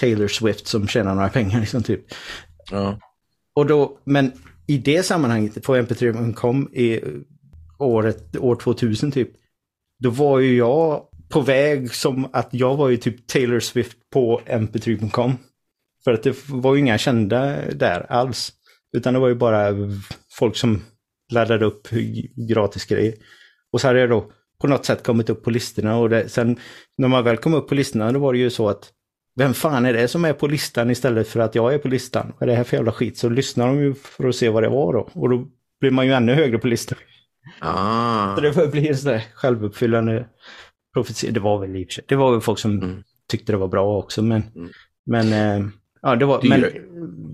Taylor 0.01 0.29
Swift 0.29 0.67
som 0.67 0.89
tjänar 0.89 1.15
några 1.15 1.29
pengar 1.29 1.61
liksom 1.61 1.83
typ. 1.83 2.01
Ja. 2.71 2.99
Och 3.55 3.67
då, 3.67 3.99
men 4.05 4.33
i 4.67 4.79
det 4.79 5.03
sammanhanget 5.03 5.63
på 5.63 5.77
mp3.com 5.77 6.69
i 6.73 7.01
året, 7.79 8.37
år 8.37 8.57
2000 8.57 9.13
typ, 9.13 9.31
då 9.99 10.11
var 10.11 10.39
ju 10.39 10.57
jag 10.57 11.03
på 11.29 11.41
väg 11.41 11.95
som 11.95 12.29
att 12.33 12.49
jag 12.51 12.77
var 12.77 12.89
ju 12.89 12.97
typ 12.97 13.27
Taylor 13.27 13.61
Swift 13.61 13.97
på 14.13 14.41
mp3.com. 14.47 15.33
För 16.05 16.13
att 16.13 16.23
det 16.23 16.49
var 16.49 16.75
ju 16.75 16.81
inga 16.81 16.99
kända 16.99 17.57
där 17.73 18.13
alls. 18.13 18.53
Utan 18.97 19.15
det 19.15 19.21
var 19.21 19.29
ju 19.29 19.35
bara 19.35 19.73
folk 20.39 20.57
som 20.57 20.83
laddade 21.33 21.65
upp 21.65 21.89
gratis 22.49 22.85
grejer. 22.85 23.15
Och 23.73 23.81
så 23.81 23.87
hade 23.87 24.01
jag 24.01 24.11
då 24.11 24.31
på 24.61 24.67
något 24.67 24.85
sätt 24.85 25.03
kommit 25.03 25.31
upp 25.31 25.45
på 25.45 25.51
listorna 25.51 25.97
och 25.99 26.11
det, 26.11 26.29
sen 26.29 26.59
när 26.99 27.09
man 27.09 27.25
väl 27.25 27.37
kom 27.37 27.55
upp 27.55 27.69
på 27.69 27.75
listorna 27.75 28.13
då 28.13 28.19
var 28.21 28.33
det 28.33 28.39
ju 28.39 28.51
så 28.51 28.69
att 28.69 28.93
vem 29.37 29.55
fan 29.55 29.87
är 29.87 29.93
det 29.93 30.09
som 30.09 30.25
är 30.25 30.33
på 30.33 30.47
listan 30.47 30.91
istället 30.91 31.29
för 31.29 31.41
att 31.41 31.55
jag 31.55 31.75
är 31.75 31.79
på 31.79 31.89
listan? 31.89 32.33
Vad 32.39 32.43
är 32.43 32.47
det 32.53 32.57
här 32.57 32.65
för 32.65 32.77
jävla 32.77 32.93
skit? 32.93 33.19
Så 33.19 33.29
lyssnar 33.29 33.67
de 33.67 33.81
ju 33.81 33.95
för 33.95 34.29
att 34.29 34.37
se 34.37 34.49
vad 34.49 34.63
det 34.63 34.69
var 34.69 34.93
då. 34.93 35.09
Och 35.15 35.29
då 35.31 35.47
blir 35.81 35.91
man 35.91 36.07
ju 36.07 36.13
ännu 36.13 36.35
högre 36.35 36.59
på 36.59 36.67
listan. 36.67 36.99
Ah. 37.61 38.35
Så 38.35 38.41
det 38.41 38.71
blir 38.73 38.89
en 38.91 38.97
sån 38.97 39.13
där 39.13 39.25
självuppfyllande 39.35 40.27
profetia. 40.95 41.31
Det 41.31 41.41
var 41.41 41.59
väl 41.59 41.77
i 41.77 41.85
och 41.85 41.89
för 41.89 41.93
sig. 41.93 42.05
Det 42.09 42.17
var 42.17 42.33
väl 42.33 42.41
folk 42.41 42.59
som 42.59 42.79
Mm. 42.79 43.03
tyckte 43.29 43.53
det 43.53 43.57
var 43.59 43.69
bra 43.69 43.99
också. 43.99 44.23
Men, 44.23 44.43
Mm. 44.55 44.71
men, 45.07 45.33
eh, 45.33 45.67
ja, 46.07 46.17
det 46.17 46.25
var, 46.25 46.41
men 46.49 46.65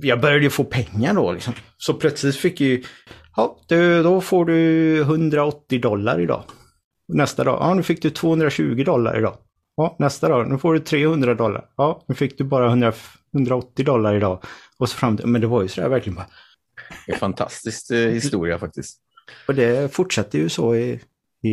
jag 0.03 0.21
började 0.21 0.45
ju 0.45 0.51
få 0.51 0.65
pengar 0.65 1.15
då. 1.15 1.33
Liksom. 1.33 1.55
Så 1.77 1.95
plötsligt 1.95 2.37
fick 2.37 2.61
jag 2.61 2.69
ju, 2.69 2.83
ja, 3.37 3.59
du, 3.69 4.03
då 4.03 4.21
får 4.21 4.45
du 4.45 5.01
180 5.01 5.81
dollar 5.81 6.21
idag. 6.21 6.45
Nästa 7.09 7.45
dag, 7.45 7.59
ja 7.61 7.75
nu 7.75 7.83
fick 7.83 8.03
du 8.03 8.11
220 8.11 8.83
dollar 8.85 9.19
idag. 9.19 9.37
Ja, 9.77 9.97
nästa 9.99 10.29
dag, 10.29 10.51
nu 10.51 10.59
får 10.59 10.75
du 10.75 10.81
300 10.81 11.35
dollar. 11.35 11.65
Ja, 11.77 12.05
nu 12.09 12.15
fick 12.15 12.39
du 12.39 12.45
bara 12.45 12.67
100, 12.67 12.93
180 13.35 13.85
dollar 13.85 14.15
idag. 14.15 14.43
Och 14.79 14.89
så 14.89 14.97
fram 14.97 15.17
till, 15.17 15.27
men 15.27 15.41
det 15.41 15.47
var 15.47 15.63
ju 15.63 15.69
sådär 15.69 15.89
verkligen 15.89 16.17
bara. 16.17 16.27
Det 17.07 17.13
är 17.13 17.17
fantastisk 17.17 17.91
eh, 17.91 18.11
historia 18.11 18.59
faktiskt. 18.59 18.99
Och 19.49 19.55
det 19.55 19.95
fortsatte 19.95 20.39
ju 20.39 20.49
så 20.49 20.75
i, 20.75 21.01
i, 21.43 21.51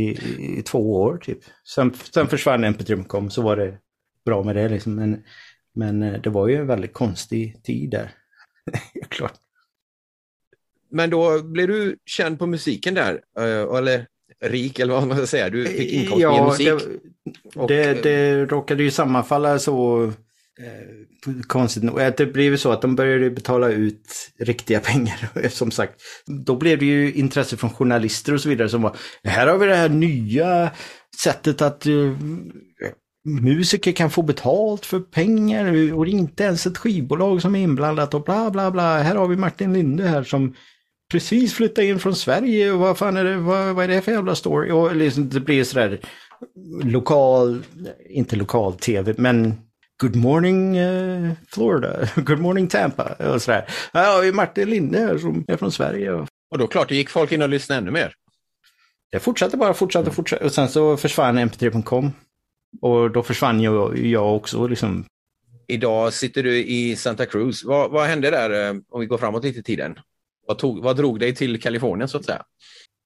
i 0.60 0.64
två 0.66 0.94
år 0.94 1.18
typ. 1.18 1.40
Sen, 1.76 1.94
sen 2.14 2.28
försvann 2.28 2.66
mp3.com 2.66 3.30
så 3.30 3.42
var 3.42 3.56
det 3.56 3.78
bra 4.26 4.44
med 4.44 4.56
det 4.56 4.70
liksom. 4.70 4.96
Men, 4.96 5.24
men 5.76 6.04
eh, 6.04 6.22
det 6.22 6.30
var 6.30 6.48
ju 6.48 6.56
en 6.56 6.68
väldigt 6.68 6.94
konstig 6.94 7.64
tid 7.64 7.90
där. 7.90 8.12
Klart. 9.10 9.34
Men 10.92 11.10
då 11.10 11.44
blev 11.44 11.68
du 11.68 11.98
känd 12.06 12.40
på 12.40 12.48
musiken 12.48 12.94
där, 12.94 13.22
eh, 13.38 13.78
eller 13.78 14.06
rik 14.42 14.80
eller 14.80 14.94
vad 14.94 15.08
man 15.08 15.18
ska 15.18 15.28
säga. 15.28 15.50
Du 15.50 15.66
fick 15.66 15.92
inkomst 15.92 16.18
via 16.18 16.46
musik. 16.46 16.68
det, 16.68 17.60
Och, 17.60 17.68
det, 17.68 17.84
eh, 17.84 18.04
det 18.04 18.46
råkade 18.46 18.84
ju 18.84 18.92
sammanfalla 18.92 19.60
så 19.60 20.04
eh, 20.60 21.42
konstigt 21.48 21.84
nog. 21.84 22.00
Det 22.18 22.26
blev 22.26 22.52
ju 22.52 22.58
så 22.58 22.72
att 22.72 22.82
de 22.82 22.96
började 22.96 23.30
betala 23.30 23.70
ut 23.70 24.32
riktiga 24.40 24.80
pengar. 24.84 25.50
Som 25.50 25.72
sagt, 25.72 26.02
då 26.46 26.56
blev 26.56 26.80
det 26.80 26.86
ju 26.86 27.14
intresse 27.14 27.58
från 27.58 27.70
journalister 27.70 28.34
och 28.34 28.42
så 28.42 28.50
vidare 28.50 28.70
som 28.70 28.82
var, 28.82 28.98
här 29.24 29.48
har 29.48 29.58
vi 29.58 29.66
det 29.66 29.76
här 29.76 29.90
nya 29.90 30.72
sättet 31.24 31.62
att 31.62 31.86
eh, 31.86 31.94
musiker 33.26 33.92
kan 33.92 34.10
få 34.10 34.22
betalt 34.22 34.86
för 34.86 35.00
pengar 35.00 35.94
och 35.94 36.06
det 36.06 36.12
är 36.12 36.14
inte 36.14 36.44
ens 36.44 36.66
ett 36.66 36.78
skivbolag 36.78 37.42
som 37.42 37.56
är 37.56 37.60
inblandat 37.60 38.14
och 38.14 38.24
bla 38.24 38.52
bla 38.52 38.72
bla. 38.72 38.98
Här 38.98 39.16
har 39.16 39.28
vi 39.28 39.36
Martin 39.36 39.74
Linde 39.74 40.08
här 40.08 40.24
som 40.24 40.56
precis 41.12 41.54
flyttade 41.54 41.88
in 41.88 42.00
från 42.00 42.16
Sverige 42.16 42.72
och 42.72 42.80
vad 42.80 42.98
fan 42.98 43.18
är 43.18 43.24
det, 43.24 43.38
vad, 43.38 43.76
vad 43.76 43.84
är 43.84 43.88
det 43.88 44.02
för 44.02 44.12
jävla 44.12 44.36
story? 44.36 44.72
Och 44.72 44.96
liksom, 44.96 45.30
det 45.30 45.40
blir 45.40 45.64
sådär 45.64 46.00
lokal, 46.84 47.64
inte 48.10 48.36
lokal 48.36 48.74
tv, 48.74 49.14
men 49.18 49.54
Good 50.02 50.16
morning 50.16 50.78
eh, 50.78 51.32
Florida, 51.48 52.10
Good 52.16 52.40
morning 52.40 52.68
Tampa 52.68 53.04
och 53.34 53.42
sådär. 53.42 53.66
Här 53.94 54.16
har 54.16 54.22
vi 54.22 54.32
Martin 54.32 54.70
Linde 54.70 55.00
här 55.00 55.18
som 55.18 55.46
är 55.48 55.58
från 55.58 55.72
Sverige. 55.72 56.12
Och 56.12 56.28
och 56.52 56.58
då 56.58 56.68
klart, 56.68 56.90
det 56.90 56.96
gick 56.96 57.10
folk 57.10 57.32
in 57.32 57.42
och 57.42 57.50
lyssnade 57.50 57.82
ännu 57.82 57.92
mer. 57.92 58.14
det 59.12 59.20
fortsatte 59.20 59.58
bara, 59.58 59.74
fortsatte, 59.74 60.12
fortsatte. 60.12 60.46
Och 60.46 60.52
sen 60.52 60.70
så 60.70 60.98
försvann 60.98 61.40
mp3.com. 61.40 62.12
Och 62.82 63.12
då 63.12 63.24
försvann 63.24 63.62
jag, 63.62 63.98
jag 63.98 64.36
också 64.36 64.68
liksom. 64.68 65.06
Idag 65.68 66.14
sitter 66.14 66.44
du 66.44 66.58
i 66.58 66.96
Santa 66.96 67.26
Cruz. 67.26 67.64
Vad, 67.64 67.92
vad 67.92 68.08
hände 68.08 68.32
där, 68.32 68.70
eh, 68.70 68.76
om 68.90 69.00
vi 69.00 69.06
går 69.06 69.18
framåt 69.18 69.44
lite 69.44 69.60
i 69.60 69.64
tiden? 69.64 70.00
Vad, 70.48 70.58
tog, 70.58 70.84
vad 70.84 70.98
drog 70.98 71.20
dig 71.20 71.36
till 71.36 71.62
Kalifornien 71.62 72.10
så 72.10 72.18
att 72.18 72.26
säga? 72.26 72.44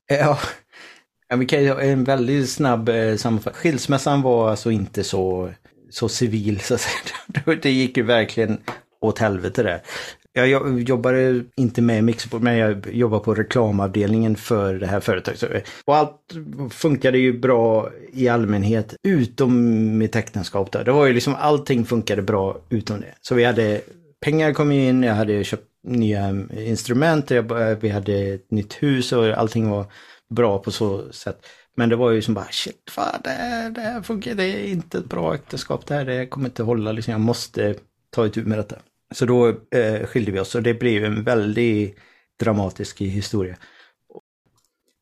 Ja, 0.07 0.39
ja 1.29 1.35
vi 1.35 1.45
kan 1.45 1.63
ju 1.63 1.79
en 1.79 2.03
väldigt 2.03 2.49
snabb 2.49 2.89
eh, 2.89 3.15
sammanfattning. 3.15 3.61
Skilsmässan 3.61 4.21
var 4.21 4.49
alltså 4.49 4.71
inte 4.71 5.03
så, 5.03 5.51
så 5.89 6.09
civil 6.09 6.59
så 6.59 6.73
att 6.73 6.81
säga. 6.81 7.55
Det 7.61 7.71
gick 7.71 7.97
ju 7.97 8.03
verkligen 8.03 8.61
åt 9.01 9.19
helvete 9.19 9.63
där. 9.63 9.81
Jag 10.35 10.79
jobbade 10.81 11.43
inte 11.55 11.81
med 11.81 12.03
Mixerport, 12.03 12.41
men 12.41 12.57
jag 12.57 12.87
jobbar 12.93 13.19
på 13.19 13.33
reklamavdelningen 13.33 14.35
för 14.35 14.73
det 14.75 14.87
här 14.87 14.99
företaget. 14.99 15.43
Eh, 15.43 15.61
och 15.85 15.95
allt 15.95 16.19
funkade 16.69 17.17
ju 17.17 17.39
bra 17.39 17.89
i 18.13 18.27
allmänhet, 18.27 18.95
utom 19.03 19.97
mitt 19.97 20.15
äktenskap. 20.15 20.71
Där. 20.71 20.83
Det 20.83 20.91
var 20.91 21.05
ju 21.05 21.13
liksom 21.13 21.35
allting 21.39 21.85
funkade 21.85 22.21
bra 22.21 22.57
utom 22.69 23.01
det. 23.01 23.13
Så 23.21 23.35
vi 23.35 23.43
hade, 23.43 23.81
pengar 24.25 24.53
kom 24.53 24.71
ju 24.71 24.87
in, 24.89 25.03
jag 25.03 25.13
hade 25.15 25.43
köpt 25.43 25.67
nya 25.87 26.29
instrument, 26.57 27.29
jag, 27.31 27.75
vi 27.81 27.89
hade 27.89 28.13
ett 28.13 28.51
nytt 28.51 28.73
hus 28.73 29.11
och 29.13 29.25
allting 29.27 29.69
var 29.69 29.85
bra 30.29 30.59
på 30.59 30.71
så 30.71 31.11
sätt. 31.11 31.45
Men 31.75 31.89
det 31.89 31.95
var 31.95 32.11
ju 32.11 32.21
som 32.21 32.33
bara 32.33 32.47
shit, 32.51 32.89
fan, 32.91 33.21
det, 33.23 33.29
här- 33.29 33.69
det 33.69 33.81
här 33.81 34.01
funkar, 34.01 34.35
det 34.35 34.43
är 34.43 34.67
inte 34.67 34.97
ett 34.97 35.09
bra 35.09 35.35
äktenskap 35.35 35.85
det 35.87 35.93
här, 35.93 36.05
det 36.05 36.25
kommer 36.27 36.45
inte 36.49 36.63
hålla 36.63 36.91
liksom, 36.91 37.11
jag 37.11 37.21
måste 37.21 37.75
ta 38.09 38.25
itu 38.25 38.43
med 38.45 38.57
detta. 38.57 38.75
Så 39.13 39.25
då 39.25 39.47
eh, 39.47 40.05
skilde 40.05 40.31
vi 40.31 40.39
oss 40.39 40.55
och 40.55 40.63
det 40.63 40.73
blev 40.73 41.05
en 41.05 41.23
väldigt 41.23 41.97
dramatisk 42.39 43.01
historia. 43.01 43.55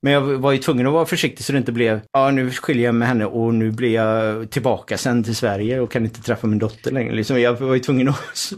Men 0.02 0.14
jag 0.14 0.22
var 0.22 0.52
ju 0.52 0.58
tvungen 0.58 0.88
att 0.88 0.94
vara 0.94 1.06
försiktig 1.06 1.46
så 1.46 1.52
det 1.52 1.58
inte 1.58 1.72
blev, 1.72 2.02
ja 2.12 2.32
nu 2.32 2.52
skiljer 2.52 2.86
jag 2.86 2.96
med 2.96 3.08
henne 3.08 3.26
och 3.26 3.54
nu 3.54 3.72
blir 3.72 3.94
jag 3.94 4.50
tillbaka 4.52 4.98
sen 4.98 5.24
till 5.24 5.36
Sverige 5.36 5.80
och 5.80 5.92
kan 5.92 6.04
inte 6.04 6.22
träffa 6.22 6.48
min 6.48 6.60
dotter 6.60 6.92
längre. 6.92 7.16
Liksom, 7.16 7.42
jag 7.42 7.54
var 7.54 7.74
ju 7.74 7.80
tvungen 7.80 8.10
att, 8.10 8.54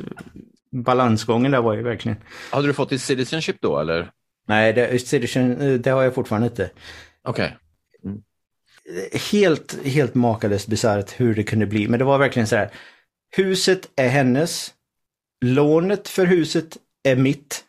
balansgången 0.72 1.52
där 1.52 1.62
var 1.62 1.74
ju 1.74 1.82
verkligen. 1.82 2.18
Hade 2.52 2.68
du 2.68 2.74
fått 2.74 2.90
ditt 2.90 3.02
citizenship 3.02 3.62
då 3.62 3.80
eller? 3.80 4.12
Nej, 4.48 4.74
det, 4.74 5.08
citizen, 5.08 5.82
det 5.82 5.90
har 5.90 6.04
jag 6.04 6.16
fortfarande 6.16 6.48
inte. 6.48 6.70
Okej. 7.24 7.58
Helt, 9.32 9.86
helt 9.86 10.16
makalöst 10.16 10.68
bisarrt 10.68 11.20
hur 11.20 11.36
det 11.36 11.44
kunde 11.44 11.66
bli. 11.66 11.88
Men 11.88 12.00
det 12.00 12.06
var 12.06 12.18
verkligen 12.18 12.48
så 12.48 12.56
här. 12.56 12.70
Huset 13.36 13.90
är 13.96 14.08
hennes. 14.08 14.74
Lånet 15.44 16.08
för 16.10 16.26
huset 16.26 16.78
är 17.04 17.16
mitt. 17.16 17.64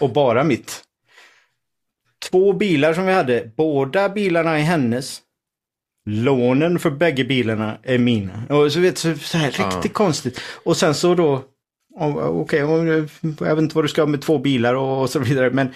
Och 0.00 0.12
bara 0.12 0.44
mitt. 0.44 0.82
Två 2.30 2.52
bilar 2.52 2.94
som 2.94 3.06
vi 3.06 3.12
hade. 3.12 3.50
Båda 3.56 4.08
bilarna 4.08 4.58
är 4.58 4.62
hennes. 4.62 5.20
Lånen 6.08 6.78
för 6.78 6.90
bägge 6.90 7.24
bilarna 7.24 7.78
är 7.82 7.98
mina. 7.98 8.42
Och 8.50 8.72
så 8.72 8.80
vet 8.80 8.98
så, 8.98 9.14
så 9.14 9.38
här 9.38 9.50
riktigt 9.50 9.92
konstigt. 9.94 10.40
Och 10.64 10.76
sen 10.76 10.94
så 10.94 11.14
då. 11.14 11.44
Okej, 11.98 12.64
om- 12.64 12.86
jag 13.40 13.54
vet 13.56 13.62
inte 13.62 13.74
vad 13.74 13.84
du 13.84 13.88
ska 13.88 14.06
med 14.06 14.22
två 14.22 14.38
bilar 14.38 14.74
och, 14.74 15.00
och 15.02 15.10
så 15.10 15.18
vidare. 15.18 15.50
Men 15.50 15.68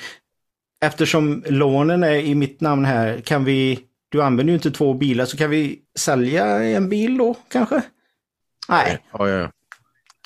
eftersom 0.80 1.44
lånen 1.46 2.02
är 2.04 2.14
i 2.14 2.34
mitt 2.34 2.60
namn 2.60 2.84
här 2.84 3.20
kan 3.20 3.44
vi. 3.44 3.80
Du 4.08 4.22
använder 4.22 4.50
ju 4.50 4.56
inte 4.56 4.70
två 4.70 4.94
bilar 4.94 5.24
så 5.24 5.36
kan 5.36 5.50
vi 5.50 5.78
sälja 5.98 6.46
en 6.64 6.88
bil 6.88 7.18
då 7.18 7.34
kanske? 7.48 7.82
Nej, 8.68 8.98
Ja, 9.12 9.28
ja, 9.28 9.36
ja. 9.38 9.50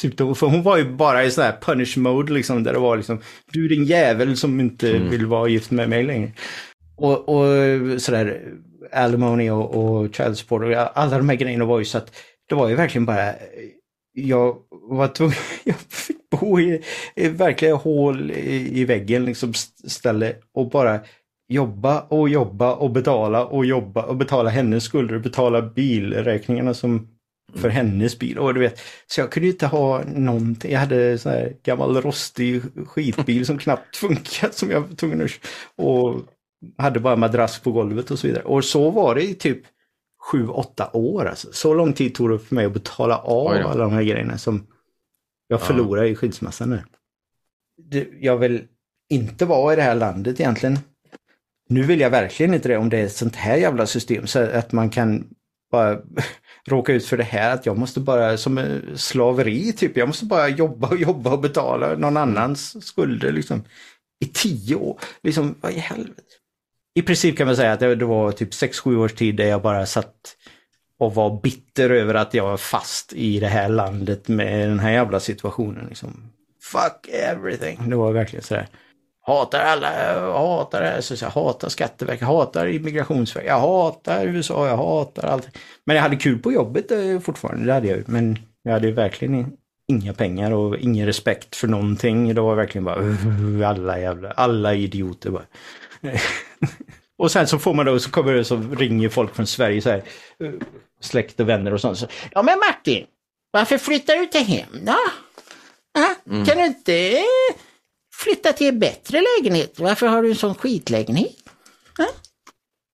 Typ 0.01 0.17
då, 0.17 0.35
för 0.35 0.47
hon 0.47 0.63
var 0.63 0.77
ju 0.77 0.85
bara 0.93 1.25
i 1.25 1.31
sån 1.31 1.45
här 1.45 1.57
punish 1.61 1.99
mode 1.99 2.33
liksom, 2.33 2.63
där 2.65 2.73
det 2.73 2.79
var 2.79 2.97
liksom, 2.97 3.21
du 3.53 3.65
är 3.65 3.69
din 3.69 3.85
jävel 3.85 4.37
som 4.37 4.61
inte 4.61 4.99
vill 4.99 5.27
vara 5.27 5.49
gift 5.49 5.71
med 5.71 5.89
mig 5.89 6.05
längre. 6.05 6.33
Och, 6.97 7.29
och 7.29 8.03
sådär, 8.03 8.41
alimony 8.93 9.51
och, 9.51 9.75
och 9.75 10.15
child 10.15 10.39
support 10.39 10.63
och 10.63 10.99
alla 10.99 11.19
de 11.19 11.29
här 11.29 11.37
grejerna 11.37 11.65
var 11.65 11.79
ju 11.79 11.85
så 11.85 11.99
att 11.99 12.17
det 12.49 12.55
var 12.55 12.69
ju 12.69 12.75
verkligen 12.75 13.07
bara 13.07 13.35
jag 14.15 14.57
var 14.71 15.09
tvungen, 15.09 15.37
jag 15.65 15.77
fick 15.77 16.31
bo 16.31 16.61
i, 16.61 16.83
i 17.17 17.29
verkliga 17.29 17.75
hål 17.75 18.31
i, 18.31 18.81
i 18.81 18.85
väggen 18.85 19.25
liksom 19.25 19.53
ställe 19.87 20.35
och 20.55 20.71
bara 20.71 21.01
jobba 21.49 22.01
och 22.01 22.29
jobba 22.29 22.75
och 22.75 22.91
betala 22.91 23.47
och 23.47 23.67
jobba 23.67 24.03
och 24.03 24.17
betala 24.17 24.51
hennes 24.51 24.85
skulder 24.85 25.15
och 25.15 25.21
betala 25.21 25.63
bilräkningarna 25.63 26.75
som 26.75 27.09
för 27.57 27.69
hennes 27.69 28.19
bil. 28.19 28.39
Och 28.39 28.55
du 28.55 28.61
vet, 28.61 28.81
så 29.07 29.21
jag 29.21 29.33
kunde 29.33 29.49
inte 29.49 29.67
ha 29.67 30.05
någonting. 30.05 30.73
Jag 30.73 30.81
hade 30.81 31.19
sån 31.19 31.33
här 31.33 31.57
gammal 31.63 32.03
rostig 32.03 32.63
skitbil 32.87 33.47
som 33.47 33.59
knappt 33.59 33.97
funkat 33.97 34.55
som 34.55 34.71
jag 34.71 34.81
var 34.81 34.97
tvungen 34.97 35.25
att... 35.25 35.31
Och 35.77 36.21
hade 36.79 37.01
bara 37.01 37.17
madrass 37.17 37.59
på 37.59 37.73
golvet 37.73 38.11
och 38.11 38.19
så 38.19 38.27
vidare. 38.27 38.45
Och 38.45 38.65
så 38.65 38.91
var 38.91 39.15
det 39.15 39.23
i 39.23 39.35
typ 39.35 39.63
sju, 40.31 40.49
åtta 40.49 40.91
år. 40.93 41.25
Alltså. 41.25 41.49
Så 41.53 41.75
lång 41.75 41.93
tid 41.93 42.15
tog 42.15 42.31
det 42.31 42.39
för 42.39 42.55
mig 42.55 42.67
att 42.67 42.73
betala 42.73 43.19
av 43.19 43.49
alla 43.49 43.85
de 43.85 43.93
här 43.93 44.03
grejerna 44.03 44.39
som 44.39 44.67
jag 45.49 45.63
förlorade 45.63 46.07
ja. 46.07 46.13
i 46.13 46.17
skilsmässan 46.17 46.71
nu. 46.71 46.83
Jag 48.21 48.37
vill 48.37 48.63
inte 49.09 49.45
vara 49.45 49.73
i 49.73 49.77
det 49.77 49.83
här 49.83 49.95
landet 49.95 50.41
egentligen. 50.41 50.79
Nu 51.69 51.83
vill 51.83 52.01
jag 52.01 52.11
verkligen 52.11 52.55
inte 52.55 52.69
det 52.69 52.77
om 52.77 52.89
det 52.89 52.99
är 52.99 53.05
ett 53.05 53.17
sånt 53.17 53.37
här 53.37 53.57
jävla 53.57 53.87
system 53.87 54.27
så 54.27 54.39
att 54.39 54.73
man 54.73 54.91
kan 54.91 55.29
bara 55.71 56.01
råka 56.67 56.93
ut 56.93 57.07
för 57.07 57.17
det 57.17 57.25
här 57.25 57.55
att 57.55 57.67
jag 57.67 57.79
måste 57.79 58.01
bara 58.01 58.37
som 58.37 58.81
slaveri 58.97 59.73
typ. 59.73 59.97
Jag 59.97 60.09
måste 60.09 60.25
bara 60.25 60.49
jobba 60.49 60.89
och 60.89 60.97
jobba 60.97 61.31
och 61.31 61.41
betala 61.41 61.95
någon 61.95 62.17
annans 62.17 62.87
skulder 62.87 63.33
liksom. 63.33 63.65
I 64.21 64.27
tio 64.27 64.75
år. 64.75 64.99
Liksom, 65.23 65.55
vad 65.61 65.73
i 65.73 65.79
helvete 65.79 66.23
i 66.95 67.03
princip 67.03 67.37
kan 67.37 67.47
man 67.47 67.57
säga 67.57 67.73
att 67.73 67.81
det, 67.81 68.05
var 68.05 68.33
typ 68.33 68.51
6-7 68.51 68.97
års 68.97 69.13
tid 69.13 69.37
där 69.37 69.47
jag 69.47 69.63
bara 69.63 69.87
satt 69.87 70.37
och 70.99 71.15
var 71.15 71.41
bitter 71.43 71.91
över 71.91 72.15
att 72.15 72.35
jag 72.35 72.45
var 72.45 72.57
fast 72.57 73.13
i 73.13 73.41
det 73.41 73.47
här 73.47 73.69
landet 73.69 74.29
med 74.29 74.69
den 74.69 74.79
här 74.79 74.91
jävla 74.91 75.21
situationen. 75.21 75.87
Liksom. 75.89 76.33
Fuck 76.63 77.09
everything. 77.13 77.91
Det 77.91 77.97
var 77.97 78.13
verkligen 78.13 78.43
sådär. 78.43 78.69
Hatar 79.27 79.61
alla, 79.61 79.89
hatar 80.33 80.81
det 80.81 80.87
här, 80.87 81.01
så 81.01 81.25
jag 81.25 81.31
hatar 81.31 81.69
Skatteverket, 81.69 82.27
hatar 82.27 82.67
Immigrationsverket, 82.67 83.49
jag 83.49 83.61
hatar 83.61 84.27
USA, 84.27 84.69
jag 84.69 84.77
hatar 84.77 85.29
allt. 85.29 85.49
Men 85.85 85.97
jag 85.97 86.03
hade 86.03 86.17
kul 86.17 86.39
på 86.39 86.53
jobbet 86.53 86.91
eh, 86.91 87.21
fortfarande, 87.21 87.67
det 87.67 87.73
hade 87.73 87.89
jag 87.89 88.09
Men 88.09 88.39
jag 88.63 88.73
hade 88.73 88.91
verkligen 88.91 89.53
inga 89.89 90.13
pengar 90.13 90.51
och 90.51 90.79
ingen 90.79 91.07
respekt 91.07 91.57
för 91.57 91.69
någonting. 91.69 92.35
Det 92.35 92.41
var 92.41 92.55
verkligen 92.55 92.85
bara 92.85 93.69
alla 93.69 93.99
jävla, 93.99 94.31
alla 94.31 94.75
idioter 94.75 95.31
bara. 95.31 95.47
och 97.19 97.31
sen 97.31 97.47
så 97.47 97.59
får 97.59 97.75
man 97.75 97.87
då, 97.87 97.99
så 97.99 98.11
kommer 98.11 98.33
det 98.33 98.45
så 98.45 98.63
ringer 98.79 99.09
folk 99.09 99.35
från 99.35 99.47
Sverige 99.47 99.83
så 99.83 99.91
här, 99.91 100.03
eh, 100.45 100.53
släkt 101.01 101.41
och 101.41 101.49
vänner 101.49 101.75
och 101.75 101.81
sånt. 101.81 101.99
Så, 101.99 102.07
ja 102.33 102.43
men 102.43 102.59
Martin, 102.59 103.07
varför 103.51 103.79
flyttar 103.79 104.15
du 104.15 104.23
inte 104.23 104.39
hem 104.39 104.69
då? 104.83 104.97
Mm. 106.31 106.45
Kan 106.45 106.59
du 106.59 106.65
inte 106.65 107.23
flytta 108.21 108.53
till 108.53 108.69
en 108.69 108.79
bättre 108.79 109.23
lägenhet? 109.39 109.81
Varför 109.81 110.07
har 110.07 110.23
du 110.23 110.29
en 110.29 110.37
sån 110.37 110.55
skitlägenhet? 110.55 111.37
Ja? 111.99 112.07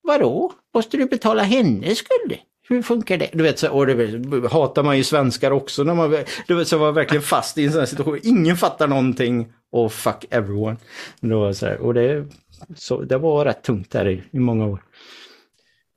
Vadå? 0.03 0.53
Måste 0.75 0.97
du 0.97 1.07
betala 1.07 1.43
hennes 1.43 1.99
skulder? 1.99 2.41
Hur 2.69 2.83
funkar 2.83 3.17
det? 3.17 3.31
Du 3.33 3.43
vet, 3.43 3.59
så, 3.59 3.71
och 3.71 3.87
det 3.87 4.49
hatar 4.49 4.83
man 4.83 4.97
ju 4.97 5.05
svenskar 5.05 5.51
också 5.51 5.85
när 5.85 5.95
man, 5.95 6.25
du 6.47 6.55
vet, 6.55 6.69
så 6.69 6.79
var 6.79 6.93
verkligen 6.93 7.23
fast 7.23 7.59
i 7.59 7.65
en 7.65 7.73
sån 7.73 7.79
här 7.79 7.87
situation. 7.87 8.19
Ingen 8.23 8.57
fattar 8.57 8.89
någonting 8.89 9.53
och 9.73 9.93
fuck 9.93 10.25
everyone. 10.31 10.77
Det 11.21 11.35
var 11.35 11.53
så 11.53 11.67
här, 11.67 11.79
och 11.79 11.95
det 11.95 12.27
så 12.77 13.03
det 13.03 13.19
var 13.19 13.45
rätt 13.45 13.63
tungt 13.63 13.91
där 13.91 14.09
i, 14.09 14.23
i 14.31 14.39
många 14.39 14.67
år. 14.67 14.83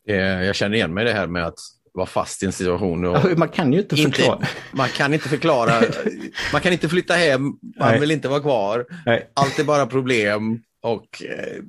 Jag 0.05 0.55
känner 0.55 0.75
igen 0.75 0.93
mig 0.93 1.05
det 1.05 1.13
här 1.13 1.27
med 1.27 1.45
att 1.45 1.59
vara 1.93 2.07
fast 2.07 2.43
i 2.43 2.45
en 2.45 2.51
situation. 2.51 3.05
Och 3.05 3.37
man 3.37 3.49
kan 3.49 3.73
ju 3.73 3.79
inte 3.79 3.95
förklara. 3.95 4.35
Inte, 4.35 4.47
man 4.71 4.89
kan 4.89 5.13
inte 5.13 5.29
förklara. 5.29 5.81
man 6.53 6.61
kan 6.61 6.73
inte 6.73 6.89
flytta 6.89 7.13
hem, 7.13 7.41
man 7.43 7.57
Nej. 7.79 7.99
vill 7.99 8.11
inte 8.11 8.27
vara 8.27 8.39
kvar. 8.39 8.85
Nej. 9.05 9.29
Allt 9.33 9.59
är 9.59 9.63
bara 9.63 9.85
problem 9.85 10.59
och 10.81 11.23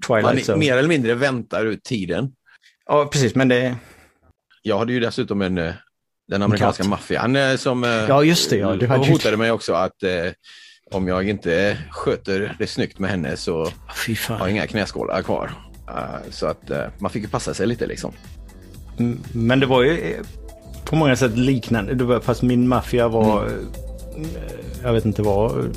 eh, 0.08 0.22
man 0.22 0.38
zone. 0.38 0.58
mer 0.58 0.76
eller 0.76 0.88
mindre 0.88 1.14
väntar 1.14 1.66
ut 1.66 1.82
tiden. 1.82 2.32
Ja, 2.86 3.08
precis, 3.12 3.34
men 3.34 3.48
det... 3.48 3.76
Jag 4.62 4.78
hade 4.78 4.92
ju 4.92 5.00
dessutom 5.00 5.42
en, 5.42 5.58
eh, 5.58 5.74
den 6.28 6.42
amerikanska 6.42 6.84
maffian 6.84 7.36
eh, 7.36 7.56
som 7.56 7.82
ja, 7.82 8.24
just 8.24 8.50
det, 8.50 8.56
ja. 8.56 8.76
du 8.76 8.86
hotade 8.86 9.36
mig 9.36 9.50
också 9.50 9.72
att 9.72 9.96
om 10.90 11.08
jag 11.08 11.28
inte 11.28 11.78
sköter 11.90 12.56
det 12.58 12.66
snyggt 12.66 12.98
med 12.98 13.10
henne 13.10 13.36
så 13.36 13.64
har 14.28 14.38
jag 14.38 14.50
inga 14.50 14.66
knäskålar 14.66 15.22
kvar. 15.22 15.50
Så 16.30 16.46
att 16.46 16.70
man 16.98 17.10
fick 17.10 17.22
ju 17.22 17.28
passa 17.28 17.54
sig 17.54 17.66
lite 17.66 17.86
liksom. 17.86 18.12
Men 19.32 19.60
det 19.60 19.66
var 19.66 19.82
ju 19.82 19.90
eh, 19.90 20.20
på 20.84 20.96
många 20.96 21.16
sätt 21.16 21.38
liknande. 21.38 21.94
Det 21.94 22.04
var, 22.04 22.20
fast 22.20 22.42
min 22.42 22.68
maffia 22.68 23.08
var, 23.08 23.46
mm. 23.46 24.28
jag 24.82 24.92
vet 24.92 25.04
inte 25.04 25.22
vad, 25.22 25.76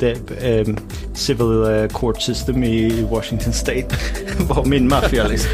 det, 0.00 0.12
eh, 0.42 0.76
civil 1.14 1.88
court 1.92 2.22
system 2.22 2.64
i 2.64 3.06
Washington 3.10 3.52
State 3.52 3.96
var 4.48 4.64
min 4.64 4.88
maffia 4.88 5.28
liksom. 5.28 5.50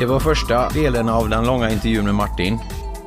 Det 0.00 0.06
var 0.06 0.20
första 0.20 0.68
delen 0.68 1.08
av 1.08 1.28
den 1.28 1.44
långa 1.46 1.70
intervjun 1.70 2.04
med 2.04 2.14
Martin. 2.14 2.58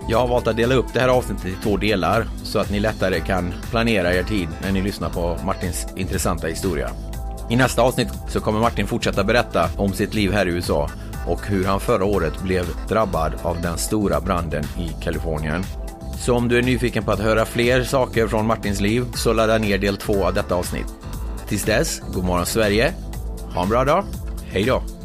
Jag 0.08 0.20
har 0.20 0.28
valt 0.28 0.48
att 0.48 0.58
dela 0.58 0.76
upp 0.76 0.94
det 0.94 1.00
här 1.00 1.08
avsnittet 1.08 1.46
i 1.46 1.56
två 1.64 1.78
delar 1.78 2.28
så 2.44 2.60
att 2.60 2.72
ni 2.72 2.80
lättare 2.80 3.20
kan 3.20 3.54
planera 3.70 4.14
er 4.14 4.24
tid 4.24 4.48
när 4.62 4.72
ni 4.72 4.82
lyssnar 4.82 5.10
på 5.10 5.38
Martins 5.46 5.88
intressanta 5.96 6.48
historia. 6.48 6.90
I 7.50 7.56
nästa 7.56 7.82
avsnitt 7.82 8.10
så 8.28 8.40
kommer 8.40 8.60
Martin 8.60 8.88
fortsätta 8.88 9.24
berätta 9.24 9.70
om 9.78 9.94
sitt 9.94 10.14
liv 10.14 10.32
här 10.32 10.46
i 10.46 10.50
USA 10.50 10.90
och 11.28 11.48
hur 11.48 11.66
han 11.66 11.80
förra 11.80 12.06
året 12.06 12.42
blev 12.42 12.66
drabbad 12.90 13.34
av 13.42 13.62
den 13.62 13.78
stora 13.78 14.22
branden 14.22 14.64
i 14.64 15.04
Kalifornien. 15.04 15.64
Så 16.18 16.36
om 16.36 16.48
du 16.48 16.58
är 16.58 16.64
nyfiken 16.64 17.04
på 17.04 17.12
att 17.12 17.20
höra 17.20 17.46
fler 17.46 17.84
saker 17.84 18.28
från 18.28 18.46
Martins 18.46 18.82
liv 18.82 19.06
så 19.16 19.34
ladda 19.34 19.58
ner 19.58 19.78
del 19.78 19.98
två 19.98 20.26
av 20.26 20.34
detta 20.34 20.56
avsnitt. 20.56 20.88
Tills 21.48 21.64
dess, 21.64 22.02
god 22.14 22.24
morgon 22.24 22.46
Sverige, 22.46 22.94
ha 23.54 23.64
en 23.64 23.70
bra 23.70 23.86
dag, 23.86 24.06
hej 24.52 24.64
då! 24.64 25.03